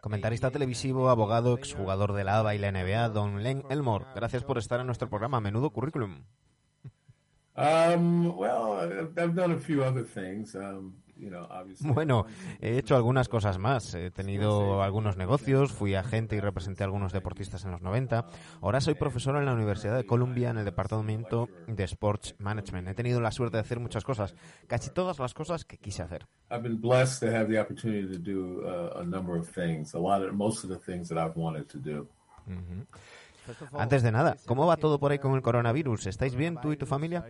Comentarista 0.00 0.50
televisivo, 0.50 1.08
abogado, 1.08 1.54
exjugador 1.58 2.12
de 2.12 2.24
la 2.24 2.38
ABA 2.38 2.54
y 2.54 2.58
la 2.58 2.72
NBA, 2.72 3.08
Don 3.08 3.42
Len 3.42 3.64
Elmore. 3.70 4.04
Gracias 4.14 4.44
por 4.44 4.58
estar 4.58 4.80
en 4.80 4.86
nuestro 4.86 5.08
programa. 5.08 5.40
Menudo 5.40 5.70
currículum. 5.70 6.22
Um, 7.56 8.26
well, 8.38 8.80
I've 9.18 9.34
done 9.34 9.52
a 9.54 9.58
few 9.58 9.82
other 9.82 10.04
things. 10.04 10.54
Um, 10.54 10.94
bueno, 11.80 12.26
he 12.60 12.78
hecho 12.78 12.96
algunas 12.96 13.28
cosas 13.28 13.58
más. 13.58 13.94
He 13.94 14.10
tenido 14.10 14.82
algunos 14.82 15.16
negocios, 15.16 15.72
fui 15.72 15.94
agente 15.94 16.36
y 16.36 16.40
representé 16.40 16.82
a 16.82 16.86
algunos 16.86 17.12
deportistas 17.12 17.64
en 17.64 17.70
los 17.70 17.82
90. 17.82 18.26
Ahora 18.60 18.80
soy 18.80 18.94
profesor 18.94 19.36
en 19.36 19.46
la 19.46 19.52
Universidad 19.52 19.96
de 19.96 20.04
Columbia 20.06 20.50
en 20.50 20.58
el 20.58 20.64
departamento 20.64 21.48
de 21.68 21.84
Sports 21.84 22.34
Management. 22.38 22.88
He 22.88 22.94
tenido 22.94 23.20
la 23.20 23.30
suerte 23.30 23.56
de 23.56 23.60
hacer 23.60 23.78
muchas 23.78 24.04
cosas, 24.04 24.34
casi 24.66 24.90
todas 24.90 25.18
las 25.18 25.32
cosas 25.34 25.64
que 25.64 25.78
quise 25.78 26.02
hacer. 26.02 26.26
Antes 33.72 34.02
de 34.02 34.12
nada, 34.12 34.36
¿cómo 34.46 34.66
va 34.66 34.76
todo 34.76 34.98
por 34.98 35.12
ahí 35.12 35.18
con 35.18 35.34
el 35.34 35.42
coronavirus? 35.42 36.06
¿Estáis 36.06 36.34
bien 36.34 36.58
tú 36.60 36.72
y 36.72 36.76
tu 36.76 36.86
familia? 36.86 37.24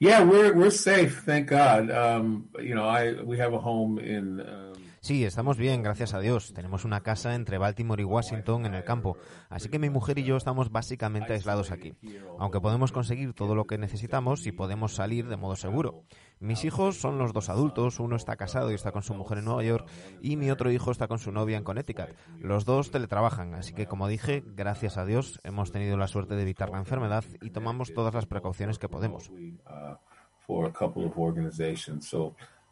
Yeah, 0.00 0.22
we're 0.22 0.54
we're 0.54 0.70
safe, 0.70 1.24
thank 1.24 1.48
God. 1.48 1.90
Um, 1.90 2.48
you 2.58 2.74
know, 2.74 2.86
I 2.88 3.22
we 3.22 3.36
have 3.36 3.52
a 3.52 3.58
home 3.60 3.98
in 3.98 4.40
um, 4.40 4.72
Sí, 5.02 5.24
estamos 5.24 5.56
bien, 5.56 5.82
gracias 5.82 6.12
a 6.12 6.20
Dios. 6.20 6.52
Tenemos 6.52 6.84
una 6.84 7.00
casa 7.00 7.34
entre 7.34 7.56
Baltimore 7.56 8.02
y 8.02 8.04
Washington 8.04 8.66
en 8.66 8.74
el 8.74 8.84
campo, 8.84 9.16
así 9.48 9.70
que 9.70 9.78
mi 9.78 9.88
mujer 9.88 10.18
y 10.18 10.24
yo 10.24 10.36
estamos 10.36 10.70
básicamente 10.70 11.32
aislados 11.32 11.70
aquí. 11.70 11.94
Aunque 12.38 12.60
podemos 12.60 12.92
conseguir 12.92 13.32
todo 13.32 13.54
lo 13.54 13.64
que 13.66 13.78
necesitamos 13.78 14.46
y 14.46 14.52
podemos 14.52 14.94
salir 14.94 15.26
de 15.28 15.38
modo 15.38 15.56
seguro. 15.56 16.02
Mis 16.38 16.66
hijos 16.66 17.00
son 17.00 17.16
los 17.16 17.32
dos 17.32 17.48
adultos, 17.48 17.98
uno 17.98 18.14
está 18.14 18.36
casado 18.36 18.70
y 18.70 18.74
está 18.74 18.92
con 18.92 19.02
su 19.02 19.14
mujer 19.14 19.38
en 19.38 19.46
Nueva 19.46 19.62
York 19.64 19.86
y 20.20 20.36
mi 20.36 20.50
otro 20.50 20.70
hijo 20.70 20.90
está 20.90 21.08
con 21.08 21.18
su 21.18 21.32
novia 21.32 21.56
en 21.56 21.64
Connecticut. 21.64 22.10
Los 22.38 22.66
dos 22.66 22.90
teletrabajan, 22.90 23.54
así 23.54 23.72
que 23.72 23.86
como 23.86 24.06
dije, 24.06 24.44
gracias 24.48 24.98
a 24.98 25.06
Dios 25.06 25.40
hemos 25.44 25.72
tenido 25.72 25.96
la 25.96 26.08
suerte 26.08 26.34
de 26.34 26.42
evitar 26.42 26.68
la 26.68 26.76
enfermedad 26.78 27.24
y 27.40 27.50
tomamos 27.50 27.94
todas 27.94 28.12
las 28.12 28.26
precauciones 28.26 28.78
que 28.78 28.90
podemos. 28.90 29.30
Uh, 29.30 30.62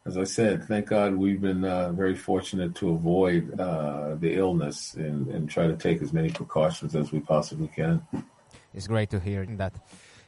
as 0.09 0.17
I 0.17 0.23
said, 0.23 0.63
thank 0.63 0.87
God 0.87 1.13
we've 1.13 1.39
been 1.39 1.63
uh, 1.63 1.91
very 1.91 2.15
fortunate 2.15 2.73
to 2.75 2.89
avoid 2.89 3.59
uh, 3.59 4.15
the 4.15 4.33
illness 4.33 4.95
and, 4.95 5.27
and 5.27 5.47
try 5.47 5.67
to 5.67 5.75
take 5.75 6.01
as 6.01 6.11
many 6.11 6.29
precautions 6.31 6.95
as 6.95 7.11
we 7.11 7.19
possibly 7.19 7.67
can. 7.67 8.01
It's 8.73 8.87
great 8.87 9.11
to 9.11 9.19
hear 9.19 9.45
that. 9.63 9.73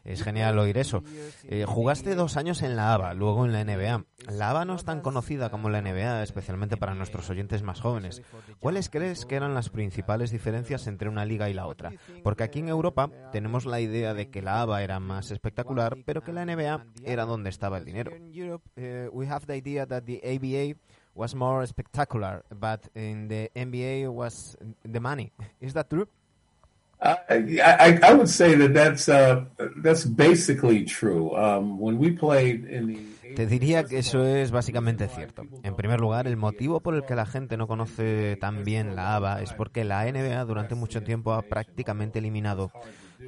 Es 0.04 0.24
genial 0.24 0.58
oír 0.58 0.78
eso. 0.80 1.04
Eh, 1.48 1.66
jugaste 1.68 2.16
dos 2.16 2.36
años 2.36 2.64
en 2.64 2.76
la 2.76 2.92
ABA, 2.94 3.14
luego 3.14 3.46
en 3.46 3.52
la 3.54 3.64
NBA. 3.64 4.04
La 4.32 4.50
ABA 4.50 4.66
no 4.66 4.74
es 4.76 4.84
tan 4.84 5.02
conocida 5.02 5.50
como 5.52 5.70
la 5.70 5.80
NBA, 5.82 6.24
especialmente 6.24 6.76
para 6.76 6.96
nuestros 6.96 7.30
oyentes 7.30 7.62
más 7.62 7.82
jóvenes. 7.82 8.24
¿Cuáles 8.60 8.90
crees 8.90 9.26
que 9.28 9.36
eran 9.36 9.54
las 9.54 9.70
principales 9.70 10.32
diferencias 10.32 10.88
entre 10.88 11.08
una 11.08 11.24
liga 11.26 11.50
y 11.52 11.54
la 11.54 11.68
otra? 11.68 11.92
Porque 12.24 12.42
aquí 12.44 12.58
en 12.60 12.70
Europa 12.70 13.12
tenemos 13.32 13.66
la 13.68 13.80
idea 13.80 14.14
de 14.16 14.30
que 14.30 14.42
la 14.42 14.62
ABA 14.64 14.82
era 14.82 15.00
más 15.00 15.30
espectacular, 15.32 15.96
pero 16.04 16.24
que 16.24 16.34
la 16.34 16.46
NBA 16.48 16.84
era 17.04 17.26
donde 17.26 17.50
estaba 17.52 17.78
el 17.78 17.86
dinero. 17.86 18.12
was 21.14 21.36
more 21.36 21.66
NBA 21.68 24.10
was 24.10 24.58
the 24.90 25.00
money. 25.02 25.30
Is 25.60 25.74
that 25.74 25.90
true? 25.90 26.08
Te 33.36 33.48
diría 33.48 33.84
que 33.86 33.98
eso 33.98 34.24
es 34.24 34.52
básicamente 34.52 35.08
cierto. 35.08 35.42
En 35.64 35.76
primer 35.76 36.00
lugar, 36.00 36.28
el 36.28 36.38
motivo 36.38 36.80
por 36.80 36.94
el 36.94 37.04
que 37.04 37.16
la 37.16 37.26
gente 37.26 37.58
no 37.58 37.66
conoce 37.66 38.38
tan 38.40 38.64
bien 38.64 38.96
la 38.96 39.16
ABA 39.16 39.42
es 39.42 39.52
porque 39.54 39.84
la 39.84 40.06
NBA 40.06 40.46
durante 40.46 40.76
mucho 40.76 41.02
tiempo 41.02 41.34
ha 41.34 41.42
prácticamente 41.42 42.20
eliminado 42.20 42.72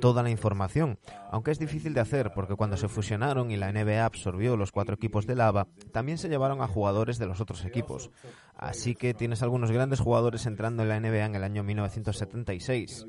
toda 0.04 0.22
la 0.22 0.30
información, 0.32 1.00
aunque 1.32 1.52
es 1.52 1.60
difícil 1.60 1.94
de 1.94 2.02
hacer 2.02 2.34
porque 2.36 2.56
cuando 2.56 2.76
se 2.76 2.90
fusionaron 2.90 3.52
y 3.52 3.56
la 3.56 3.72
NBA 3.72 4.04
absorbió 4.04 4.58
los 4.58 4.74
cuatro 4.74 4.96
equipos 4.96 5.26
de 5.26 5.36
Lava, 5.36 5.66
también 5.94 6.18
se 6.18 6.28
llevaron 6.28 6.62
a 6.62 6.68
jugadores 6.68 7.20
de 7.20 7.26
los 7.26 7.40
otros 7.40 7.64
equipos. 7.64 8.12
Así 8.54 8.96
que 8.96 9.14
tienes 9.14 9.44
algunos 9.44 9.72
grandes 9.72 10.02
jugadores 10.02 10.46
entrando 10.46 10.84
en 10.84 10.90
la 10.90 11.00
NBA 11.00 11.24
en 11.24 11.36
el 11.36 11.44
año 11.46 11.64
1976. 11.64 13.06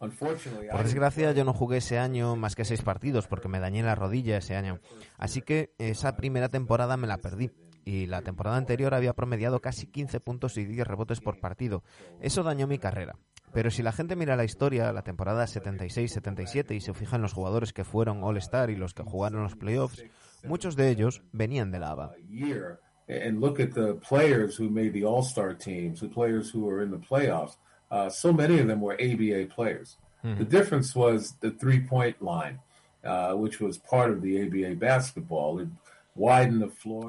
Uh, 0.00 0.10
Por 0.70 0.84
desgracia, 0.84 1.32
yo 1.32 1.44
no 1.44 1.52
jugué 1.52 1.76
ese 1.76 1.98
año 1.98 2.34
más 2.34 2.54
que 2.56 2.64
seis 2.64 2.80
partidos 2.80 3.26
porque 3.26 3.48
me 3.48 3.60
dañé 3.60 3.82
la 3.82 3.94
rodilla 3.94 4.38
ese 4.38 4.56
año. 4.56 4.80
Así 5.18 5.42
que 5.42 5.74
esa 5.76 6.16
primera 6.16 6.48
temporada 6.48 6.96
me 6.96 7.06
la 7.06 7.18
perdí 7.18 7.50
y 7.86 8.06
la 8.06 8.20
temporada 8.20 8.56
anterior 8.58 8.92
había 8.94 9.12
promediado 9.14 9.60
casi 9.62 9.86
15 9.86 10.18
puntos 10.20 10.58
y 10.58 10.64
10 10.66 10.86
rebotes 10.88 11.20
por 11.20 11.38
partido. 11.40 11.82
Eso 12.20 12.42
dañó 12.42 12.66
mi 12.66 12.78
carrera. 12.78 13.14
Pero 13.54 13.70
si 13.70 13.82
la 13.84 13.92
gente 13.92 14.16
mira 14.16 14.34
la 14.36 14.42
historia, 14.44 14.92
la 14.92 15.02
temporada 15.02 15.44
76-77 15.46 16.74
y 16.74 16.80
se 16.80 16.92
fija 16.94 17.14
en 17.16 17.22
los 17.22 17.32
jugadores 17.32 17.72
que 17.72 17.84
fueron 17.84 18.22
All-Star 18.24 18.68
y 18.70 18.76
los 18.76 18.92
que 18.92 19.04
jugaron 19.04 19.44
los 19.44 19.54
playoffs, 19.56 20.04
muchos 20.44 20.74
de 20.76 20.90
ellos 20.90 21.22
venían 21.32 21.70
de 21.70 21.78
la 21.78 21.90
ABA. 21.90 22.12
Uh, 33.32 34.58
hmm. 34.58 34.72
uh, 34.72 34.78
basketball. 34.78 35.68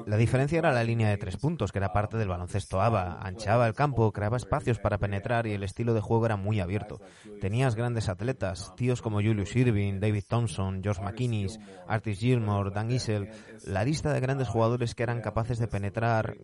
La 0.06 0.16
diferencia 0.18 0.58
era 0.58 0.70
la 0.70 0.84
línea 0.84 1.08
de 1.08 1.16
tres 1.16 1.38
puntos, 1.38 1.72
que 1.72 1.78
era 1.78 1.94
parte 1.94 2.18
del 2.18 2.28
baloncesto 2.28 2.82
ABA. 2.82 3.20
Anchaba 3.26 3.66
el 3.66 3.72
campo, 3.72 4.12
creaba 4.12 4.36
espacios 4.36 4.78
para 4.78 4.98
penetrar 4.98 5.46
y 5.46 5.52
el 5.52 5.62
estilo 5.62 5.94
de 5.94 6.02
juego 6.02 6.26
era 6.26 6.36
muy 6.36 6.60
abierto. 6.60 7.00
Tenías 7.40 7.74
grandes 7.74 8.10
atletas, 8.10 8.74
tíos 8.76 9.00
como 9.00 9.16
Julius 9.22 9.56
Irving, 9.56 9.98
David 9.98 10.24
Thompson, 10.28 10.80
George 10.82 11.00
McInnes, 11.02 11.58
Artis 11.86 12.18
Gilmore, 12.18 12.70
Dan 12.70 12.90
Issel 12.90 13.30
La 13.66 13.82
lista 13.82 14.12
de 14.12 14.20
grandes 14.20 14.48
jugadores 14.48 14.94
que 14.94 15.04
eran 15.04 15.22
capaces 15.22 15.58
de 15.58 15.68
penetrar 15.68 16.36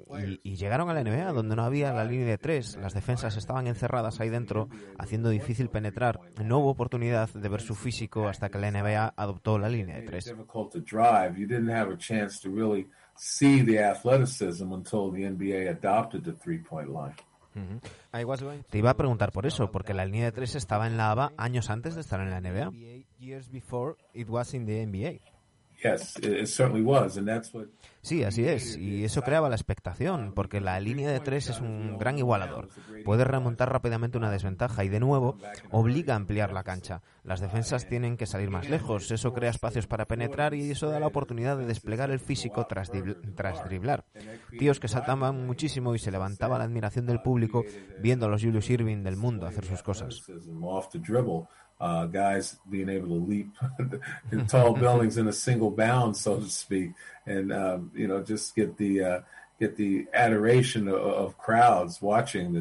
y, 0.43 0.53
y 0.53 0.57
llegaron 0.57 0.89
a 0.89 0.95
la 0.95 1.05
NBA, 1.05 1.33
donde 1.33 1.57
no 1.57 1.65
había 1.65 1.93
la 1.93 2.05
línea 2.05 2.27
de 2.27 2.39
tres. 2.39 2.79
Las 2.81 2.95
defensas 2.95 3.37
estaban 3.37 3.67
encerradas 3.67 4.21
ahí 4.21 4.31
dentro, 4.31 4.71
haciendo 4.99 5.29
difícil 5.29 5.69
penetrar. 5.69 6.21
No 6.43 6.59
hubo 6.61 6.71
oportunidad 6.71 7.29
de 7.29 7.49
ver 7.51 7.61
su 7.61 7.75
físico 7.75 8.27
hasta 8.27 8.49
que 8.49 8.59
la 8.59 8.71
NBA 8.71 9.13
adoptó 9.19 9.59
la 9.59 9.69
línea 9.69 9.97
de 9.97 10.03
tres. 10.03 10.35
Te 18.71 18.79
iba 18.79 18.91
a 18.91 18.97
preguntar 18.97 19.33
por 19.33 19.47
eso, 19.47 19.71
porque 19.71 19.95
la 19.95 20.05
línea 20.07 20.25
de 20.27 20.33
tres 20.33 20.55
estaba 20.55 20.87
en 20.87 20.97
la 20.97 21.11
ABA 21.11 21.33
años 21.37 21.71
antes 21.71 21.95
de 21.95 22.01
estar 22.01 22.21
en 22.21 22.31
la 22.31 22.41
NBA. 22.41 22.71
Sí, 28.03 28.23
así 28.25 28.45
es, 28.47 28.77
y 28.77 29.05
eso 29.05 29.23
creaba 29.23 29.49
la 29.49 29.55
expectación, 29.57 30.33
porque 30.35 30.61
la 30.61 30.79
línea 30.81 31.11
de 31.11 31.21
tres 31.21 31.51
es 31.51 31.61
un 31.61 31.97
gran 31.99 32.19
igualador. 32.19 32.69
Puede 33.05 33.25
remontar 33.25 33.73
rápidamente 33.73 34.17
una 34.19 34.31
desventaja 34.31 34.85
y 34.85 34.89
de 34.89 35.01
nuevo 35.01 35.37
obliga 35.71 36.15
a 36.15 36.17
ampliar 36.17 36.53
la 36.53 36.63
cancha. 36.65 37.03
Las 37.25 37.41
defensas 37.41 37.87
tienen 37.89 38.19
que 38.19 38.27
salir 38.27 38.51
más 38.51 38.69
lejos, 38.69 39.11
eso 39.11 39.33
crea 39.33 39.49
espacios 39.51 39.87
para 39.87 40.05
penetrar 40.05 40.53
y 40.53 40.71
eso 40.71 40.91
da 40.91 41.01
la 41.01 41.07
oportunidad 41.07 41.57
de 41.57 41.65
desplegar 41.65 42.11
el 42.11 42.21
físico 42.21 42.67
tras, 42.67 42.93
tras 43.35 43.65
driblar. 43.65 44.05
Tíos 44.59 44.79
que 44.79 44.89
saltaban 44.89 45.47
muchísimo 45.47 45.95
y 45.95 45.99
se 45.99 46.11
levantaba 46.11 46.59
la 46.59 46.65
admiración 46.65 47.07
del 47.07 47.23
público 47.23 47.65
viendo 47.99 48.27
a 48.27 48.29
los 48.29 48.43
Julius 48.43 48.69
Irving 48.69 49.03
del 49.03 49.17
mundo 49.17 49.47
hacer 49.47 49.65
sus 49.65 49.83
cosas. 49.83 50.23
guys 52.13 52.57
to 52.71 53.21
leap 53.27 53.53
tall 54.49 54.77
in 55.01 55.27
a 55.29 55.33
single 55.33 55.71
bound, 55.71 56.15
so 56.17 56.37
to 56.37 56.43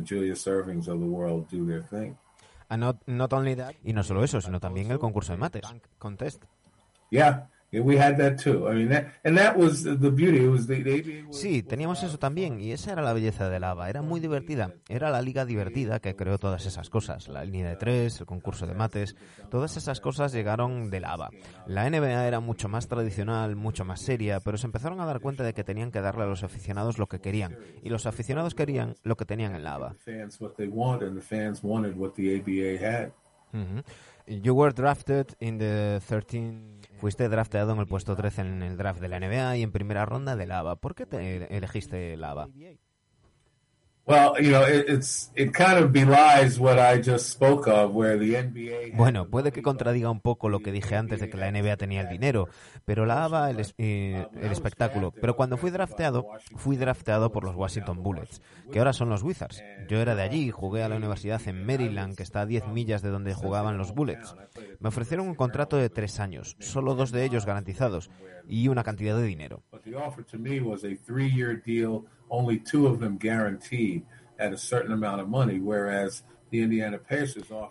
Julius 0.01 0.47
Irvings 0.47 0.87
of 0.87 0.99
the 0.99 1.05
world 1.05 1.47
do 1.49 1.65
their 1.67 1.83
y 3.83 3.93
no 3.93 4.03
solo 4.03 4.23
eso, 4.23 4.41
sino 4.41 4.59
también 4.59 4.91
el 4.91 4.99
concurso 4.99 5.31
de 5.33 5.37
mates. 5.37 5.61
Sí, 11.31 11.63
teníamos 11.63 12.03
eso 12.03 12.19
también 12.19 12.59
y 12.61 12.71
esa 12.71 12.91
era 12.91 13.01
la 13.01 13.13
belleza 13.13 13.49
del 13.49 13.63
ABA. 13.63 13.89
Era 13.89 14.01
muy 14.03 14.19
divertida. 14.19 14.75
Era 14.87 15.09
la 15.09 15.23
liga 15.23 15.43
divertida 15.45 15.99
que 15.99 16.15
creó 16.15 16.37
todas 16.37 16.67
esas 16.67 16.91
cosas. 16.91 17.27
La 17.29 17.43
línea 17.43 17.69
de 17.69 17.75
tres, 17.75 18.19
el 18.19 18.27
concurso 18.27 18.67
de 18.67 18.75
mates, 18.75 19.15
todas 19.49 19.75
esas 19.75 19.99
cosas 20.01 20.33
llegaron 20.33 20.91
del 20.91 21.03
ABA. 21.05 21.31
La 21.65 21.89
NBA 21.89 22.27
era 22.27 22.39
mucho 22.39 22.69
más 22.69 22.87
tradicional, 22.87 23.55
mucho 23.55 23.85
más 23.85 24.01
seria, 24.01 24.39
pero 24.39 24.57
se 24.59 24.67
empezaron 24.67 25.01
a 25.01 25.07
dar 25.07 25.19
cuenta 25.19 25.43
de 25.43 25.53
que 25.53 25.63
tenían 25.63 25.89
que 25.91 26.01
darle 26.01 26.25
a 26.25 26.27
los 26.27 26.43
aficionados 26.43 26.99
lo 26.99 27.07
que 27.07 27.21
querían 27.21 27.57
y 27.81 27.89
los 27.89 28.05
aficionados 28.05 28.53
querían 28.53 28.95
lo 29.01 29.17
que 29.17 29.25
tenían 29.25 29.55
en 29.55 29.63
la 29.63 29.73
ABA. 29.75 29.95
You 34.25 34.53
were 34.55 34.71
drafted 34.71 35.35
in 35.41 35.57
the 35.57 35.99
13 36.07 36.82
Fuiste 37.03 37.27
drafteado 37.27 37.73
en 37.73 37.79
el 37.79 37.85
puesto 37.85 38.15
13 38.15 38.43
en 38.43 38.61
el 38.63 38.77
draft 38.77 39.01
de 39.01 39.09
la 39.09 39.19
NBA 39.19 39.57
y 39.57 39.63
en 39.63 39.73
primera 39.73 40.05
ronda 40.05 40.37
de 40.37 40.45
Lava. 40.45 40.77
¿Por 40.77 40.95
qué 40.95 41.05
te 41.05 41.53
elegiste 41.57 42.15
Lava? 42.15 42.47
Bueno, 44.05 44.33
puede 49.29 49.51
que 49.53 49.61
contradiga 49.61 50.09
un 50.11 50.19
poco 50.19 50.49
lo 50.49 50.59
que 50.59 50.73
dije 50.73 50.97
antes 50.97 51.21
de 51.21 51.29
que 51.29 51.37
la 51.37 51.49
NBA 51.49 51.77
tenía 51.77 52.01
el 52.01 52.09
dinero, 52.09 52.49
pero 52.83 53.05
la 53.05 53.23
ABA 53.23 53.51
eh, 53.77 54.27
el, 54.41 54.51
espectáculo. 54.51 55.11
Pero 55.11 55.37
cuando 55.37 55.55
fui 55.55 55.71
drafteado, 55.71 56.27
fui 56.57 56.75
drafteado 56.75 57.31
por 57.31 57.45
los 57.45 57.55
Washington 57.55 58.03
Bullets, 58.03 58.41
que 58.73 58.79
ahora 58.79 58.91
son 58.91 59.07
los 59.09 59.23
Wizards. 59.23 59.63
Yo 59.87 60.01
era 60.01 60.15
de 60.15 60.23
allí 60.23 60.47
y 60.47 60.51
jugué 60.51 60.83
a 60.83 60.89
la 60.89 60.97
universidad 60.97 61.41
en 61.47 61.65
Maryland, 61.65 62.17
que 62.17 62.23
está 62.23 62.41
a 62.41 62.45
10 62.45 62.67
millas 62.67 63.03
de 63.03 63.09
donde 63.09 63.33
jugaban 63.33 63.77
los 63.77 63.93
Bullets. 63.93 64.35
Me 64.81 64.89
ofrecieron 64.89 65.27
un 65.29 65.35
contrato 65.35 65.77
de 65.77 65.89
tres 65.89 66.19
años, 66.19 66.57
solo 66.59 66.95
dos 66.95 67.13
de 67.13 67.23
ellos 67.23 67.45
garantizados, 67.45 68.11
y 68.49 68.67
una 68.67 68.83
cantidad 68.83 69.15
de 69.15 69.23
dinero. 69.23 69.63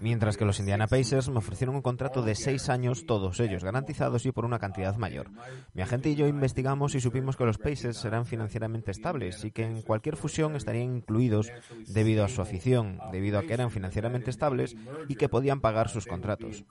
Mientras 0.01 0.37
que 0.37 0.45
los 0.45 0.59
Indiana 0.61 0.87
Pacers 0.87 1.29
me 1.31 1.39
ofrecieron 1.39 1.75
un 1.77 1.83
contrato 1.83 2.23
de 2.23 2.35
seis 2.37 2.69
años, 2.69 3.05
todos 3.07 3.39
ellos 3.41 3.65
garantizados 3.65 4.25
y 4.27 4.31
por 4.33 4.45
una 4.45 4.59
cantidad 4.61 4.97
mayor. 4.97 5.31
Mi 5.75 5.83
agente 5.83 6.11
y 6.11 6.15
yo 6.15 6.27
investigamos 6.29 6.95
y 6.95 7.01
supimos 7.01 7.37
que 7.37 7.45
los 7.45 7.59
Pacers 7.59 7.97
serán 7.97 8.25
financieramente 8.27 8.91
estables 8.93 9.45
y 9.45 9.51
que 9.53 9.65
en 9.65 9.83
cualquier 9.83 10.15
fusión 10.17 10.55
estarían 10.57 10.97
incluidos 10.99 11.49
debido 11.89 12.25
a 12.25 12.29
su 12.29 12.41
afición, 12.43 12.99
debido 13.13 13.39
a 13.39 13.43
que 13.43 13.55
eran 13.55 13.71
financieramente 13.73 14.31
estables 14.31 14.77
y 15.09 15.17
que 15.17 15.29
podían 15.29 15.61
pagar 15.61 15.89
sus 15.89 16.07
contratos. 16.07 16.65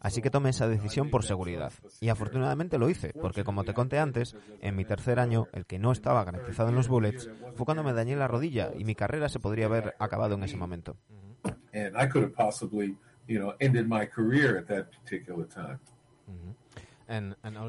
Así 0.00 0.20
que 0.22 0.30
tomé 0.30 0.50
esa 0.50 0.68
decisión 0.68 1.08
por 1.10 1.22
seguridad. 1.24 1.72
Y 2.00 2.08
afortunadamente 2.10 2.78
lo 2.78 2.90
hice, 2.90 3.12
porque 3.20 3.44
como 3.44 3.64
te 3.64 3.72
conté 3.74 3.98
antes, 3.98 4.36
en 4.60 4.76
mi 4.76 4.84
tercer 4.84 5.18
año, 5.18 5.46
el 5.52 5.64
que 5.66 5.78
no 5.78 5.92
estaba 5.92 6.22
garantizado 6.24 6.68
en 6.68 6.74
los 6.74 6.88
bullets, 6.88 7.30
fue 7.54 7.64
cuando 7.64 7.82
me 7.84 7.92
dañé 7.94 8.14
la 8.16 8.28
rodilla 8.28 8.72
y 8.76 8.84
mi 8.84 8.94
carrera 8.94 9.28
se 9.30 9.40
podría 9.40 9.66
haber 9.66 9.94
acabado 9.98 10.34
en 10.34 10.42
ese 10.42 10.56
momento. 10.58 10.96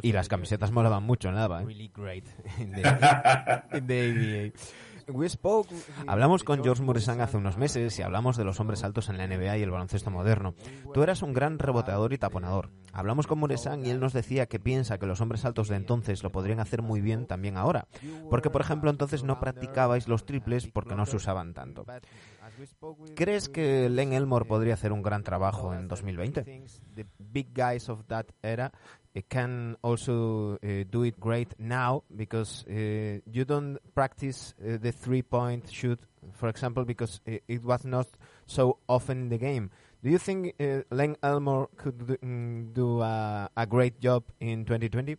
Y 0.02 0.12
las 0.12 0.28
camisetas 0.28 0.72
molaban 0.72 1.04
mucho 1.04 1.30
en 1.30 1.36
la 1.36 1.44
ABA. 1.46 1.64
Hablamos 6.06 6.44
con 6.44 6.62
George 6.64 6.84
Muresan 6.84 7.22
hace 7.22 7.38
unos 7.38 7.58
meses 7.58 7.98
y 7.98 8.02
hablamos 8.02 8.36
de 8.36 8.44
los 8.44 8.60
hombres 8.60 8.84
altos 8.84 9.08
en 9.08 9.18
la 9.18 9.26
NBA 9.26 9.58
y 9.58 9.62
el 9.62 9.72
baloncesto 9.72 10.12
moderno. 10.12 10.54
Tú 10.94 11.02
eras 11.02 11.22
un 11.22 11.34
gran 11.34 11.60
reboteador 11.60 12.12
y 12.12 12.18
taponador. 12.18 12.72
Hablamos 12.92 13.26
con 13.26 13.40
Muresan 13.40 13.86
y 13.86 13.90
él 13.90 14.02
nos 14.02 14.12
decía 14.12 14.48
que 14.48 14.60
piensa 14.60 14.98
que 14.98 15.06
los 15.06 15.22
hombres 15.22 15.46
altos 15.46 15.70
de 15.70 15.78
entonces 15.78 16.24
lo 16.24 16.32
podrían 16.32 16.60
hacer 16.60 16.82
muy 16.82 17.00
bien 17.00 17.26
también 17.26 17.56
ahora. 17.56 17.88
Porque, 18.30 18.50
por 18.50 18.60
ejemplo, 18.62 18.90
entonces 18.90 19.24
no 19.24 19.40
practicabais 19.40 20.10
los 20.10 20.26
triples 20.26 20.68
porque 20.68 20.96
no 20.96 21.06
se 21.06 21.16
usaban 21.16 21.54
tanto. 21.54 21.86
¿Crees 23.16 23.48
que 23.50 23.88
Len 23.90 24.12
Elmore 24.14 24.46
podría 24.46 24.74
hacer 24.74 24.92
un 24.92 25.04
gran 25.04 25.24
trabajo 25.24 25.74
en 25.74 25.88
2020? 25.88 26.64
it 29.18 29.28
can 29.30 29.76
also 29.82 30.60
uh, 30.62 30.84
do 30.92 31.02
it 31.02 31.20
great 31.20 31.50
now 31.60 32.04
because 32.16 32.64
uh, 32.70 32.74
you 33.34 33.44
don't 33.46 33.80
practice 33.96 34.54
uh, 34.62 34.78
the 34.78 34.92
three 34.92 35.24
point 35.24 35.66
shoot, 35.72 35.98
for 36.34 36.50
example, 36.50 36.86
because 36.86 37.20
it, 37.26 37.64
was 37.64 37.84
not 37.84 38.06
so 38.46 38.78
often 38.88 39.22
in 39.22 39.30
the 39.30 39.40
game. 39.40 39.72
Do 40.04 40.12
you 40.12 40.20
think 40.20 40.54
uh, 40.62 40.82
Len 40.92 41.16
Elmore 41.24 41.68
could 41.78 41.98
mm, 41.98 42.72
do, 42.76 43.02
a 43.02 43.66
great 43.68 44.00
job 44.00 44.24
in 44.40 44.64
2020? 44.66 45.18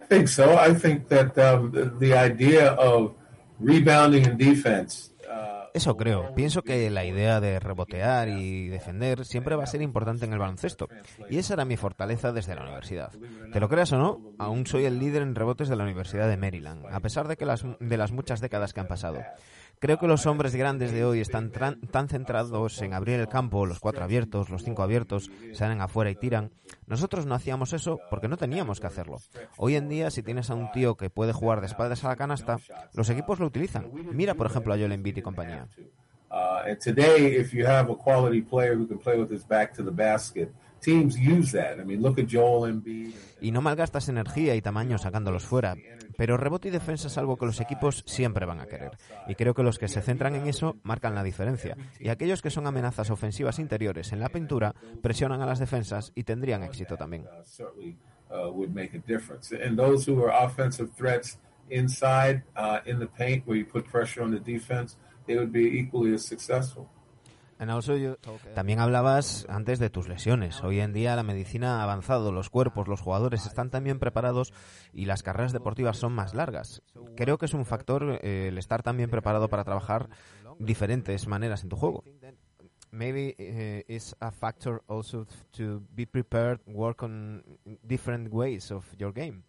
I 0.00 0.06
think 0.06 0.28
so. 0.28 0.56
I 0.56 0.72
think 0.72 1.08
that 1.08 1.36
um, 1.36 1.70
the, 1.70 1.84
the 1.84 2.14
idea 2.14 2.70
of 2.80 3.12
rebounding 3.60 4.26
and 4.26 4.38
defense 4.38 5.10
uh, 5.30 5.61
eso 5.74 5.96
creo. 5.96 6.32
Pienso 6.34 6.62
que 6.62 6.90
la 6.90 7.04
idea 7.04 7.40
de 7.40 7.58
rebotear 7.58 8.28
y 8.28 8.68
defender 8.68 9.24
siempre 9.24 9.56
va 9.56 9.64
a 9.64 9.66
ser 9.66 9.82
importante 9.82 10.26
en 10.26 10.32
el 10.32 10.38
baloncesto. 10.38 10.88
Y 11.30 11.38
esa 11.38 11.54
era 11.54 11.64
mi 11.64 11.76
fortaleza 11.76 12.32
desde 12.32 12.54
la 12.54 12.62
universidad. 12.62 13.10
Te 13.52 13.60
lo 13.60 13.68
creas 13.68 13.92
o 13.92 13.98
no, 13.98 14.20
aún 14.38 14.66
soy 14.66 14.84
el 14.84 14.98
líder 14.98 15.22
en 15.22 15.34
rebotes 15.34 15.68
de 15.68 15.76
la 15.76 15.84
Universidad 15.84 16.28
de 16.28 16.36
Maryland, 16.36 16.86
a 16.90 17.00
pesar 17.00 17.28
de, 17.28 17.36
que 17.36 17.46
de 17.46 17.96
las 17.96 18.12
muchas 18.12 18.40
décadas 18.40 18.72
que 18.72 18.80
han 18.80 18.88
pasado. 18.88 19.20
Creo 19.82 19.98
que 19.98 20.06
los 20.06 20.26
hombres 20.26 20.54
grandes 20.54 20.92
de 20.92 21.04
hoy 21.04 21.18
están 21.18 21.50
tan 21.50 22.08
centrados 22.08 22.80
en 22.82 22.94
abrir 22.94 23.18
el 23.18 23.26
campo, 23.28 23.66
los 23.66 23.80
cuatro 23.80 24.04
abiertos, 24.04 24.48
los 24.48 24.62
cinco 24.62 24.84
abiertos, 24.84 25.28
salen 25.54 25.80
afuera 25.80 26.08
y 26.08 26.14
tiran. 26.14 26.52
Nosotros 26.86 27.26
no 27.26 27.34
hacíamos 27.34 27.72
eso 27.72 27.98
porque 28.08 28.28
no 28.28 28.36
teníamos 28.36 28.78
que 28.78 28.86
hacerlo. 28.86 29.16
Hoy 29.56 29.74
en 29.74 29.88
día, 29.88 30.12
si 30.12 30.22
tienes 30.22 30.50
a 30.50 30.54
un 30.54 30.70
tío 30.70 30.96
que 30.96 31.10
puede 31.10 31.32
jugar 31.32 31.58
de 31.60 31.66
espaldas 31.66 32.04
a 32.04 32.08
la 32.10 32.14
canasta, 32.16 32.58
los 32.94 33.10
equipos 33.10 33.40
lo 33.40 33.46
utilizan. 33.46 33.90
Mira, 34.12 34.34
por 34.34 34.46
ejemplo, 34.46 34.72
a 34.72 34.76
Joel 34.76 34.92
Embiid 34.92 35.16
y 35.16 35.22
compañía. 35.22 35.66
Uh, 36.30 36.70
y 43.40 43.50
no 43.52 43.60
malgastas 43.62 44.08
energía 44.08 44.54
y 44.54 44.62
tamaño 44.62 44.98
sacándolos 44.98 45.44
fuera. 45.44 45.74
Pero 46.16 46.36
rebote 46.36 46.68
y 46.68 46.70
defensa 46.70 47.08
es 47.08 47.18
algo 47.18 47.36
que 47.36 47.46
los 47.46 47.60
equipos 47.60 48.02
siempre 48.06 48.46
van 48.46 48.60
a 48.60 48.66
querer. 48.66 48.92
Y 49.26 49.34
creo 49.34 49.54
que 49.54 49.62
los 49.62 49.78
que 49.78 49.88
se 49.88 50.02
centran 50.02 50.34
en 50.34 50.46
eso 50.46 50.76
marcan 50.82 51.14
la 51.14 51.22
diferencia. 51.22 51.76
Y 51.98 52.08
aquellos 52.08 52.42
que 52.42 52.50
son 52.50 52.66
amenazas 52.66 53.10
ofensivas 53.10 53.58
interiores 53.58 54.12
en 54.12 54.20
la 54.20 54.28
pintura 54.28 54.74
presionan 55.02 55.42
a 55.42 55.46
las 55.46 55.58
defensas 55.58 56.12
y 56.14 56.24
tendrían 56.24 56.62
éxito 56.62 56.96
también. 56.96 57.24
Uh, 65.28 66.18
successful 66.28 66.86
also 67.70 67.96
you... 67.96 68.16
También 68.54 68.80
hablabas 68.80 69.46
antes 69.48 69.78
de 69.78 69.90
tus 69.90 70.08
lesiones. 70.08 70.62
Hoy 70.62 70.80
en 70.80 70.92
día 70.92 71.14
la 71.16 71.22
medicina 71.22 71.80
ha 71.80 71.82
avanzado, 71.84 72.32
los 72.32 72.50
cuerpos, 72.50 72.88
los 72.88 73.00
jugadores 73.00 73.46
están 73.46 73.70
también 73.70 73.98
preparados 73.98 74.52
y 74.92 75.04
las 75.04 75.22
carreras 75.22 75.52
deportivas 75.52 75.96
son 75.98 76.12
más 76.12 76.34
largas. 76.34 76.82
Creo 77.16 77.38
que 77.38 77.46
es 77.46 77.54
un 77.54 77.64
factor 77.64 78.18
eh, 78.22 78.48
el 78.48 78.58
estar 78.58 78.82
también 78.82 79.10
preparado 79.10 79.48
para 79.48 79.64
trabajar 79.64 80.08
diferentes 80.58 81.26
maneras 81.28 81.62
en 81.62 81.68
tu 81.68 81.76
juego. 81.76 82.04
maybe 82.94 83.34
uh, 83.38 83.42
eh, 83.42 83.84
it's 83.88 84.14
a 84.20 84.30
factor 84.30 84.82
also 84.86 85.24
to 85.50 85.80
be 85.96 86.04
prepared, 86.06 86.58
work 86.66 87.02
on 87.02 87.42
different 87.82 88.30
ways 88.30 88.70
of 88.70 88.84
your 88.98 89.12
game. 89.14 89.40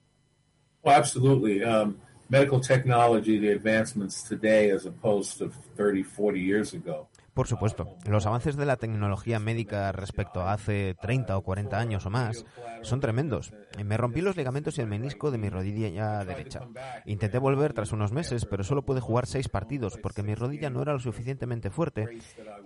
Well, 0.81 0.95
oh, 0.95 0.99
absolutely. 0.99 1.61
Um, 1.61 1.97
medical 2.29 2.61
technology, 2.61 3.37
the 3.39 3.49
advancements 3.51 4.23
today 4.23 4.69
as 4.71 4.85
opposed 4.85 5.39
to 5.39 5.49
30, 5.75 6.03
40 6.03 6.39
years 6.39 6.73
ago. 6.73 7.09
Por 7.33 7.47
supuesto, 7.47 7.97
los 8.05 8.27
avances 8.27 8.55
de 8.55 8.65
la 8.67 8.77
tecnología 8.77 9.39
médica 9.39 9.91
respecto 9.91 10.41
a 10.41 10.53
hace 10.53 10.95
30 11.01 11.35
o 11.35 11.41
40 11.41 11.79
años 11.79 12.05
o 12.05 12.11
más 12.11 12.45
son 12.83 12.99
tremendos. 12.99 13.53
Me 13.83 13.97
rompí 13.97 14.21
los 14.21 14.37
ligamentos 14.37 14.77
y 14.77 14.81
el 14.81 14.87
menisco 14.87 15.31
de 15.31 15.39
mi 15.39 15.49
rodilla 15.49 16.23
derecha. 16.25 16.61
Intenté 17.05 17.39
volver 17.39 17.73
tras 17.73 17.91
unos 17.91 18.11
meses, 18.11 18.45
pero 18.45 18.63
solo 18.63 18.83
pude 18.85 18.99
jugar 18.99 19.25
seis 19.25 19.49
partidos 19.49 19.97
porque 19.97 20.21
mi 20.21 20.35
rodilla 20.35 20.69
no 20.69 20.83
era 20.83 20.93
lo 20.93 20.99
suficientemente 20.99 21.71
fuerte 21.71 22.05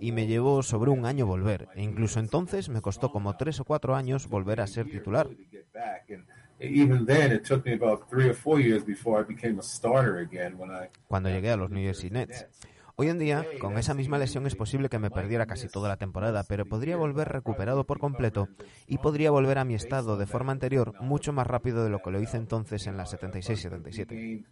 y 0.00 0.12
me 0.12 0.26
llevó 0.26 0.62
sobre 0.62 0.90
un 0.90 1.06
año 1.06 1.24
volver. 1.24 1.68
E 1.74 1.82
incluso 1.82 2.20
entonces 2.20 2.68
me 2.68 2.82
costó 2.82 3.10
como 3.10 3.36
tres 3.38 3.60
o 3.60 3.64
cuatro 3.64 3.96
años 3.96 4.28
volver 4.28 4.60
a 4.60 4.66
ser 4.66 4.86
titular. 4.90 5.28
Cuando 11.06 11.30
llegué 11.30 11.50
a 11.50 11.56
los 11.56 11.70
New 11.70 11.82
Jersey 11.82 12.10
Nets. 12.10 12.46
Hoy 13.00 13.10
en 13.10 13.18
día, 13.20 13.46
con 13.60 13.78
esa 13.78 13.94
misma 13.94 14.18
lesión 14.18 14.44
es 14.48 14.56
posible 14.56 14.88
que 14.88 14.98
me 14.98 15.08
perdiera 15.12 15.46
casi 15.46 15.68
toda 15.68 15.88
la 15.88 15.98
temporada, 15.98 16.42
pero 16.42 16.66
podría 16.66 16.96
volver 16.96 17.28
recuperado 17.28 17.86
por 17.86 18.00
completo 18.00 18.48
y 18.88 18.98
podría 18.98 19.30
volver 19.30 19.58
a 19.58 19.64
mi 19.64 19.74
estado 19.76 20.16
de 20.16 20.26
forma 20.26 20.50
anterior 20.50 20.92
mucho 21.00 21.32
más 21.32 21.46
rápido 21.46 21.84
de 21.84 21.90
lo 21.90 22.00
que 22.00 22.10
lo 22.10 22.20
hice 22.20 22.38
entonces 22.38 22.88
en 22.88 22.96
la 22.96 23.04
76-77. 23.06 24.44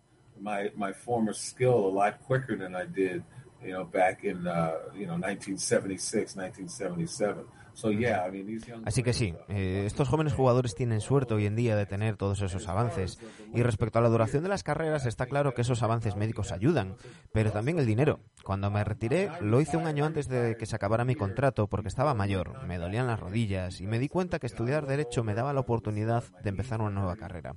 Así 8.87 9.03
que 9.03 9.13
sí, 9.13 9.35
eh, 9.49 9.85
estos 9.85 10.09
jóvenes 10.09 10.33
jugadores 10.33 10.75
tienen 10.75 11.03
suerte 11.03 11.35
hoy 11.35 11.45
en 11.45 11.57
día 11.57 11.77
de 11.77 11.85
tener 11.85 12.17
todos 12.17 12.41
esos 12.41 12.69
avances. 12.69 13.19
Y 13.53 13.63
respecto 13.63 13.99
a 13.99 14.03
la 14.03 14.09
duración 14.09 14.43
de 14.43 14.49
las 14.49 14.63
carreras, 14.63 15.05
está 15.05 15.27
claro 15.27 15.53
que 15.53 15.61
esos 15.61 15.83
avances 15.83 16.17
médicos 16.17 16.53
ayudan, 16.53 16.95
pero 17.33 17.53
también 17.53 17.79
el 17.79 17.85
dinero. 17.85 18.21
Cuando 18.45 18.71
me 18.71 18.83
retiré, 18.83 19.29
lo 19.43 19.61
hice 19.61 19.77
un 19.77 19.87
año 19.87 20.07
antes 20.07 20.27
de 20.29 20.57
que 20.59 20.65
se 20.65 20.75
acabara 20.77 21.05
mi 21.05 21.17
contrato 21.17 21.67
porque 21.69 21.89
estaba 21.89 22.15
mayor, 22.15 22.65
me 22.67 22.79
dolían 22.79 23.07
las 23.09 23.21
rodillas 23.21 23.83
y 23.83 23.87
me 23.87 23.99
di 23.99 24.09
cuenta 24.09 24.39
que 24.39 24.47
estudiar 24.47 24.87
derecho 24.87 25.23
me 25.23 25.35
daba 25.35 25.53
la 25.53 25.61
oportunidad 25.61 26.25
de 26.43 26.49
empezar 26.49 26.81
una 26.81 26.91
nueva 27.01 27.17
carrera. 27.17 27.57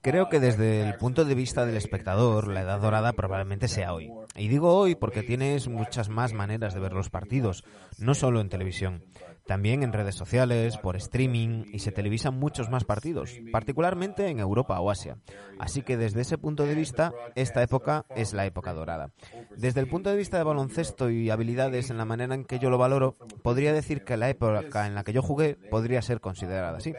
Creo 0.00 0.28
que 0.30 0.40
desde 0.40 0.80
el 0.88 0.94
punto 0.94 1.24
de 1.26 1.34
vista 1.34 1.66
del 1.66 1.76
espectador, 1.76 2.48
la 2.48 2.60
edad 2.62 2.80
dorada 2.80 3.12
probablemente 3.12 3.68
sea 3.68 3.92
hoy. 3.92 4.10
Y 4.34 4.48
digo 4.48 4.74
hoy 4.74 4.94
porque 4.94 5.22
tienes 5.22 5.68
muchas 5.68 6.08
más 6.08 6.32
maneras 6.32 6.72
de 6.74 6.80
ver 6.80 6.92
los 6.94 7.10
partidos, 7.10 7.64
no 7.98 8.14
solo 8.14 8.40
en 8.40 8.48
televisión. 8.48 9.04
También 9.46 9.82
en 9.82 9.92
redes 9.92 10.14
sociales, 10.14 10.78
por 10.78 10.94
streaming 10.96 11.64
y 11.72 11.80
se 11.80 11.90
televisan 11.92 12.38
muchos 12.38 12.70
más 12.70 12.84
partidos, 12.84 13.38
particularmente 13.50 14.28
en 14.28 14.38
Europa 14.38 14.80
o 14.80 14.90
Asia. 14.90 15.18
Así 15.58 15.82
que 15.82 15.96
desde 15.96 16.20
ese 16.20 16.38
punto 16.38 16.64
de 16.64 16.74
vista, 16.74 17.12
esta 17.34 17.62
época 17.62 18.06
es 18.14 18.32
la 18.34 18.46
época 18.46 18.72
dorada. 18.72 19.12
Desde 19.56 19.80
el 19.80 19.88
punto 19.88 20.10
de 20.10 20.16
vista 20.16 20.38
de 20.38 20.44
baloncesto 20.44 21.10
y 21.10 21.30
habilidades 21.30 21.90
en 21.90 21.98
la 21.98 22.04
manera 22.04 22.34
en 22.34 22.44
que 22.44 22.60
yo 22.60 22.70
lo 22.70 22.78
valoro, 22.78 23.16
podría 23.42 23.72
decir 23.72 24.04
que 24.04 24.16
la 24.16 24.30
época 24.30 24.86
en 24.86 24.94
la 24.94 25.02
que 25.02 25.12
yo 25.12 25.22
jugué 25.22 25.56
podría 25.56 26.02
ser 26.02 26.20
considerada 26.20 26.78
así. 26.78 26.94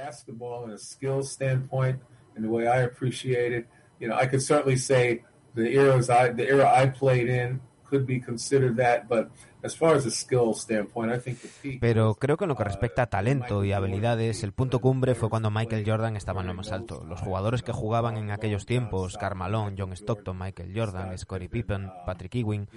Pero 11.79 12.15
creo 12.15 12.35
que 12.37 12.43
en 12.45 12.49
lo 12.49 12.55
que 12.57 12.63
uh, 12.63 12.65
respecta 12.65 13.03
a 13.03 13.09
talento 13.09 13.63
y 13.63 13.71
habilidades, 13.71 14.43
el 14.43 14.51
punto 14.51 14.79
cumbre 14.79 15.15
fue 15.15 15.29
cuando 15.29 15.51
Michael 15.51 15.85
Jordan 15.87 16.17
estaba 16.17 16.41
en 16.41 16.47
lo 16.47 16.53
más 16.53 16.71
alto. 16.73 17.05
Los 17.05 17.21
jugadores 17.21 17.61
que 17.61 17.71
jugaban 17.71 18.17
en 18.17 18.29
aquellos 18.31 18.65
tiempos, 18.65 19.17
Malone, 19.37 19.73
John 19.77 19.93
Stockton, 19.93 20.37
Michael 20.37 20.73
Jordan, 20.75 21.17
Scottie 21.17 21.47
Pippen, 21.47 21.85
uh, 21.85 22.05
Patrick 22.05 22.35
Ewing, 22.35 22.67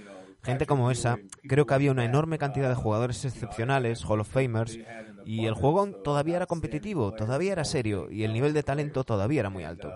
gente 0.45 0.64
como 0.66 0.93
esa, 0.93 1.16
creo 1.49 1.66
que 1.66 1.74
había 1.74 1.91
una 1.91 2.03
uh, 2.03 2.07
enorme 2.07 2.39
cantidad 2.39 2.68
de 2.68 2.76
jugadores 2.76 3.24
excepcionales, 3.24 4.05
Hall 4.05 4.20
of 4.20 4.28
Famers, 4.28 4.78
y 5.24 5.47
el 5.47 5.55
juego 5.55 5.89
todavía 5.91 6.37
era 6.37 6.47
competitivo, 6.47 7.11
todavía 7.12 7.51
era 7.51 7.64
serio, 7.64 8.09
y 8.12 8.22
el 8.22 8.32
nivel 8.32 8.53
de 8.53 8.62
talento 8.62 9.03
todavía 9.03 9.41
era 9.41 9.51
muy 9.51 9.64
alto. 9.64 9.91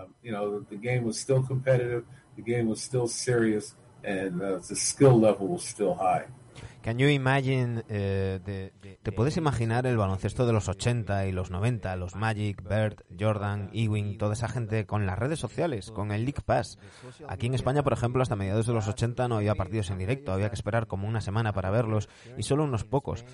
Can 6.83 6.97
you 6.97 7.09
imagine, 7.09 7.83
eh, 7.89 8.71
¿Te 9.03 9.11
puedes 9.11 9.37
eh, 9.37 9.39
imaginar 9.39 9.85
el 9.85 9.97
baloncesto 9.97 10.47
de 10.47 10.53
los 10.53 10.67
80 10.67 11.27
y 11.27 11.31
los 11.31 11.51
90, 11.51 11.95
los 11.95 12.15
Magic, 12.15 12.63
Bird, 12.67 13.01
Jordan, 13.17 13.69
Ewing, 13.71 14.17
toda 14.17 14.33
esa 14.33 14.47
gente 14.47 14.85
con 14.87 15.05
las 15.05 15.19
redes 15.19 15.37
sociales, 15.39 15.91
con 15.91 16.11
el 16.11 16.21
League 16.25 16.41
Pass? 16.43 16.79
Aquí 17.27 17.45
en 17.45 17.53
España, 17.53 17.83
por 17.83 17.93
ejemplo, 17.93 18.23
hasta 18.23 18.35
mediados 18.35 18.65
de 18.65 18.73
los 18.73 18.87
80 18.87 19.27
no 19.27 19.37
había 19.37 19.53
partidos 19.53 19.91
en 19.91 19.99
directo, 19.99 20.33
había 20.33 20.49
que 20.49 20.55
esperar 20.55 20.87
como 20.87 21.07
una 21.07 21.21
semana 21.21 21.53
para 21.53 21.69
verlos 21.69 22.09
y 22.35 22.43
solo 22.43 22.63
unos 22.63 22.83
pocos. 22.83 23.25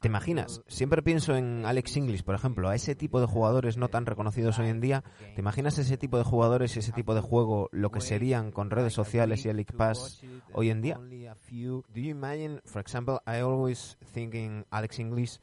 ¿Te 0.00 0.06
imaginas? 0.06 0.62
Siempre 0.68 1.02
pienso 1.02 1.34
en 1.34 1.64
Alex 1.66 1.96
English, 1.96 2.22
por 2.22 2.36
ejemplo, 2.36 2.68
a 2.68 2.76
ese 2.76 2.94
tipo 2.94 3.18
de 3.20 3.26
jugadores 3.26 3.76
no 3.76 3.88
tan 3.88 4.06
reconocidos 4.06 4.56
hoy 4.60 4.68
en 4.68 4.80
día. 4.80 5.02
¿Te 5.34 5.40
imaginas 5.40 5.76
ese 5.78 5.96
tipo 5.96 6.18
de 6.18 6.22
jugadores 6.22 6.76
y 6.76 6.78
ese 6.78 6.92
tipo 6.92 7.16
de 7.16 7.20
juego 7.20 7.68
lo 7.72 7.90
que 7.90 8.00
serían 8.00 8.52
con 8.52 8.70
redes 8.70 8.92
sociales 8.92 9.44
y 9.44 9.48
el 9.48 9.64
Pass 9.64 10.20
hoy 10.52 10.70
en 10.70 10.82
día? 10.82 10.94
Do 11.00 11.82
you 11.96 12.10
imagine, 12.10 12.60
for 12.64 12.80
example, 12.80 13.16
I 13.26 13.40
always 13.40 13.98
think 14.14 14.36
Alex 14.70 15.00
English, 15.00 15.40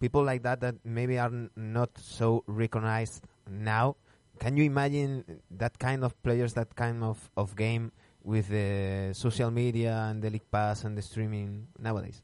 people 0.00 0.24
like 0.24 0.42
that 0.42 0.60
that 0.60 0.76
maybe 0.84 1.18
are 1.18 1.50
not 1.54 1.90
so 1.98 2.44
recognized 2.46 3.24
now. 3.46 3.96
Can 4.38 4.56
you 4.56 4.64
imagine 4.64 5.24
that 5.58 5.72
kind 5.78 6.02
of 6.02 6.14
players, 6.22 6.54
that 6.54 6.68
kind 6.74 7.02
of, 7.02 7.30
of 7.34 7.54
game 7.56 7.90
with 8.24 8.46
the 8.48 9.10
social 9.12 9.50
media 9.50 10.08
and 10.10 10.22
the 10.22 10.30
league 10.30 10.48
pass 10.50 10.86
and 10.86 10.96
the 10.96 11.02
streaming 11.02 11.66
nowadays? 11.78 12.22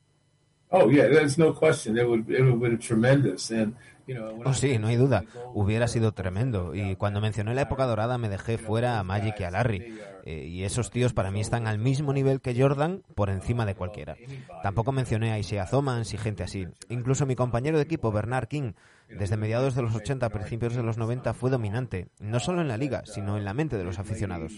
Oh, 0.76 0.88
sí, 4.52 4.76
no 4.78 4.88
hay 4.88 4.96
duda. 4.96 5.24
Hubiera 5.54 5.86
sido 5.88 6.10
tremendo. 6.12 6.74
Y 6.74 6.96
cuando 6.96 7.20
mencioné 7.20 7.54
la 7.54 7.62
época 7.62 7.86
dorada 7.86 8.18
me 8.18 8.28
dejé 8.28 8.58
fuera 8.58 8.98
a 8.98 9.04
Magic 9.04 9.38
y 9.38 9.44
a 9.44 9.50
Larry. 9.52 9.94
Eh, 10.26 10.46
y 10.46 10.64
esos 10.64 10.90
tíos 10.90 11.12
para 11.12 11.30
mí 11.30 11.40
están 11.40 11.66
al 11.68 11.76
mismo 11.78 12.10
nivel 12.12 12.40
que 12.40 12.60
Jordan, 12.60 13.02
por 13.14 13.30
encima 13.30 13.66
de 13.66 13.74
cualquiera. 13.76 14.16
Tampoco 14.62 14.90
mencioné 14.90 15.30
a 15.32 15.38
Isaiah 15.38 15.66
Thomas 15.70 16.12
y 16.12 16.18
gente 16.18 16.42
así. 16.42 16.66
Incluso 16.88 17.24
mi 17.26 17.36
compañero 17.36 17.76
de 17.78 17.84
equipo, 17.84 18.10
Bernard 18.10 18.48
King, 18.48 18.72
desde 19.08 19.36
mediados 19.36 19.74
de 19.76 19.82
los 19.82 19.94
80 19.94 20.26
a 20.26 20.30
principios 20.30 20.74
de 20.74 20.82
los 20.82 20.98
90 20.98 21.34
fue 21.34 21.50
dominante, 21.50 22.08
no 22.20 22.40
solo 22.40 22.62
en 22.62 22.68
la 22.68 22.78
liga, 22.78 23.02
uh, 23.06 23.10
sino 23.10 23.36
en 23.36 23.44
la 23.44 23.54
mente 23.54 23.76
de 23.76 23.84
los 23.84 23.98
aficionados 24.00 24.54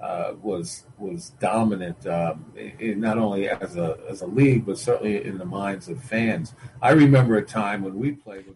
uh, 0.00 0.34
was 0.42 0.86
was 0.98 1.32
dominant, 1.40 1.96
como 2.04 2.32
um, 2.32 3.00
not 3.00 3.16
only 3.16 3.48
as 3.48 3.76
a, 3.78 3.96
as 4.10 4.20
a 4.22 4.26
league, 4.26 4.62
fans. 5.98 6.54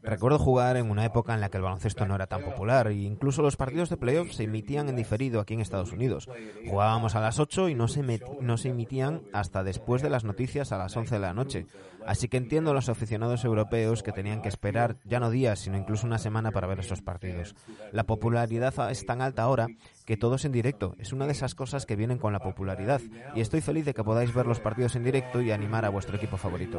Recuerdo 0.02 0.38
jugar 0.38 0.76
en 0.76 0.90
una 0.90 1.04
época 1.06 1.32
en 1.34 1.40
la 1.40 1.48
que 1.48 1.56
el 1.56 1.62
baloncesto 1.62 2.06
no 2.06 2.14
era 2.14 2.26
tan 2.26 2.42
popular 2.42 2.88
e 2.88 2.94
incluso 2.96 3.40
los 3.42 3.56
partidos 3.56 3.88
de 3.88 3.96
playoff 3.96 4.32
se 4.32 4.44
emitían 4.44 4.88
en 4.90 4.96
diferido 4.96 5.40
aquí 5.40 5.54
en 5.54 5.60
Estados 5.60 5.92
Unidos. 5.92 6.28
Jugábamos 6.68 7.14
a 7.14 7.20
las 7.20 7.38
8 7.38 7.70
y 7.70 7.74
no 7.74 7.88
se, 7.88 8.02
no 8.40 8.58
se 8.58 8.68
emitían 8.68 9.22
hasta 9.32 9.62
después 9.64 10.02
de 10.02 10.10
las 10.10 10.24
noticias 10.24 10.70
a 10.72 10.76
las 10.78 10.94
11 10.94 11.14
de 11.14 11.20
la 11.20 11.32
noche. 11.32 11.66
Así 12.06 12.28
que 12.28 12.36
entiendo 12.36 12.72
a 12.72 12.74
los 12.74 12.90
aficionados 12.90 13.44
europeos 13.46 14.02
que 14.02 14.12
tenían 14.12 14.42
que 14.42 14.50
esperar 14.50 14.96
ya 15.04 15.18
no 15.18 15.30
días, 15.30 15.60
sino 15.60 15.78
incluso 15.78 16.06
una 16.06 16.18
semana 16.18 16.50
para 16.50 16.66
ver 16.66 16.80
esos 16.80 17.00
partidos. 17.00 17.54
La 17.92 18.04
popularidad 18.04 18.74
es 18.90 19.06
tan 19.06 19.22
alta 19.22 19.42
ahora 19.44 19.68
que 20.04 20.18
todo 20.18 20.34
es 20.34 20.44
en 20.44 20.52
directo. 20.52 20.94
Es 20.98 21.14
una 21.14 21.26
de 21.26 21.33
esas 21.34 21.54
cosas 21.54 21.84
que 21.84 21.96
vienen 21.96 22.18
con 22.18 22.32
la 22.32 22.40
popularidad. 22.40 23.00
Y 23.34 23.40
estoy 23.40 23.60
feliz 23.60 23.84
de 23.84 23.92
que 23.94 24.02
podáis 24.04 24.32
ver 24.34 24.46
los 24.46 24.60
partidos 24.60 24.96
en 24.96 25.04
directo 25.04 25.42
y 25.42 25.50
animar 25.50 25.84
a 25.84 25.90
vuestro 25.90 26.16
equipo 26.16 26.36
favorito. 26.36 26.78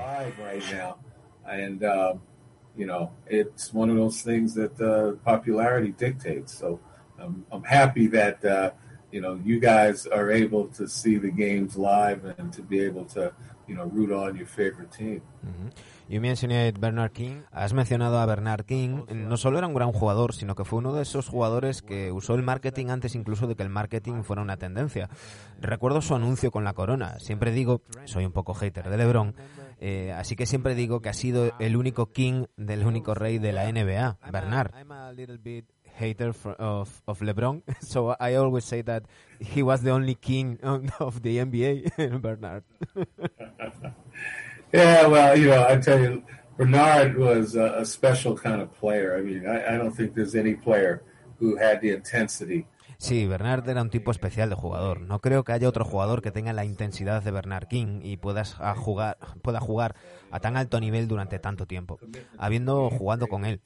You 16.08 16.22
a 16.22 16.72
Bernard 16.80 17.12
King. 17.14 17.42
Has 17.52 17.74
mencionado 17.74 18.20
a 18.20 18.26
Bernard 18.28 18.66
King. 18.66 19.06
No 19.12 19.38
solo 19.38 19.58
era 19.58 19.66
un 19.66 19.74
gran 19.74 19.92
jugador, 19.92 20.34
sino 20.36 20.54
que 20.54 20.64
fue 20.64 20.78
uno 20.78 20.94
de 20.94 21.02
esos 21.02 21.28
jugadores 21.28 21.82
que 21.82 22.12
usó 22.12 22.36
el 22.36 22.44
marketing 22.44 22.88
antes 22.90 23.16
incluso 23.16 23.48
de 23.48 23.56
que 23.56 23.64
el 23.64 23.70
marketing 23.70 24.22
fuera 24.22 24.44
una 24.44 24.58
tendencia. 24.58 25.10
Recuerdo 25.60 26.02
su 26.02 26.14
anuncio 26.14 26.52
con 26.52 26.64
la 26.64 26.74
corona. 26.74 27.18
Siempre 27.20 27.52
digo, 27.52 27.82
soy 28.06 28.26
un 28.26 28.34
poco 28.34 28.54
hater 28.54 28.88
de 28.90 28.98
LeBron, 28.98 29.34
eh, 29.80 30.14
así 30.16 30.36
que 30.36 30.46
siempre 30.46 30.76
digo 30.76 31.02
que 31.02 31.10
ha 31.10 31.14
sido 31.14 31.52
el 31.60 31.76
único 31.76 32.12
King 32.12 32.46
del 32.56 32.86
único 32.86 33.16
rey 33.16 33.40
de 33.40 33.52
la 33.52 33.66
NBA, 33.72 34.18
Bernard. 34.32 34.72
hater 35.98 36.36
LeBron, 37.22 37.64
was 39.66 39.82
the 39.82 39.92
only 39.92 40.16
king 40.16 40.60
of 41.00 41.20
NBA, 41.24 42.20
Bernard. 42.22 42.64
Yeah, 44.76 45.08
well, 45.08 45.38
you 45.38 45.48
know, 45.48 45.66
I 45.66 45.78
tell 45.78 46.00
you, 46.02 46.22
Bernard 46.58 47.16
was 47.18 47.56
a, 47.56 47.76
a 47.80 47.86
special 47.86 48.36
kind 48.38 48.62
of 48.62 48.74
player. 48.74 49.16
I 49.18 49.22
mean, 49.22 49.48
I, 49.48 49.74
I, 49.74 49.78
don't 49.78 49.92
think 49.92 50.14
there's 50.14 50.36
any 50.36 50.54
player 50.54 51.02
who 51.40 51.56
had 51.56 51.80
the 51.80 51.92
intensity 51.92 52.68
Sí, 52.98 53.26
Bernard 53.28 53.68
era 53.70 53.82
un 53.82 53.90
tipo 53.90 54.12
especial 54.12 54.50
de 54.50 54.56
jugador. 54.56 55.02
No 55.02 55.20
creo 55.20 55.44
que 55.44 55.52
haya 55.52 55.68
otro 55.68 55.84
jugador 55.84 56.22
que 56.22 56.32
tenga 56.32 56.54
la 56.54 56.66
intensidad 56.66 57.22
de 57.24 57.32
Bernard 57.32 57.68
King 57.68 58.00
y 58.04 58.18
puedas 58.18 58.56
ah, 58.60 58.74
jugar, 58.76 59.18
pueda 59.42 59.60
jugar 59.60 59.96
a 60.32 60.40
tan 60.40 60.56
alto 60.58 60.80
nivel 60.80 61.08
durante 61.08 61.40
tanto 61.40 61.66
tiempo, 61.66 62.00
habiendo 62.38 62.90
jugado 62.90 63.28
con 63.28 63.46
él. 63.46 63.62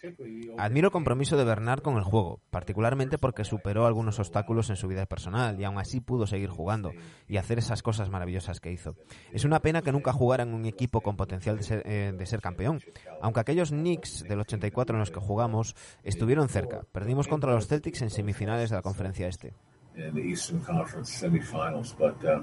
Admiro 0.58 0.88
el 0.88 0.92
compromiso 0.92 1.38
de 1.38 1.44
Bernard 1.44 1.82
con 1.82 1.98
el 1.98 2.04
juego, 2.04 2.40
particularmente 2.50 3.18
porque 3.18 3.44
superó 3.44 3.86
algunos 3.86 4.20
obstáculos 4.20 4.70
en 4.70 4.76
su 4.76 4.88
vida 4.88 5.06
personal 5.06 5.60
y 5.60 5.64
aún 5.64 5.78
así 5.78 6.00
pudo 6.02 6.28
seguir 6.28 6.50
jugando 6.50 6.92
y 7.28 7.38
hacer 7.38 7.60
esas 7.60 7.84
cosas 7.84 8.10
maravillosas 8.10 8.60
que 8.60 8.72
hizo. 8.72 8.96
Es 9.32 9.46
una 9.46 9.60
pena 9.62 9.82
que 9.82 9.92
nunca 9.92 10.12
jugara 10.12 10.44
en 10.44 10.54
un 10.54 10.66
equipo 10.66 11.02
con 11.02 11.16
potencial 11.18 11.58
de 11.58 11.64
ser, 11.64 11.84
eh, 11.86 12.14
de 12.18 12.26
ser 12.26 12.42
campeón, 12.42 12.82
aunque 13.22 13.40
aquellos 13.40 13.70
Knicks 13.70 14.24
del 14.24 14.40
84 14.42 14.96
en 14.96 15.00
los 15.00 15.12
que 15.12 15.20
jugamos 15.20 15.76
estuvieron 16.04 16.50
cerca. 16.50 16.82
Perdimos 16.92 17.28
contra 17.28 17.54
los 17.54 17.68
Celtics 17.68 18.02
en 18.02 18.10
semifinales 18.10 18.70
de 18.70 18.76
la 18.76 18.82
conferencia 18.82 19.19
este. 19.26 19.52
in 19.98 20.14
the 20.16 20.22
Eastern 20.22 20.62
Conference 20.64 21.12
semifinals. 21.22 21.94
But 21.98 22.24
uh, 22.24 22.42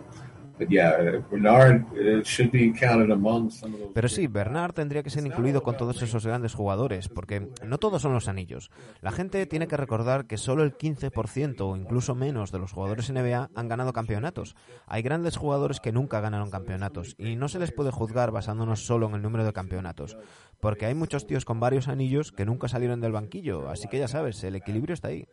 Pero 3.94 4.08
sí, 4.08 4.26
Bernard 4.26 4.72
tendría 4.72 5.02
que 5.02 5.10
ser 5.10 5.26
incluido 5.26 5.62
con 5.62 5.76
todos 5.76 6.02
esos 6.02 6.24
grandes 6.26 6.54
jugadores, 6.54 7.08
porque 7.10 7.48
no 7.64 7.76
todos 7.78 8.00
son 8.02 8.14
los 8.14 8.28
anillos. 8.28 8.70
La 9.02 9.12
gente 9.12 9.44
tiene 9.46 9.68
que 9.68 9.76
recordar 9.76 10.26
que 10.26 10.38
solo 10.38 10.62
el 10.62 10.76
15% 10.76 11.60
o 11.60 11.76
incluso 11.76 12.14
menos 12.14 12.52
de 12.52 12.58
los 12.58 12.72
jugadores 12.72 13.10
NBA 13.10 13.50
han 13.54 13.68
ganado 13.68 13.92
campeonatos. 13.92 14.56
Hay 14.86 15.02
grandes 15.02 15.36
jugadores 15.36 15.80
que 15.80 15.92
nunca 15.92 16.20
ganaron 16.20 16.50
campeonatos 16.50 17.14
y 17.18 17.36
no 17.36 17.48
se 17.48 17.58
les 17.58 17.72
puede 17.72 17.90
juzgar 17.90 18.30
basándonos 18.30 18.86
solo 18.86 19.08
en 19.08 19.14
el 19.16 19.22
número 19.22 19.44
de 19.44 19.52
campeonatos, 19.52 20.16
porque 20.60 20.86
hay 20.86 20.94
muchos 20.94 21.26
tíos 21.26 21.44
con 21.44 21.60
varios 21.60 21.88
anillos 21.88 22.32
que 22.32 22.46
nunca 22.46 22.68
salieron 22.68 23.00
del 23.02 23.12
banquillo, 23.12 23.68
así 23.68 23.88
que 23.88 23.98
ya 23.98 24.08
sabes, 24.08 24.42
el 24.42 24.54
equilibrio 24.56 24.94
está 24.94 25.08
ahí 25.08 25.26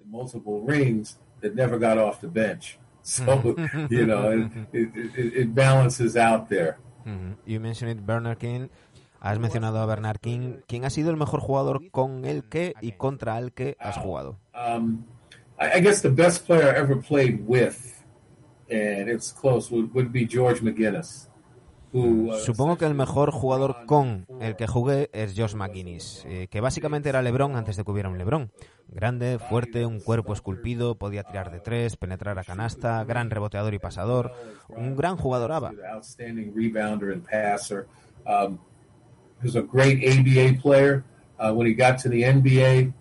so 3.04 3.24
mm-hmm. 3.42 3.94
you 3.94 4.06
know 4.06 4.32
it, 4.72 4.90
it, 4.92 5.36
it, 5.36 5.54
balances 5.56 6.18
out 6.18 6.50
there. 6.50 6.80
Mm-hmm. 7.06 7.32
You 7.46 7.60
mentioned 7.60 8.06
Bernard 8.08 8.40
King. 8.40 8.70
Has 9.22 9.40
mencionado 9.40 9.82
a 9.82 9.86
Bernard 9.86 10.20
King. 10.22 10.62
¿Quién 10.68 10.84
ha 10.86 10.90
sido 10.90 11.10
el 11.12 11.16
mejor 11.18 11.40
jugador 11.40 11.90
con 11.92 12.26
el 12.26 12.44
que 12.50 12.74
y 12.82 12.94
contra 12.94 13.38
el 13.38 13.54
que 13.54 13.78
has 13.80 13.96
jugado? 13.98 14.38
Um, 14.54 15.04
I, 15.60 15.78
I 15.78 15.82
guess 15.82 16.02
the 16.02 16.10
best 16.10 16.46
player 16.46 16.74
I 16.76 16.78
ever 16.80 16.98
played 16.98 17.42
with, 17.48 17.76
and 18.70 19.08
it's 19.10 19.32
close, 19.34 19.72
would, 19.74 19.94
would 19.94 20.12
be 20.12 20.26
George 20.26 20.60
McGinnis. 20.62 21.30
Supongo 22.40 22.78
que 22.78 22.86
el 22.86 22.96
mejor 22.96 23.30
jugador 23.32 23.86
con 23.86 24.26
el 24.42 24.56
que 24.56 24.66
jugué 24.66 25.10
es 25.14 25.36
Josh 25.38 25.54
McGuinness, 25.54 26.26
eh, 26.28 26.48
que 26.50 26.60
básicamente 26.60 27.10
era 27.10 27.22
LeBron 27.22 27.56
antes 27.56 27.76
de 27.78 27.84
que 27.84 27.92
hubiera 27.92 28.10
un 28.10 28.18
LeBron. 28.18 28.52
Grande, 28.88 29.38
fuerte, 29.38 29.86
un 29.86 30.00
cuerpo 30.00 30.34
esculpido, 30.34 30.96
podía 30.98 31.24
tirar 31.24 31.52
de 31.52 31.60
tres, 31.60 31.96
penetrar 31.96 32.40
a 32.40 32.44
canasta, 32.44 33.04
gran 33.04 33.30
reboteador 33.30 33.76
y 33.76 33.80
pasador, 33.80 34.34
un 34.70 34.96
gran 34.96 35.18
jugador 35.18 35.52
ABA. 35.52 35.72
NBA, 42.40 42.94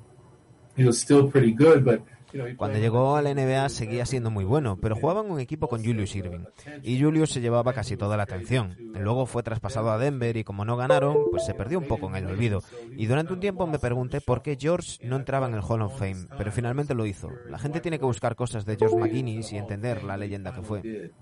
cuando 2.57 2.57
pues, 2.57 2.81
llegó 2.81 3.17
a 3.17 3.23
la 3.23 3.35
NBA 3.35 3.69
seguía 3.69 4.07
siendo 4.07 4.31
muy 4.31 4.45
bueno, 4.45 4.79
pero 4.81 4.97
jugaban 4.97 5.31
un 5.31 5.39
equipo 5.39 5.69
con 5.69 5.85
Julius 5.85 6.17
Irving 6.17 6.45
y 6.83 6.99
Julius 7.01 7.31
se 7.31 7.41
llevaba 7.43 7.75
casi 7.75 7.97
toda 7.99 8.17
la 8.17 8.23
atención. 8.23 8.75
Luego 8.79 9.27
fue 9.27 9.43
traspasado 9.43 9.91
a 9.91 9.99
Denver 9.99 10.37
y 10.37 10.45
como 10.45 10.65
no 10.65 10.77
ganaron, 10.77 11.17
pues 11.31 11.45
se 11.45 11.53
perdió 11.55 11.79
un 11.79 11.87
poco 11.87 12.09
en 12.09 12.15
el 12.17 12.27
olvido. 12.27 12.61
Y 12.97 13.07
durante 13.07 13.35
un 13.35 13.41
tiempo 13.41 13.67
me 13.67 13.79
pregunté 13.79 14.21
por 14.23 14.41
qué 14.43 14.57
George 14.59 15.07
no 15.07 15.17
entraba 15.17 15.47
en 15.47 15.55
el 15.55 15.61
Hall 15.67 15.83
of 15.83 15.99
Fame, 15.99 16.27
pero 16.39 16.51
finalmente 16.53 16.95
lo 16.95 17.05
hizo. 17.05 17.29
La 17.51 17.59
gente 17.59 17.81
tiene 17.81 17.99
que 17.99 18.05
buscar 18.07 18.35
cosas 18.35 18.65
de 18.65 18.77
George 18.77 18.97
McGuinness 18.97 19.53
y 19.53 19.59
entender 19.59 20.03
la 20.03 20.17
leyenda 20.17 20.55
que 20.55 20.63
fue. 20.63 21.13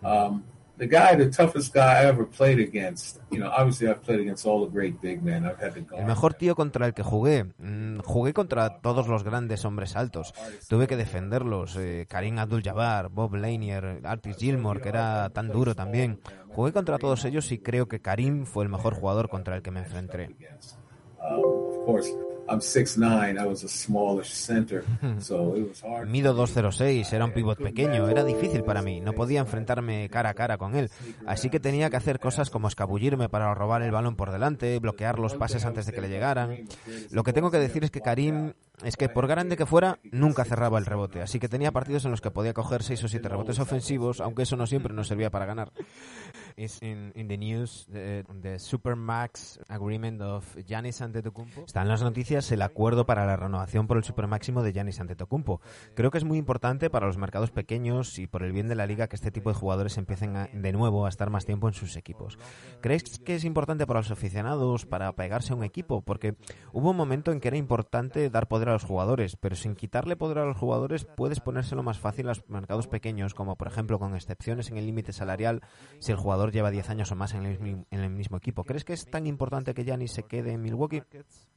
Mm. 0.00 0.40
El 0.78 1.26
mejor 6.06 6.34
tío 6.34 6.54
contra 6.54 6.86
el 6.86 6.94
que 6.94 7.02
jugué, 7.02 7.44
mm, 7.58 7.98
jugué 8.00 8.32
contra 8.32 8.80
todos 8.80 9.08
los 9.08 9.24
grandes 9.24 9.64
hombres 9.64 9.96
altos. 9.96 10.32
Tuve 10.68 10.86
que 10.86 10.96
defenderlos. 10.96 11.76
Eh, 11.76 12.06
Karim 12.08 12.38
Abdul-Jabbar, 12.38 13.08
Bob 13.08 13.34
Lanier, 13.34 14.02
Artis 14.04 14.36
Gilmore, 14.36 14.80
que 14.80 14.88
era 14.90 15.28
tan 15.30 15.48
duro 15.48 15.74
también. 15.74 16.20
Jugué 16.50 16.72
contra 16.72 16.98
todos 16.98 17.24
ellos 17.24 17.50
y 17.50 17.58
creo 17.58 17.88
que 17.88 18.00
Karim 18.00 18.44
fue 18.46 18.62
el 18.64 18.70
mejor 18.70 18.94
jugador 18.94 19.28
contra 19.28 19.56
el 19.56 19.62
que 19.62 19.70
me 19.72 19.80
enfrenté. 19.80 20.28
Um, 21.18 22.27
Mido 26.06 26.34
206, 26.34 27.12
era 27.12 27.24
un 27.26 27.32
pivot 27.32 27.58
pequeño, 27.62 28.08
era 28.08 28.24
difícil 28.24 28.62
para 28.64 28.80
mí, 28.80 29.00
no 29.00 29.12
podía 29.12 29.40
enfrentarme 29.40 30.08
cara 30.08 30.30
a 30.30 30.34
cara 30.34 30.56
con 30.56 30.74
él, 30.74 30.90
así 31.26 31.50
que 31.50 31.60
tenía 31.60 31.90
que 31.90 31.96
hacer 31.96 32.18
cosas 32.18 32.48
como 32.48 32.68
escabullirme 32.68 33.28
para 33.28 33.52
robar 33.54 33.82
el 33.82 33.90
balón 33.90 34.16
por 34.16 34.30
delante, 34.32 34.78
bloquear 34.78 35.18
los 35.18 35.34
pases 35.34 35.66
antes 35.66 35.84
de 35.86 35.92
que 35.92 36.00
le 36.00 36.08
llegaran. 36.08 36.64
Lo 37.10 37.22
que 37.22 37.32
tengo 37.34 37.50
que 37.50 37.58
decir 37.58 37.84
es 37.84 37.90
que 37.90 38.00
Karim 38.00 38.54
es 38.84 38.96
que 38.96 39.08
por 39.08 39.26
grande 39.26 39.56
que 39.56 39.66
fuera, 39.66 39.98
nunca 40.04 40.44
cerraba 40.44 40.78
el 40.78 40.86
rebote, 40.86 41.20
así 41.20 41.38
que 41.40 41.48
tenía 41.48 41.72
partidos 41.72 42.04
en 42.04 42.10
los 42.10 42.20
que 42.20 42.30
podía 42.30 42.52
coger 42.54 42.82
seis 42.82 43.02
o 43.04 43.08
siete 43.08 43.28
rebotes 43.28 43.58
ofensivos, 43.58 44.20
aunque 44.20 44.42
eso 44.42 44.56
no 44.56 44.66
siempre 44.66 44.94
nos 44.94 45.08
servía 45.08 45.30
para 45.30 45.46
ganar. 45.46 45.72
In, 46.56 47.12
the 47.28 47.38
news, 47.38 47.86
eh, 47.92 48.24
agreement 49.68 50.20
Está 51.66 51.82
en 51.82 51.88
las 51.88 52.02
noticias 52.02 52.50
el 52.50 52.62
acuerdo 52.62 53.06
para 53.06 53.24
la 53.26 53.36
renovación 53.36 53.86
por 53.86 53.96
el 53.96 54.02
super 54.02 54.26
máximo 54.26 54.64
de 54.64 54.72
Giannis 54.72 54.98
Antetokounmpo. 54.98 55.60
Creo 55.94 56.10
que 56.10 56.18
es 56.18 56.24
muy 56.24 56.36
importante 56.36 56.90
para 56.90 57.06
los 57.06 57.16
mercados 57.16 57.52
pequeños 57.52 58.18
y 58.18 58.26
por 58.26 58.42
el 58.42 58.50
bien 58.50 58.66
de 58.66 58.74
la 58.74 58.86
liga 58.86 59.06
que 59.06 59.14
este 59.14 59.30
tipo 59.30 59.50
de 59.50 59.54
jugadores 59.54 59.98
empiecen 59.98 60.36
de 60.52 60.72
nuevo 60.72 61.06
a 61.06 61.08
estar 61.10 61.30
más 61.30 61.44
tiempo 61.44 61.68
en 61.68 61.74
sus 61.74 61.96
equipos. 61.96 62.38
¿Crees 62.80 63.20
que 63.20 63.36
es 63.36 63.44
importante 63.44 63.86
para 63.86 64.00
los 64.00 64.10
aficionados 64.10 64.84
para 64.84 65.12
pegarse 65.12 65.52
a 65.52 65.56
un 65.56 65.62
equipo? 65.62 66.00
Porque 66.02 66.34
hubo 66.72 66.90
un 66.90 66.96
momento 66.96 67.30
en 67.30 67.38
que 67.38 67.48
era 67.48 67.56
importante 67.56 68.28
dar 68.30 68.48
poder 68.48 68.67
a 68.68 68.72
los 68.74 68.84
jugadores, 68.84 69.36
pero 69.36 69.56
sin 69.56 69.74
quitarle 69.74 70.16
poder 70.16 70.38
a 70.38 70.44
los 70.44 70.56
jugadores 70.56 71.04
puedes 71.04 71.40
ponérselo 71.40 71.82
más 71.82 71.98
fácil 71.98 72.26
a 72.26 72.30
los 72.30 72.48
mercados 72.48 72.86
pequeños, 72.86 73.34
como 73.34 73.56
por 73.56 73.68
ejemplo 73.68 73.98
con 73.98 74.14
excepciones 74.14 74.70
en 74.70 74.76
el 74.76 74.86
límite 74.86 75.12
salarial 75.12 75.62
si 75.98 76.12
el 76.12 76.18
jugador 76.18 76.52
lleva 76.52 76.70
10 76.70 76.90
años 76.90 77.12
o 77.12 77.16
más 77.16 77.34
en 77.34 77.46
el, 77.90 78.10
mismo 78.10 78.36
equipo. 78.36 78.64
¿Crees 78.64 78.84
que 78.84 78.92
es 78.92 79.06
tan 79.06 79.26
importante 79.26 79.74
que 79.74 79.84
Giannis 79.84 80.12
se 80.12 80.22
quede 80.22 80.52
en 80.52 80.62
Milwaukee? 80.62 81.02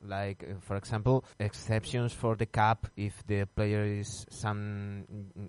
Like, 0.04 0.46
eh, 0.52 0.56
for 0.62 0.78
example, 0.78 1.20
exceptions 1.38 2.14
for 2.16 2.38
the 2.38 2.48
cap 2.48 2.86
if 2.96 3.16
the 3.26 3.46
player 3.46 3.86
is 3.86 4.26
some, 4.30 5.06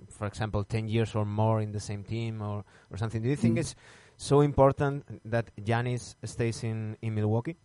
for 0.09 0.27
example, 0.29 0.65
10 0.65 0.89
years 0.89 1.15
or 1.15 1.25
more 1.25 1.63
in 1.63 1.73
the 1.73 1.81
same 1.81 2.03
team 2.05 2.43
or, 2.43 2.65
or 2.91 2.99
something. 2.99 3.23
Do 3.23 3.29
you 3.29 3.37
think 3.37 3.57
mm. 3.57 3.61
it's 3.61 3.77
so 4.17 4.43
important 4.43 5.05
that 5.31 5.47
Giannis 5.57 6.17
stays 6.25 6.63
in, 6.65 6.97
in 7.01 7.15
Milwaukee? 7.15 7.57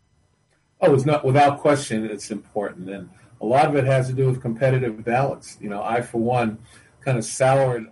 Oh, 0.80 0.94
it's 0.94 1.06
not 1.06 1.26
without 1.26 1.60
question. 1.60 2.06
It's 2.06 2.30
important, 2.30 3.10
a 3.42 3.46
lot 3.46 3.66
of 3.68 3.76
it 3.76 3.84
has 3.86 4.08
to 4.08 4.14
do 4.14 4.28
with 4.28 4.42
competitive 4.42 5.04
balance. 5.04 5.58
You 5.62 5.70
know, 5.70 5.84
I, 5.84 6.02
for 6.02 6.20
one, 6.20 6.60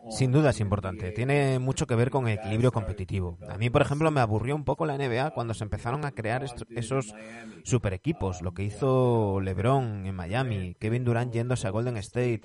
Sin 0.10 0.34
duda 0.34 0.50
es 0.50 0.60
importante. 0.60 1.12
Tiene 1.14 1.58
mucho 1.60 1.88
que 1.88 1.96
ver 1.96 2.10
con 2.10 2.28
equilibrio 2.28 2.74
competitivo. 2.74 3.38
A 3.50 3.58
mí, 3.58 3.70
por 3.70 3.82
ejemplo, 3.82 4.12
me 4.12 4.20
aburrió 4.20 4.58
un 4.58 4.66
poco 4.66 4.86
la 4.86 4.98
NBA 4.98 5.32
cuando 5.32 5.54
se 5.54 5.64
empezaron 5.64 6.04
a 6.04 6.12
crear 6.12 6.44
esos 6.70 7.16
super 7.64 7.94
equipos. 7.94 8.42
Lo 8.42 8.54
que 8.54 8.64
hizo 8.64 9.40
LeBron 9.40 10.06
en 10.06 10.14
Miami, 10.14 10.76
Kevin 10.82 11.06
Durant 11.06 11.32
yéndose 11.32 11.66
a 11.66 11.70
Golden 11.70 11.96
State. 11.96 12.42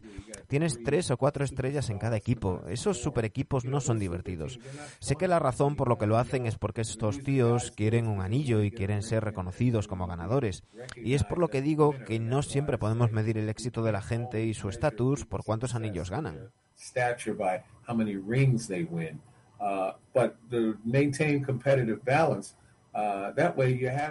Tienes 0.47 0.79
tres 0.85 1.11
o 1.11 1.17
cuatro 1.17 1.45
estrellas 1.45 1.91
en 1.91 1.99
cada 1.99 2.17
equipo. 2.17 2.63
Esos 2.69 2.99
super 3.03 3.25
equipos 3.25 3.65
no 3.65 3.81
son 3.81 3.99
divertidos. 3.99 4.61
Sé 5.01 5.17
que 5.17 5.27
la 5.27 5.41
razón 5.41 5.75
por 5.75 5.89
lo 5.89 5.99
que 5.99 6.07
lo 6.07 6.19
hacen 6.19 6.47
es 6.47 6.57
porque 6.57 6.83
estos 6.83 7.19
tíos 7.25 7.73
quieren 7.73 8.07
un 8.07 8.21
anillo 8.21 8.63
y 8.63 8.71
quieren 8.71 9.03
ser 9.03 9.25
reconocidos 9.25 9.89
como 9.89 10.07
ganadores. 10.07 10.63
Y 10.95 11.15
es 11.15 11.25
por 11.25 11.39
lo 11.39 11.49
que 11.49 11.63
digo 11.63 11.95
que 12.07 12.21
no 12.21 12.43
siempre 12.43 12.79
podemos 12.79 13.11
medir 13.11 13.39
el 13.39 13.49
éxito 13.49 13.83
de 13.83 13.91
la 13.91 14.03
gente 14.03 14.45
y 14.45 14.55
su 14.55 14.69
estatus 14.69 15.27
por 15.27 15.43
cuántos 15.43 15.75
anillos 15.75 16.11
ganan. 16.13 16.51
stature 16.81 17.35
by 17.35 17.63
how 17.87 17.95
many 17.95 18.17
rings 18.17 18.67
they 18.67 18.85
win. 18.85 19.21
Uh, 19.61 19.93
but 20.15 20.37
to 20.51 20.79
maintain 20.85 21.45
competitive 21.45 22.03
balance, 22.05 22.55
Uh, 22.93 23.31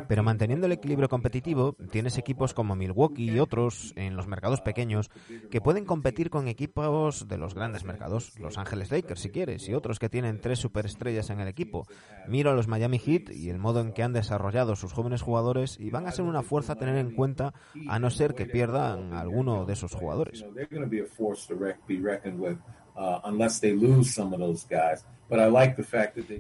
Pero 0.08 0.24
manteniendo 0.24 0.66
el 0.66 0.72
equilibrio 0.72 1.10
competitivo, 1.10 1.74
tienes 1.92 2.18
equipos 2.18 2.54
como 2.54 2.76
Milwaukee 2.78 3.30
y 3.30 3.40
otros 3.40 3.92
en 3.98 4.16
los 4.16 4.28
mercados 4.28 4.62
pequeños 4.62 5.10
que 5.52 5.60
pueden 5.60 5.84
competir 5.84 6.30
con 6.30 6.48
equipos 6.48 7.28
de 7.28 7.38
los 7.38 7.54
grandes 7.56 7.84
mercados, 7.84 8.40
Los 8.40 8.58
Ángeles 8.58 8.90
Lakers 8.90 9.20
si 9.20 9.32
quieres, 9.32 9.68
y 9.68 9.74
otros 9.74 10.00
que 10.00 10.08
tienen 10.10 10.40
tres 10.40 10.60
superestrellas 10.60 11.30
en 11.30 11.42
el 11.42 11.50
equipo. 11.50 11.88
Miro 12.28 12.52
a 12.52 12.54
los 12.54 12.70
Miami 12.70 13.00
Heat 13.00 13.32
y 13.32 13.50
el 13.50 13.60
modo 13.60 13.82
en 13.82 13.92
que 13.92 14.02
han 14.04 14.14
desarrollado 14.14 14.76
sus 14.78 14.94
jóvenes 14.94 15.22
jugadores 15.22 15.78
y 15.78 15.90
van 15.90 16.08
a 16.08 16.12
ser 16.12 16.24
una 16.24 16.42
fuerza 16.42 16.74
a 16.74 16.78
tener 16.78 16.96
en 16.96 17.12
cuenta 17.14 17.54
a 17.90 18.00
no 18.00 18.10
ser 18.10 18.34
que 18.34 18.46
pierdan 18.46 19.12
a 19.14 19.20
alguno 19.20 19.66
de 19.66 19.74
esos 19.74 19.94
jugadores. 19.94 20.46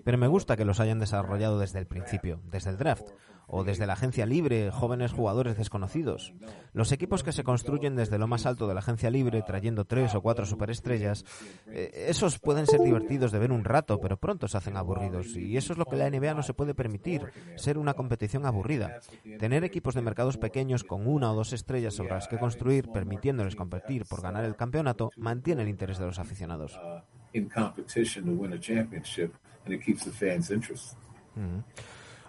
Pero 0.03 0.18
me 0.18 0.28
gusta 0.28 0.57
que 0.57 0.66
los 0.66 0.80
hayan 0.82 0.99
desarrollado 0.99 1.57
desde 1.60 1.80
el 1.80 1.86
principio, 1.86 2.41
desde 2.51 2.72
el 2.72 2.78
draft, 2.78 3.05
o 3.50 3.64
desde 3.64 3.88
la 3.88 3.93
agencia 3.93 4.26
libre, 4.28 4.70
jóvenes 4.72 5.12
jugadores 5.12 5.58
desconocidos. 5.58 6.34
Los 6.74 6.91
equipos 6.91 7.24
que 7.24 7.32
se 7.32 7.43
construyen 7.43 7.95
desde 7.95 8.18
lo 8.20 8.28
más 8.28 8.45
alto 8.45 8.68
de 8.68 8.76
la 8.76 8.80
agencia 8.82 9.10
libre, 9.10 9.41
trayendo 9.41 9.86
tres 9.86 10.14
o 10.14 10.22
cuatro 10.22 10.45
superestrellas, 10.45 11.26
eh, 11.68 12.06
esos 12.10 12.38
pueden 12.39 12.68
ser 12.68 12.82
divertidos 12.82 13.32
de 13.32 13.39
ver 13.39 13.52
un 13.52 13.64
rato, 13.64 14.00
pero 14.00 14.18
pronto 14.18 14.47
se 14.47 14.58
hacen 14.58 14.78
aburridos. 14.78 15.36
Y 15.36 15.58
eso 15.58 15.74
es 15.74 15.80
lo 15.80 15.86
que 15.86 15.95
la 15.95 16.10
NBA 16.12 16.34
no 16.36 16.43
se 16.43 16.54
puede 16.54 16.76
permitir, 16.76 17.24
ser 17.56 17.78
una 17.80 17.95
competición 17.95 18.45
aburrida. 18.45 19.00
Tener 19.39 19.64
equipos 19.64 19.95
de 19.95 20.02
mercados 20.04 20.38
pequeños 20.38 20.84
con 20.84 21.08
una 21.08 21.32
o 21.32 21.36
dos 21.36 21.52
estrellas 21.54 21.95
sobre 21.95 22.12
las 22.12 22.28
que 22.28 22.38
construir, 22.38 22.89
permitiéndoles 22.91 23.56
competir 23.56 24.06
por 24.06 24.22
ganar 24.22 24.45
el 24.45 24.56
campeonato, 24.56 25.12
mantiene 25.18 25.64
el 25.64 25.70
interés 25.70 25.97
de 25.97 26.06
los 26.06 26.20
aficionados. 26.20 26.78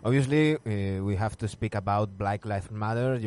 Obviously, 0.03 0.57
eh, 0.65 1.01
we 1.03 1.15
have 1.17 1.37
to 1.37 1.47
speak 1.47 1.75
about 1.77 2.17
Black 2.17 2.47
Lives 2.47 2.71
Matter. 2.71 3.21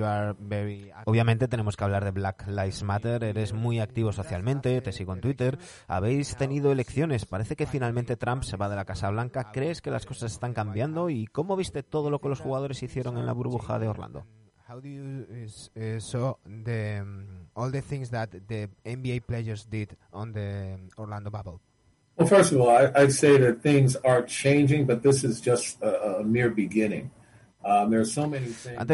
Obviamente 1.06 1.48
tenemos 1.48 1.78
que 1.78 1.84
hablar 1.84 2.04
de 2.04 2.10
Black 2.12 2.48
Lives 2.48 2.82
Matter. 2.82 3.24
Eres 3.24 3.54
muy 3.54 3.80
activo 3.80 4.12
socialmente, 4.12 4.82
te 4.82 4.92
sigo 4.92 5.14
en 5.14 5.22
Twitter. 5.22 5.60
Habéis 5.88 6.36
tenido 6.36 6.72
elecciones. 6.72 7.26
Parece 7.28 7.56
que 7.56 7.68
finalmente 7.68 8.16
Trump 8.18 8.42
se 8.44 8.58
va 8.58 8.70
de 8.70 8.76
la 8.76 8.86
Casa 8.86 9.10
Blanca. 9.12 9.52
¿Crees 9.52 9.82
que 9.84 9.92
las 9.92 10.08
cosas 10.08 10.32
están 10.32 10.54
cambiando? 10.54 11.10
¿Y 11.12 11.28
cómo 11.28 11.56
viste 11.56 11.84
todo 11.84 12.10
lo 12.10 12.20
que 12.20 12.30
los 12.30 12.40
jugadores 12.40 12.82
hicieron 12.82 13.20
en 13.20 13.28
la 13.28 13.34
burbuja 13.34 13.78
de 13.80 13.88
Orlando? 13.88 14.26
how 14.68 14.80
do 14.82 14.88
eh, 14.88 17.02
um, 17.02 17.48
all 17.54 17.72
the 17.72 17.82
things 17.82 18.10
that 18.10 18.30
the 18.48 18.68
players 19.28 19.68
Orlando 20.96 21.30
antes 22.16 22.52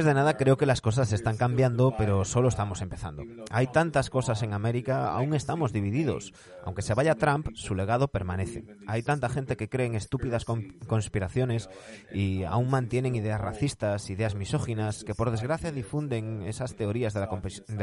de 0.05 0.13
nada, 0.13 0.37
creo 0.37 0.57
que 0.57 0.65
las 0.65 0.79
cosas 0.81 1.11
están 1.11 1.35
cambiando, 1.35 1.93
pero 1.97 2.23
solo 2.23 2.47
estamos 2.47 2.81
empezando. 2.81 3.23
Hay 3.51 3.67
tantas 3.67 4.09
cosas 4.09 4.41
en 4.41 4.53
América, 4.53 5.11
aún 5.13 5.33
estamos 5.33 5.73
divididos. 5.73 6.29
Uh, 6.31 6.33
Aunque 6.67 6.81
se 6.81 6.93
vaya 6.93 7.15
Trump, 7.15 7.47
su 7.55 7.75
legado 7.75 8.07
permanece. 8.07 8.63
Hay 8.87 9.03
tanta 9.03 9.27
gente 9.27 9.57
que 9.57 9.67
cree 9.67 9.87
en 9.87 9.95
estúpidas 9.95 10.45
conspiraciones 10.87 11.69
y 12.13 12.43
aún 12.43 12.69
mantienen 12.69 13.15
ideas 13.15 13.41
racistas, 13.41 14.09
ideas 14.09 14.35
misóginas, 14.35 15.03
que 15.03 15.13
por 15.15 15.29
desgracia 15.31 15.73
difunden 15.73 16.43
esas 16.43 16.75
teorías 16.75 17.13
de 17.13 17.19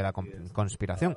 la 0.02 0.12
conspiración. 0.52 1.14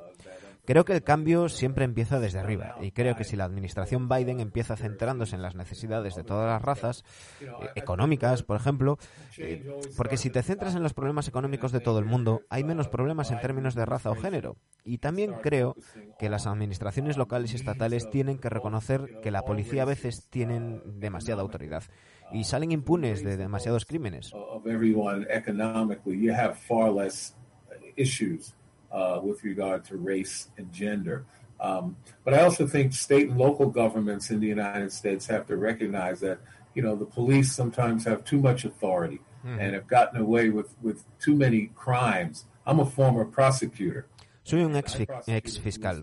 Creo 0.66 0.84
que 0.84 0.92
el 0.92 1.02
cambio 1.02 1.48
siempre 1.48 1.84
empieza 1.84 2.20
desde 2.20 2.38
arriba 2.38 2.76
y 2.82 2.90
creo 2.92 3.16
que 3.16 3.24
si 3.24 3.34
la 3.34 3.44
administración 3.44 4.08
Biden 4.08 4.40
empieza 4.40 4.76
centrándose 4.76 5.34
en 5.36 5.42
las 5.42 5.54
necesidades 5.54 6.14
de 6.14 6.22
todas 6.22 6.46
las 6.48 6.60
razas, 6.62 7.04
eh, 7.40 7.46
económicas, 7.76 8.42
por 8.42 8.56
ejemplo, 8.56 8.98
eh, 9.38 9.64
porque 9.96 10.16
si 10.18 10.28
te 10.30 10.42
centras 10.42 10.74
en 10.74 10.82
los 10.82 10.92
problemas 10.92 11.28
económicos 11.28 11.72
de 11.72 11.80
todo 11.80 11.98
el 11.98 12.04
mundo, 12.04 12.42
hay 12.50 12.62
menos 12.64 12.88
problemas 12.88 13.30
en 13.30 13.40
términos 13.40 13.74
de 13.74 13.86
raza 13.86 14.10
o 14.10 14.14
género. 14.14 14.56
Y 14.84 14.98
también 14.98 15.34
creo 15.42 15.76
que 16.18 16.28
las 16.28 16.46
administraciones 16.46 17.16
locales 17.16 17.52
y 17.52 17.56
estatales 17.56 18.10
tienen 18.10 18.38
que 18.38 18.50
reconocer 18.50 19.20
que 19.22 19.30
la 19.30 19.42
policía 19.44 19.82
a 19.82 19.86
veces 19.86 20.28
tiene 20.28 20.82
demasiada 20.84 21.42
autoridad 21.42 21.84
y 22.32 22.44
salen 22.44 22.70
impunes 22.72 23.24
de 23.24 23.36
demasiados 23.38 23.86
crímenes. 23.86 24.32
uh, 28.90 29.20
with 29.22 29.44
regard 29.44 29.84
to 29.84 29.96
race 29.96 30.48
and 30.56 30.72
gender. 30.72 31.24
Um, 31.60 31.96
but 32.24 32.34
I 32.34 32.42
also 32.42 32.66
think 32.66 32.92
state 32.94 33.28
and 33.28 33.38
local 33.38 33.68
governments 33.68 34.30
in 34.30 34.40
the 34.40 34.46
United 34.46 34.92
States 34.92 35.26
have 35.26 35.46
to 35.48 35.56
recognize 35.56 36.20
that 36.20 36.38
you 36.74 36.82
know 36.82 36.94
the 36.96 37.04
police 37.04 37.52
sometimes 37.52 38.04
have 38.04 38.24
too 38.24 38.38
much 38.40 38.64
authority 38.64 39.20
mm. 39.44 39.58
and 39.60 39.74
have 39.74 39.86
gotten 39.86 40.18
away 40.20 40.48
with 40.50 40.74
with 40.82 41.04
too 41.20 41.34
many 41.34 41.70
crimes. 41.74 42.46
I'm 42.66 42.80
a 42.80 42.86
former 42.86 43.24
prosecutor. 43.24 44.06
Soy 44.44 44.62
un 44.64 44.74
ex, 44.76 44.96
ex 45.28 45.56
fiscal. 45.58 46.02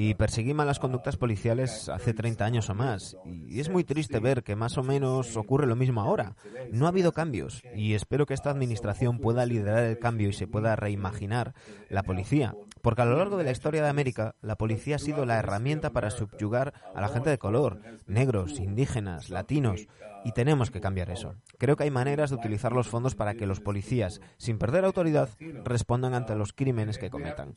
y 0.00 0.14
perseguí 0.14 0.54
malas 0.54 0.78
conductas 0.78 1.16
policiales 1.16 1.88
hace 1.88 2.14
30 2.14 2.44
años 2.44 2.70
o 2.70 2.74
más. 2.76 3.16
Y 3.48 3.58
es 3.58 3.68
muy 3.68 3.82
triste 3.82 4.20
ver 4.20 4.44
que 4.44 4.54
más 4.54 4.78
o 4.78 4.84
menos 4.84 5.36
ocurre 5.36 5.66
lo 5.66 5.74
mismo 5.74 6.00
ahora. 6.00 6.36
No 6.70 6.86
ha 6.86 6.90
habido 6.90 7.10
cambios 7.10 7.60
y 7.74 7.94
espero 7.94 8.24
que 8.24 8.34
esta 8.34 8.48
administración 8.50 9.18
pueda 9.18 9.44
liderar 9.44 9.82
el 9.82 9.98
cambio 9.98 10.28
y 10.28 10.32
se 10.34 10.46
pueda 10.46 10.76
reimaginar 10.76 11.52
la 11.90 12.04
policía. 12.04 12.54
Porque 12.80 13.02
a 13.02 13.06
lo 13.06 13.16
largo 13.16 13.38
de 13.38 13.42
la 13.42 13.50
historia 13.50 13.82
de 13.82 13.88
América, 13.88 14.36
la 14.40 14.54
policía 14.54 14.94
ha 14.96 15.00
sido 15.00 15.26
la 15.26 15.40
herramienta 15.40 15.90
para 15.90 16.10
subyugar 16.12 16.74
a 16.94 17.00
la 17.00 17.08
gente 17.08 17.30
de 17.30 17.38
color, 17.38 17.80
negros, 18.06 18.60
indígenas, 18.60 19.30
latinos. 19.30 19.88
Y 20.24 20.32
tenemos 20.32 20.70
que 20.70 20.80
cambiar 20.80 21.10
eso. 21.10 21.34
Creo 21.58 21.76
que 21.76 21.84
hay 21.84 21.90
maneras 21.90 22.30
de 22.30 22.36
utilizar 22.36 22.72
los 22.72 22.88
fondos 22.88 23.14
para 23.14 23.34
que 23.34 23.46
los 23.46 23.60
policías, 23.60 24.20
sin 24.36 24.58
perder 24.58 24.84
autoridad, 24.84 25.30
respondan 25.64 26.14
ante 26.14 26.34
los 26.34 26.52
crímenes 26.52 26.98
que 26.98 27.10
cometan. 27.10 27.54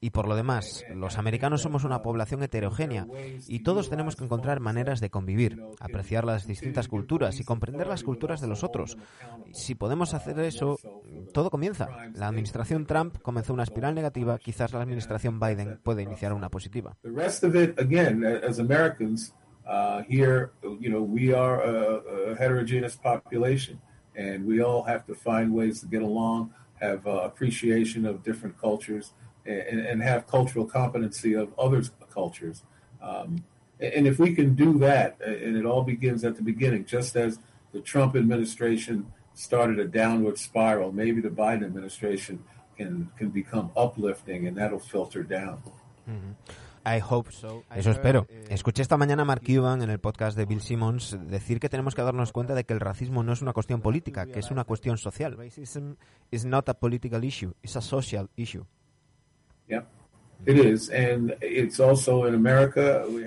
Y 0.00 0.10
por 0.10 0.28
lo 0.28 0.36
demás, 0.36 0.84
los 0.94 1.18
americanos 1.18 1.62
somos 1.62 1.84
una 1.84 2.02
población 2.02 2.42
heterogénea 2.42 3.06
y 3.46 3.60
todos 3.62 3.88
tenemos 3.90 4.16
que 4.16 4.24
encontrar 4.24 4.60
maneras 4.60 5.00
de 5.00 5.10
convivir, 5.10 5.62
apreciar 5.80 6.24
las 6.24 6.46
distintas 6.46 6.88
culturas 6.88 7.40
y 7.40 7.44
comprender 7.44 7.86
las 7.86 8.02
culturas 8.02 8.40
de 8.40 8.48
los 8.48 8.64
otros. 8.64 8.96
Si 9.52 9.74
podemos 9.74 10.14
hacer 10.14 10.38
eso, 10.40 10.78
todo 11.32 11.50
comienza. 11.50 11.88
La 12.14 12.28
administración 12.28 12.86
Trump 12.86 13.18
comenzó 13.22 13.52
una 13.54 13.62
espiral 13.62 13.94
negativa, 13.94 14.38
quizás 14.38 14.72
la 14.72 14.82
administración 14.82 15.38
Biden 15.38 15.78
puede 15.82 16.02
iniciar 16.02 16.32
una 16.32 16.48
positiva. 16.50 16.96
Uh, 19.66 20.02
here, 20.02 20.52
you 20.80 20.88
know, 20.90 21.02
we 21.02 21.32
are 21.32 21.62
a, 21.62 21.74
a, 22.30 22.36
heterogeneous 22.36 22.96
population, 22.96 23.80
and 24.16 24.44
we 24.44 24.60
all 24.62 24.82
have 24.82 25.06
to 25.06 25.14
find 25.14 25.52
ways 25.54 25.80
to 25.80 25.86
get 25.86 26.02
along, 26.02 26.52
have 26.80 27.06
uh, 27.06 27.10
appreciation 27.20 28.04
of 28.04 28.24
different 28.24 28.58
cultures, 28.60 29.12
and, 29.46 29.78
and, 29.80 30.02
have 30.02 30.26
cultural 30.26 30.64
competency 30.66 31.34
of 31.34 31.56
other 31.58 31.80
cultures. 32.12 32.64
Um, 33.00 33.44
and 33.78 34.06
if 34.08 34.18
we 34.18 34.34
can 34.34 34.54
do 34.56 34.78
that, 34.80 35.18
and 35.24 35.56
it 35.56 35.64
all 35.64 35.82
begins 35.84 36.24
at 36.24 36.34
the 36.36 36.42
beginning, 36.42 36.84
just 36.84 37.14
as 37.16 37.38
the 37.72 37.80
Trump 37.80 38.16
administration 38.16 39.12
started 39.34 39.78
a 39.78 39.84
downward 39.86 40.38
spiral, 40.38 40.90
maybe 40.92 41.20
the 41.20 41.30
Biden 41.30 41.64
administration 41.64 42.42
can 42.76 43.10
can 43.16 43.28
become 43.30 43.70
uplifting, 43.76 44.46
and 44.48 44.56
that'll 44.56 44.78
filter 44.80 45.22
down. 45.22 45.62
Mm-hmm. 46.10 46.30
I 46.84 47.00
hope 47.00 47.30
Eso 47.30 47.90
espero. 47.90 48.26
Eh, 48.28 48.46
Escuché 48.50 48.82
esta 48.82 48.96
mañana 48.96 49.22
a 49.22 49.24
Mark 49.24 49.42
Cuban 49.46 49.82
en 49.82 49.90
el 49.90 50.00
podcast 50.00 50.36
de 50.36 50.46
Bill 50.46 50.60
Simmons 50.60 51.16
decir 51.28 51.60
que 51.60 51.68
tenemos 51.68 51.94
que 51.94 52.02
darnos 52.02 52.32
cuenta 52.32 52.54
de 52.54 52.64
que 52.64 52.72
el 52.74 52.80
racismo 52.80 53.22
no 53.22 53.32
es 53.32 53.40
una 53.40 53.52
cuestión 53.52 53.80
política, 53.82 54.26
que 54.26 54.40
es 54.40 54.50
una 54.50 54.64
cuestión 54.64 54.98
social. 54.98 55.36
Racism 55.36 55.92
is 56.32 56.44
not 56.44 56.68
a 56.68 56.74
political 56.74 57.22
issue, 57.24 57.52
it's 57.62 57.76
a 57.76 57.80
social 57.80 58.28
issue. 58.36 58.64
Yeah. 59.68 59.84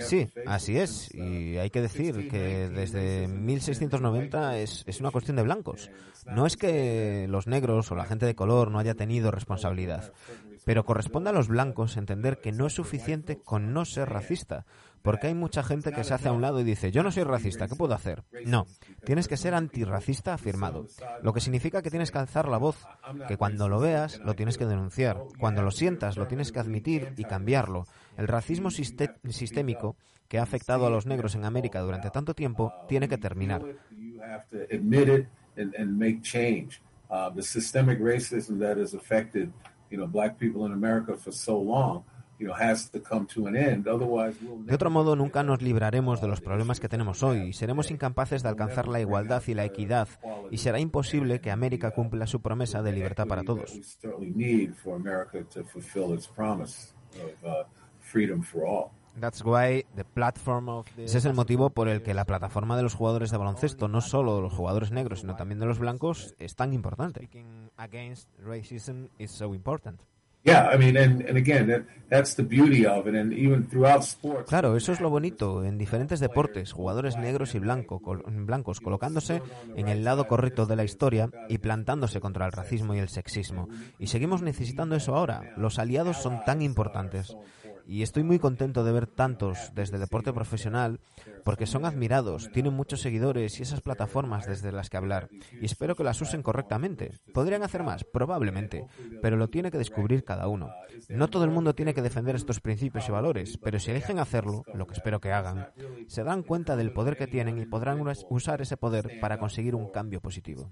sí, 0.01 0.27
así 0.45 0.77
es. 0.77 1.15
Y 1.15 1.57
hay 1.57 1.69
que 1.69 1.79
decir 1.81 2.27
que 2.27 2.67
desde 2.67 3.29
1690 3.29 4.57
es, 4.57 4.83
es, 4.85 4.99
una 4.99 5.11
cuestión 5.11 5.37
de 5.37 5.43
blancos. 5.43 5.89
No 6.25 6.45
es 6.45 6.57
que 6.57 7.25
los 7.29 7.47
negros 7.47 7.89
o 7.93 7.95
la 7.95 8.03
gente 8.03 8.25
de 8.25 8.35
color 8.35 8.69
no 8.69 8.79
haya 8.79 8.95
tenido 8.95 9.31
responsabilidad. 9.31 10.11
Pero 10.65 10.83
corresponde 10.83 11.29
a 11.29 11.33
los 11.33 11.47
blancos 11.47 11.95
entender 11.95 12.39
que 12.41 12.51
no 12.51 12.65
es 12.67 12.73
suficiente 12.73 13.37
con 13.39 13.71
no 13.71 13.85
ser 13.85 14.09
racista, 14.09 14.65
porque 15.03 15.27
hay 15.27 15.35
mucha 15.35 15.61
gente 15.63 15.91
que 15.91 16.03
se 16.03 16.15
hace 16.15 16.27
a 16.29 16.31
un 16.31 16.41
lado 16.41 16.59
y 16.59 16.63
dice, 16.63 16.91
yo 16.91 17.03
no 17.03 17.11
soy 17.11 17.21
racista, 17.23 17.67
¿qué 17.67 17.75
puedo 17.75 17.93
hacer? 17.93 18.23
No, 18.45 18.65
tienes 19.05 19.27
que 19.27 19.37
ser 19.37 19.53
antirracista 19.53 20.33
afirmado, 20.33 20.87
lo 21.21 21.33
que 21.33 21.39
significa 21.41 21.83
que 21.83 21.91
tienes 21.91 22.09
que 22.09 22.17
alzar 22.17 22.47
la 22.49 22.57
voz, 22.57 22.83
que 23.27 23.37
cuando 23.37 23.69
lo 23.69 23.79
veas 23.79 24.17
lo 24.19 24.33
tienes 24.33 24.57
que 24.57 24.65
denunciar, 24.65 25.21
cuando 25.39 25.61
lo 25.61 25.69
sientas 25.69 26.17
lo 26.17 26.27
tienes 26.27 26.51
que 26.51 26.59
admitir 26.59 27.13
y 27.17 27.25
cambiarlo. 27.25 27.85
El 28.17 28.27
racismo 28.27 28.71
sistémico 28.71 29.95
que 30.27 30.39
ha 30.39 30.43
afectado 30.43 30.87
a 30.87 30.89
los 30.89 31.05
negros 31.05 31.35
en 31.35 31.45
América 31.45 31.81
durante 31.81 32.09
tanto 32.09 32.33
tiempo 32.33 32.73
tiene 32.87 33.07
que 33.07 33.19
terminar. 33.19 33.61
De 42.37 44.73
otro 44.73 44.89
modo, 44.89 45.15
nunca 45.15 45.41
nos 45.43 45.61
libraremos 45.61 46.19
de 46.21 46.27
los 46.27 46.41
problemas 46.41 46.79
que 46.81 46.89
tenemos 46.89 47.23
hoy. 47.23 47.53
Seremos 47.53 47.91
incapaces 47.91 48.43
de 48.43 48.49
alcanzar 48.49 48.87
la 48.89 48.99
igualdad 48.99 49.41
y 49.47 49.53
la 49.53 49.63
equidad, 49.63 50.09
y 50.51 50.57
será 50.57 50.79
imposible 50.81 51.39
que 51.39 51.49
América 51.51 51.91
cumpla 51.91 52.27
su 52.27 52.41
promesa 52.41 52.81
de 52.83 52.91
libertad 52.91 53.25
para 53.27 53.43
todos. 53.43 53.71
Ese 60.97 61.17
es 61.19 61.25
el 61.25 61.33
motivo 61.33 61.69
por 61.69 61.87
el 61.87 62.01
que 62.03 62.13
la 62.13 62.25
plataforma 62.25 62.75
de 62.75 62.83
los 62.83 62.93
jugadores 62.95 63.31
de 63.31 63.37
baloncesto, 63.37 63.87
no 63.87 64.01
solo 64.01 64.35
de 64.35 64.41
los 64.41 64.53
jugadores 64.53 64.91
negros, 64.91 65.21
sino 65.21 65.35
también 65.35 65.59
de 65.59 65.65
los 65.65 65.79
blancos, 65.79 66.35
es 66.37 66.55
tan 66.55 66.73
importante. 66.73 67.29
Claro, 74.47 74.75
eso 74.75 74.91
es 74.91 75.01
lo 75.01 75.09
bonito. 75.09 75.63
En 75.63 75.77
diferentes 75.77 76.19
deportes, 76.19 76.71
jugadores 76.73 77.17
negros 77.17 77.55
y 77.55 77.59
blancos 77.59 78.79
colocándose 78.81 79.41
en 79.75 79.87
el 79.87 80.03
lado 80.03 80.27
correcto 80.27 80.65
de 80.65 80.75
la 80.75 80.83
historia 80.83 81.29
y 81.47 81.57
plantándose 81.59 82.19
contra 82.19 82.45
el 82.45 82.51
racismo 82.51 82.93
y 82.93 82.99
el 82.99 83.09
sexismo. 83.09 83.69
Y 83.97 84.07
seguimos 84.07 84.41
necesitando 84.41 84.95
eso 84.97 85.15
ahora. 85.15 85.53
Los 85.57 85.79
aliados 85.79 86.17
son 86.17 86.43
tan 86.45 86.61
importantes 86.61 87.35
y 87.87 88.01
estoy 88.01 88.23
muy 88.23 88.39
contento 88.39 88.83
de 88.83 88.91
ver 88.91 89.07
tantos 89.07 89.71
desde 89.75 89.99
deporte 89.99 90.33
profesional 90.33 90.99
porque 91.43 91.65
son 91.67 91.85
admirados, 91.85 92.49
tienen 92.51 92.73
muchos 92.73 93.01
seguidores 93.01 93.59
y 93.59 93.63
esas 93.63 93.81
plataformas 93.81 94.47
desde 94.47 94.71
las 94.71 94.89
que 94.89 94.97
hablar 94.97 95.29
y 95.61 95.65
espero 95.65 95.95
que 95.95 96.03
las 96.03 96.19
usen 96.21 96.41
correctamente. 96.43 97.11
¿Podrían 97.33 97.63
hacer 97.63 97.83
más? 97.83 98.03
Probablemente, 98.03 98.85
pero 99.21 99.37
lo 99.37 99.49
tiene 99.49 99.71
que 99.71 99.77
descubrir 99.77 100.23
cada 100.23 100.47
uno. 100.47 100.71
No 101.09 101.29
todo 101.29 101.43
el 101.43 101.51
mundo 101.51 101.75
tiene 101.75 101.93
que 101.93 102.01
defender 102.01 102.35
estos 102.35 102.59
principios 102.59 103.07
y 103.07 103.11
valores, 103.11 103.57
pero 103.61 103.79
si 103.79 103.91
eligen 103.91 104.19
hacerlo, 104.19 104.63
lo 104.73 104.87
que 104.87 104.93
espero 104.93 105.19
que 105.19 105.31
hagan, 105.31 105.69
se 106.07 106.23
dan 106.23 106.43
cuenta 106.43 106.75
del 106.75 106.93
poder 106.93 107.17
que 107.17 107.27
tienen 107.27 107.57
y 107.59 107.65
podrán 107.65 107.95
usar 108.29 108.61
ese 108.61 108.77
poder 108.77 109.19
para 109.21 109.37
conseguir 109.39 109.75
un 109.75 109.89
cambio 109.91 110.21
positivo. 110.21 110.71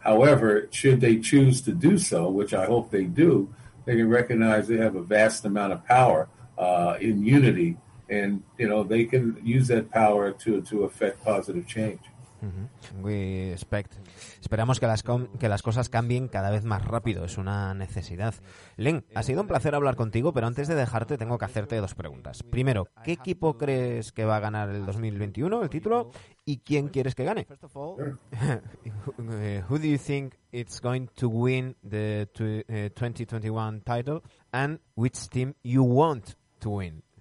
However, 0.00 0.66
should 0.70 1.00
they 1.00 1.18
choose 1.18 1.60
to 1.62 1.72
do 1.72 1.98
so, 1.98 2.28
which 2.30 2.52
I 2.54 2.64
hope 2.66 2.90
they 2.90 3.04
do, 3.04 3.52
they 3.84 3.96
can 3.96 4.08
recognize 4.08 4.66
they 4.66 4.78
have 4.78 4.96
a 4.96 5.02
vast 5.02 5.44
amount 5.44 5.74
of 5.74 5.84
power 5.84 6.28
uh, 6.58 6.96
in 7.00 7.22
unity, 7.24 7.76
and 8.08 8.42
you 8.58 8.68
know 8.68 8.82
they 8.82 9.04
can 9.04 9.36
use 9.44 9.68
that 9.68 9.90
power 9.90 10.32
to 10.32 10.62
to 10.62 10.84
affect 10.84 11.22
positive 11.22 11.66
change. 11.68 12.00
Mm-hmm. 12.42 13.02
We 13.02 13.50
expect 13.52 13.94
Esperamos 14.40 14.80
que 14.80 14.86
las, 14.86 15.02
que 15.38 15.48
las 15.48 15.62
cosas 15.62 15.88
cambien 15.90 16.26
cada 16.28 16.50
vez 16.50 16.64
más 16.64 16.84
rápido, 16.84 17.24
es 17.26 17.36
una 17.36 17.74
necesidad. 17.74 18.34
Len, 18.76 19.04
ha 19.14 19.22
sido 19.22 19.42
un 19.42 19.46
placer 19.46 19.74
hablar 19.74 19.96
contigo, 19.96 20.32
pero 20.32 20.46
antes 20.46 20.66
de 20.66 20.74
dejarte 20.74 21.18
tengo 21.18 21.36
que 21.36 21.44
hacerte 21.44 21.76
dos 21.76 21.94
preguntas. 21.94 22.42
Primero, 22.42 22.88
¿qué 23.04 23.12
equipo 23.12 23.58
crees 23.58 24.12
que 24.12 24.24
va 24.24 24.36
a 24.36 24.40
ganar 24.40 24.70
el 24.70 24.86
2021 24.86 25.62
el 25.62 25.68
título 25.68 26.10
y 26.46 26.58
quién 26.60 26.88
quieres 26.88 27.14
que 27.14 27.24
gane? 27.24 27.46
Who 29.68 29.78
do 29.78 29.84
you 29.86 29.98
think 29.98 30.34
it's 30.52 30.80
going 30.80 31.08
to 31.16 31.28
win 31.28 31.76
the 31.88 32.26
2021 32.34 33.76
eh, 33.76 33.80
title 33.84 34.22
and 34.52 34.80
which 34.96 35.28
team 35.28 35.54
you 35.62 35.82
want 35.84 36.34
to 36.60 36.70
win? 36.70 37.02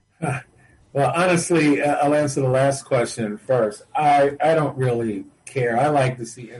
Well, 0.92 1.12
honestly, 1.16 1.80
uh, 1.84 1.98
I'll 2.04 2.16
answer 2.16 2.42
the 2.42 2.50
last 2.50 2.84
question 2.84 3.38
first. 3.38 3.84
I, 3.96 4.32
I 4.44 4.56
don't 4.56 4.76
really 4.76 5.24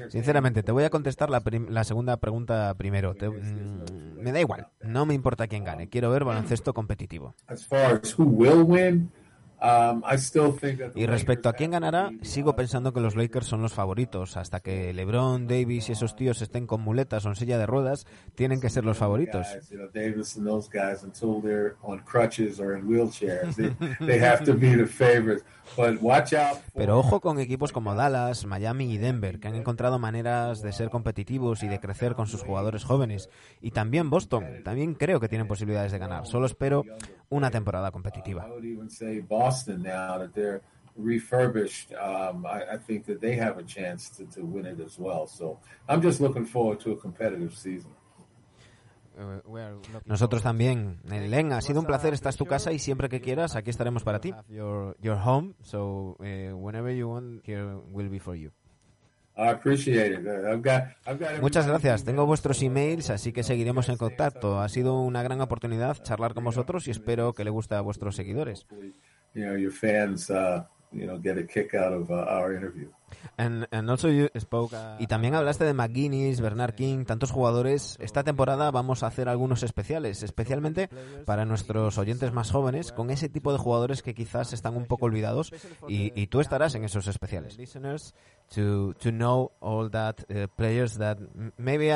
Sinceramente, 0.10 0.64
te 0.64 0.72
voy 0.72 0.84
a 0.84 0.90
contestar 0.90 1.30
la, 1.30 1.84
segunda 1.84 2.18
pregunta 2.18 2.74
primero. 2.76 3.14
Mm, 3.14 4.20
me 4.22 4.32
da 4.32 4.40
igual, 4.40 4.68
no 4.82 5.06
me 5.06 5.14
importa 5.14 5.48
quién 5.48 5.64
gane. 5.64 5.90
Quiero 5.90 6.10
ver 6.10 6.24
baloncesto 6.26 6.74
competitivo. 6.74 7.36
Y 10.96 11.06
respecto 11.06 11.50
a 11.50 11.54
quién 11.54 11.72
ganará, 11.72 12.12
sigo 12.22 12.56
pensando 12.56 12.94
que 12.94 13.02
los 13.02 13.18
Lakers 13.18 13.46
son 13.46 13.62
los 13.62 13.74
favoritos. 13.74 14.38
Hasta 14.38 14.62
que 14.62 14.94
LeBron, 14.94 15.48
Davis 15.48 15.90
y 15.90 15.92
esos 15.92 16.16
tíos 16.16 16.42
estén 16.42 16.66
con 16.66 16.82
muletas 16.82 17.26
o 17.26 17.30
en 17.30 17.36
silla 17.36 17.58
de 17.58 17.66
ruedas, 17.66 18.06
tienen 18.36 18.62
que 18.62 18.70
ser 18.70 18.86
los 18.86 18.98
favoritos. 18.98 19.46
Pero 26.76 26.98
ojo 27.00 27.20
con 27.22 27.40
equipos 27.40 27.72
como 27.72 27.96
Dallas, 27.96 28.46
Miami 28.46 28.92
y 28.94 28.98
Denver, 28.98 29.40
que 29.40 29.48
han 29.48 29.56
encontrado 29.56 30.00
maneras 30.00 30.62
de 30.62 30.74
ser 30.74 30.90
competitivos 30.90 31.64
y 31.64 31.68
de 31.68 31.80
crecer 31.80 32.16
con 32.16 32.28
sus 32.28 32.44
jugadores 32.44 32.84
jóvenes. 32.84 33.30
Y 33.62 33.72
también 33.72 34.10
Boston, 34.10 34.44
también 34.64 34.94
creo 34.96 35.20
que 35.20 35.28
tienen 35.30 35.48
posibilidades 35.48 35.92
de 35.92 36.00
ganar. 36.00 36.26
Solo 36.26 36.46
espero 36.46 36.84
una 37.30 37.52
temporada 37.52 37.92
competitiva. 37.92 38.48
Nosotros 50.06 50.42
también. 50.44 51.00
Eh, 51.12 51.28
Len, 51.28 51.54
ha 51.54 51.62
sido 51.62 51.80
un 51.80 51.86
placer. 51.86 52.14
Esta 52.14 52.30
es 52.30 52.38
tu 52.38 52.46
casa 52.46 52.72
y 52.72 52.80
siempre 52.80 53.10
que 53.10 53.22
quieras, 53.22 53.56
aquí 53.56 53.70
estaremos 53.70 54.04
para 54.04 54.20
ti. 54.20 54.34
Your, 54.50 54.96
home, 55.24 55.54
so 55.62 56.16
eh, 56.24 56.52
whenever 56.54 56.96
you 56.96 57.10
want, 57.10 57.48
here 57.48 57.76
will 57.92 58.10
be 58.10 58.20
for 58.20 58.36
you. 58.36 58.52
Muchas 61.42 61.66
gracias. 61.68 62.04
Tengo 62.04 62.26
vuestros 62.26 62.62
emails, 62.62 63.10
así 63.10 63.32
que 63.32 63.44
seguiremos 63.44 63.88
en 63.90 63.96
contacto. 63.98 64.60
Ha 64.60 64.68
sido 64.68 65.00
una 65.00 65.24
gran 65.24 65.40
oportunidad 65.40 65.98
charlar 66.04 66.34
con 66.34 66.44
vosotros 66.44 66.88
y 66.88 66.92
espero 66.92 67.32
que 67.34 67.44
le 67.46 67.50
guste 67.50 67.76
a 67.76 67.82
vuestros 67.82 68.16
seguidores 68.18 68.66
y 75.00 75.08
también 75.08 75.36
hablaste 75.36 75.66
de 75.66 75.74
McGuinness, 75.74 76.42
Bernard 76.42 76.74
King, 76.74 77.06
tantos 77.06 77.30
jugadores. 77.32 77.96
Esta 78.00 78.24
temporada 78.24 78.72
vamos 78.72 79.04
a 79.04 79.08
hacer 79.08 79.30
algunos 79.30 79.62
especiales, 79.62 80.24
especialmente 80.24 80.90
para 81.26 81.46
nuestros 81.46 81.98
oyentes 82.00 82.34
más 82.34 82.50
jóvenes, 82.52 82.92
con 82.92 83.12
ese 83.12 83.30
tipo 83.30 83.52
de 83.52 83.60
jugadores 83.60 84.02
que 84.02 84.16
quizás 84.16 84.52
están 84.54 84.76
un 84.76 84.86
poco 84.86 85.06
olvidados 85.06 85.54
y, 85.88 86.12
y 86.20 86.28
tú 86.28 86.40
estarás 86.40 86.74
en 86.74 86.84
esos 86.84 87.08
especiales. 87.08 87.56
To, 88.56 88.96
to 88.96 89.12
know 89.12 89.52
all 89.60 89.92
that 89.92 90.22
uh, 90.32 90.48
players 90.56 90.98
that 90.98 91.20
maybe 91.58 91.92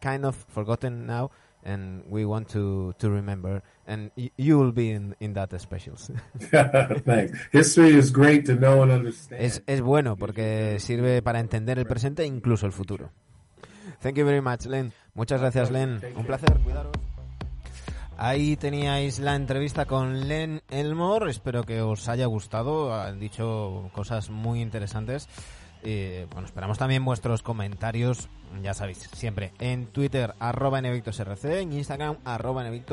kind 0.00 0.24
of 0.24 0.34
forgotten 0.48 1.06
now 1.06 1.30
and 1.64 2.02
we 2.08 2.24
want 2.24 2.48
to, 2.50 2.94
to 2.98 3.10
remember. 3.10 3.62
And 3.86 4.10
you 4.36 4.58
will 4.58 4.72
be 4.72 4.90
in, 4.90 5.14
in 5.20 5.32
that 5.34 5.58
specials. 5.60 6.10
Thanks. 6.40 7.38
History 7.50 7.94
is 7.94 8.10
great 8.10 8.46
to 8.46 8.54
know 8.54 8.82
and 8.82 8.92
understand. 8.92 9.42
Es, 9.42 9.62
es 9.66 9.80
bueno 9.80 10.16
porque 10.16 10.78
sirve 10.78 11.22
para 11.22 11.40
entender 11.40 11.78
el 11.78 11.86
presente 11.86 12.22
e 12.22 12.26
incluso 12.26 12.66
el 12.66 12.72
futuro. 12.72 13.10
Thank 14.00 14.16
you 14.16 14.24
very 14.24 14.40
much, 14.40 14.66
Len. 14.66 14.92
Muchas 15.14 15.40
gracias, 15.40 15.70
Len. 15.70 16.00
Un 16.16 16.24
placer. 16.26 16.58
Cuidaros. 16.64 16.92
Ahí 18.18 18.56
teníais 18.56 19.18
la 19.18 19.34
entrevista 19.36 19.86
con 19.86 20.28
Len 20.28 20.62
Elmore. 20.70 21.30
Espero 21.30 21.64
que 21.64 21.80
os 21.82 22.08
haya 22.08 22.26
gustado. 22.26 22.94
Han 22.94 23.18
dicho 23.20 23.90
cosas 23.94 24.30
muy 24.30 24.60
interesantes. 24.60 25.28
Eh, 25.84 26.26
bueno, 26.30 26.46
esperamos 26.46 26.78
también 26.78 27.04
vuestros 27.04 27.42
comentarios, 27.42 28.28
ya 28.62 28.72
sabéis, 28.72 28.98
siempre 29.14 29.52
en 29.58 29.86
Twitter, 29.86 30.34
arroba 30.38 30.78
rc 30.80 31.44
en 31.60 31.72
Instagram, 31.72 32.18
arroba 32.24 32.66
en 32.66 32.84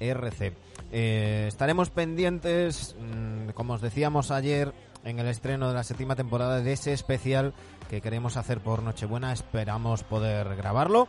Eh, 0.00 1.44
estaremos 1.48 1.90
pendientes, 1.90 2.96
mm, 2.98 3.50
como 3.50 3.74
os 3.74 3.82
decíamos 3.82 4.30
ayer, 4.30 4.72
en 5.04 5.18
el 5.18 5.26
estreno 5.26 5.68
de 5.68 5.74
la 5.74 5.82
séptima 5.84 6.14
temporada 6.14 6.60
de 6.60 6.72
ese 6.72 6.92
especial 6.92 7.54
que 7.90 8.00
queremos 8.00 8.36
hacer 8.36 8.60
por 8.60 8.82
Nochebuena. 8.84 9.32
Esperamos 9.32 10.04
poder 10.04 10.54
grabarlo. 10.56 11.08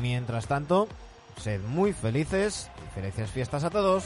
Mientras 0.00 0.46
tanto, 0.46 0.86
sed 1.38 1.60
muy 1.64 1.92
felices 1.92 2.70
y 2.86 2.94
felices 3.00 3.30
fiestas 3.30 3.64
a 3.64 3.70
todos. 3.70 4.04